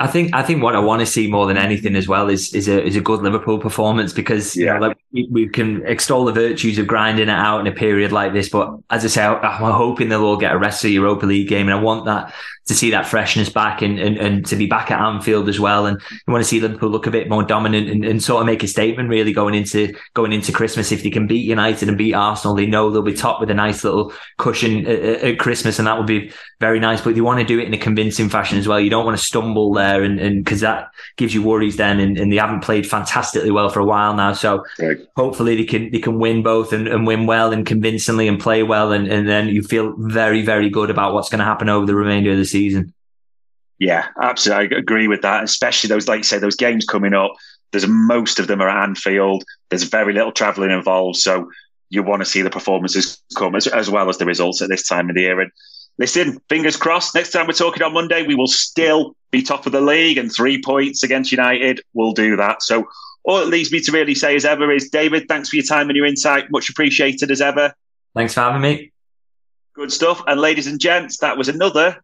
I 0.00 0.08
think 0.08 0.34
I 0.34 0.42
think 0.42 0.60
what 0.60 0.74
I 0.74 0.80
want 0.80 1.00
to 1.00 1.06
see 1.06 1.30
more 1.30 1.46
than 1.46 1.56
anything 1.56 1.94
as 1.94 2.08
well 2.08 2.28
is 2.28 2.52
is 2.52 2.66
a 2.66 2.84
is 2.84 2.96
a 2.96 3.00
good 3.00 3.20
Liverpool 3.20 3.58
performance 3.58 4.12
because 4.12 4.56
yeah. 4.56 4.74
you 4.74 4.80
know, 4.80 4.86
like 4.88 4.98
we, 5.12 5.28
we, 5.30 5.48
can 5.48 5.86
extol 5.86 6.24
the 6.24 6.32
virtues 6.32 6.78
of 6.78 6.88
grinding 6.88 7.28
it 7.28 7.32
out 7.32 7.60
in 7.60 7.68
a 7.68 7.72
period 7.72 8.10
like 8.10 8.32
this, 8.32 8.48
but 8.48 8.76
as 8.90 9.04
I 9.04 9.08
say, 9.08 9.24
I'm 9.24 9.72
hoping 9.72 10.08
they'll 10.08 10.24
all 10.24 10.36
get 10.36 10.52
a 10.52 10.58
rest 10.58 10.82
of 10.82 10.88
the 10.88 10.94
Europa 10.94 11.26
League 11.26 11.48
game, 11.48 11.68
and 11.68 11.78
I 11.78 11.80
want 11.80 12.06
that 12.06 12.34
to 12.66 12.74
see 12.74 12.90
that 12.90 13.06
freshness 13.06 13.50
back 13.50 13.82
and, 13.82 13.98
and, 13.98 14.16
and 14.16 14.46
to 14.46 14.56
be 14.56 14.66
back 14.66 14.90
at 14.90 15.00
Anfield 15.00 15.48
as 15.48 15.60
well. 15.60 15.84
And 15.84 16.00
you 16.10 16.32
want 16.32 16.42
to 16.42 16.48
see 16.48 16.60
Liverpool 16.60 16.88
look 16.88 17.06
a 17.06 17.10
bit 17.10 17.28
more 17.28 17.42
dominant 17.42 17.90
and, 17.90 18.04
and 18.04 18.22
sort 18.22 18.40
of 18.40 18.46
make 18.46 18.62
a 18.62 18.68
statement 18.68 19.10
really 19.10 19.32
going 19.32 19.54
into 19.54 19.94
going 20.14 20.32
into 20.32 20.50
Christmas. 20.50 20.90
If 20.90 21.02
they 21.02 21.10
can 21.10 21.26
beat 21.26 21.44
United 21.44 21.88
and 21.88 21.98
beat 21.98 22.14
Arsenal, 22.14 22.56
they 22.56 22.66
know 22.66 22.90
they'll 22.90 23.02
be 23.02 23.12
top 23.12 23.40
with 23.40 23.50
a 23.50 23.54
nice 23.54 23.84
little 23.84 24.12
cushion 24.38 24.86
at, 24.86 25.00
at 25.00 25.38
Christmas, 25.38 25.78
and 25.78 25.86
that 25.86 25.98
would 25.98 26.06
be 26.06 26.32
very 26.60 26.80
nice. 26.80 27.02
But 27.02 27.16
you 27.16 27.24
want 27.24 27.40
to 27.40 27.46
do 27.46 27.58
it 27.58 27.66
in 27.66 27.74
a 27.74 27.78
convincing 27.78 28.30
fashion 28.30 28.56
as 28.58 28.66
well. 28.66 28.80
You 28.80 28.90
don't 28.90 29.04
want 29.04 29.18
to 29.18 29.24
stumble 29.24 29.74
there, 29.74 30.02
and 30.02 30.42
because 30.42 30.60
that 30.60 30.88
gives 31.16 31.34
you 31.34 31.42
worries 31.42 31.76
then. 31.76 32.00
And, 32.00 32.18
and, 32.18 32.32
they 32.32 32.36
haven't 32.36 32.64
played 32.64 32.86
fantastically 32.86 33.50
well 33.50 33.68
for 33.68 33.80
a 33.80 33.84
while 33.84 34.14
now, 34.14 34.32
so 34.32 34.64
right. 34.80 34.96
hopefully 35.16 35.56
they 35.56 35.64
can 35.64 35.90
they 35.92 35.98
can 35.98 36.18
win 36.18 36.42
both 36.42 36.72
and, 36.72 36.88
and 36.88 37.06
win 37.06 37.26
well 37.26 37.52
and 37.52 37.66
convincingly 37.66 38.26
and 38.26 38.40
play 38.40 38.62
well, 38.62 38.92
and, 38.92 39.06
and 39.06 39.28
then 39.28 39.48
you 39.48 39.62
feel 39.62 39.94
very 39.98 40.42
very 40.42 40.70
good 40.70 40.88
about 40.88 41.12
what's 41.12 41.28
going 41.28 41.40
to 41.40 41.44
happen 41.44 41.68
over 41.68 41.84
the 41.84 41.94
remainder 41.94 42.30
of 42.30 42.38
the 42.38 42.53
season. 42.54 42.94
Yeah, 43.78 44.06
absolutely. 44.22 44.76
I 44.76 44.78
agree 44.78 45.08
with 45.08 45.22
that. 45.22 45.42
Especially 45.42 45.88
those, 45.88 46.06
like 46.06 46.18
you 46.18 46.24
say, 46.24 46.38
those 46.38 46.56
games 46.56 46.84
coming 46.86 47.12
up. 47.12 47.32
There's 47.72 47.86
most 47.88 48.38
of 48.38 48.46
them 48.46 48.62
are 48.62 48.68
at 48.68 48.84
Anfield. 48.84 49.42
There's 49.68 49.82
very 49.82 50.12
little 50.12 50.30
travelling 50.30 50.70
involved, 50.70 51.16
so 51.16 51.50
you 51.90 52.02
want 52.04 52.22
to 52.22 52.26
see 52.26 52.42
the 52.42 52.50
performances 52.50 53.20
come 53.36 53.56
as, 53.56 53.66
as 53.66 53.90
well 53.90 54.08
as 54.08 54.18
the 54.18 54.26
results 54.26 54.62
at 54.62 54.68
this 54.68 54.86
time 54.86 55.08
of 55.08 55.16
the 55.16 55.22
year. 55.22 55.40
And 55.40 55.50
listen, 55.98 56.40
fingers 56.48 56.76
crossed. 56.76 57.14
Next 57.16 57.32
time 57.32 57.46
we're 57.46 57.52
talking 57.52 57.82
on 57.82 57.92
Monday, 57.92 58.22
we 58.22 58.36
will 58.36 58.46
still 58.46 59.16
be 59.32 59.42
top 59.42 59.66
of 59.66 59.72
the 59.72 59.80
league 59.80 60.18
and 60.18 60.32
three 60.32 60.62
points 60.62 61.02
against 61.02 61.32
United. 61.32 61.80
We'll 61.94 62.12
do 62.12 62.36
that. 62.36 62.62
So 62.62 62.86
all 63.24 63.40
it 63.40 63.48
leaves 63.48 63.72
me 63.72 63.80
to 63.80 63.92
really 63.92 64.14
say 64.14 64.36
as 64.36 64.44
ever 64.44 64.70
is 64.70 64.88
David, 64.90 65.26
thanks 65.28 65.48
for 65.48 65.56
your 65.56 65.64
time 65.64 65.88
and 65.88 65.96
your 65.96 66.06
insight. 66.06 66.50
Much 66.50 66.70
appreciated 66.70 67.30
as 67.30 67.40
ever. 67.40 67.74
Thanks 68.14 68.34
for 68.34 68.40
having 68.40 68.62
me. 68.62 68.92
Good 69.74 69.92
stuff. 69.92 70.22
And 70.28 70.40
ladies 70.40 70.68
and 70.68 70.78
gents, 70.80 71.18
that 71.18 71.36
was 71.36 71.48
another 71.48 72.03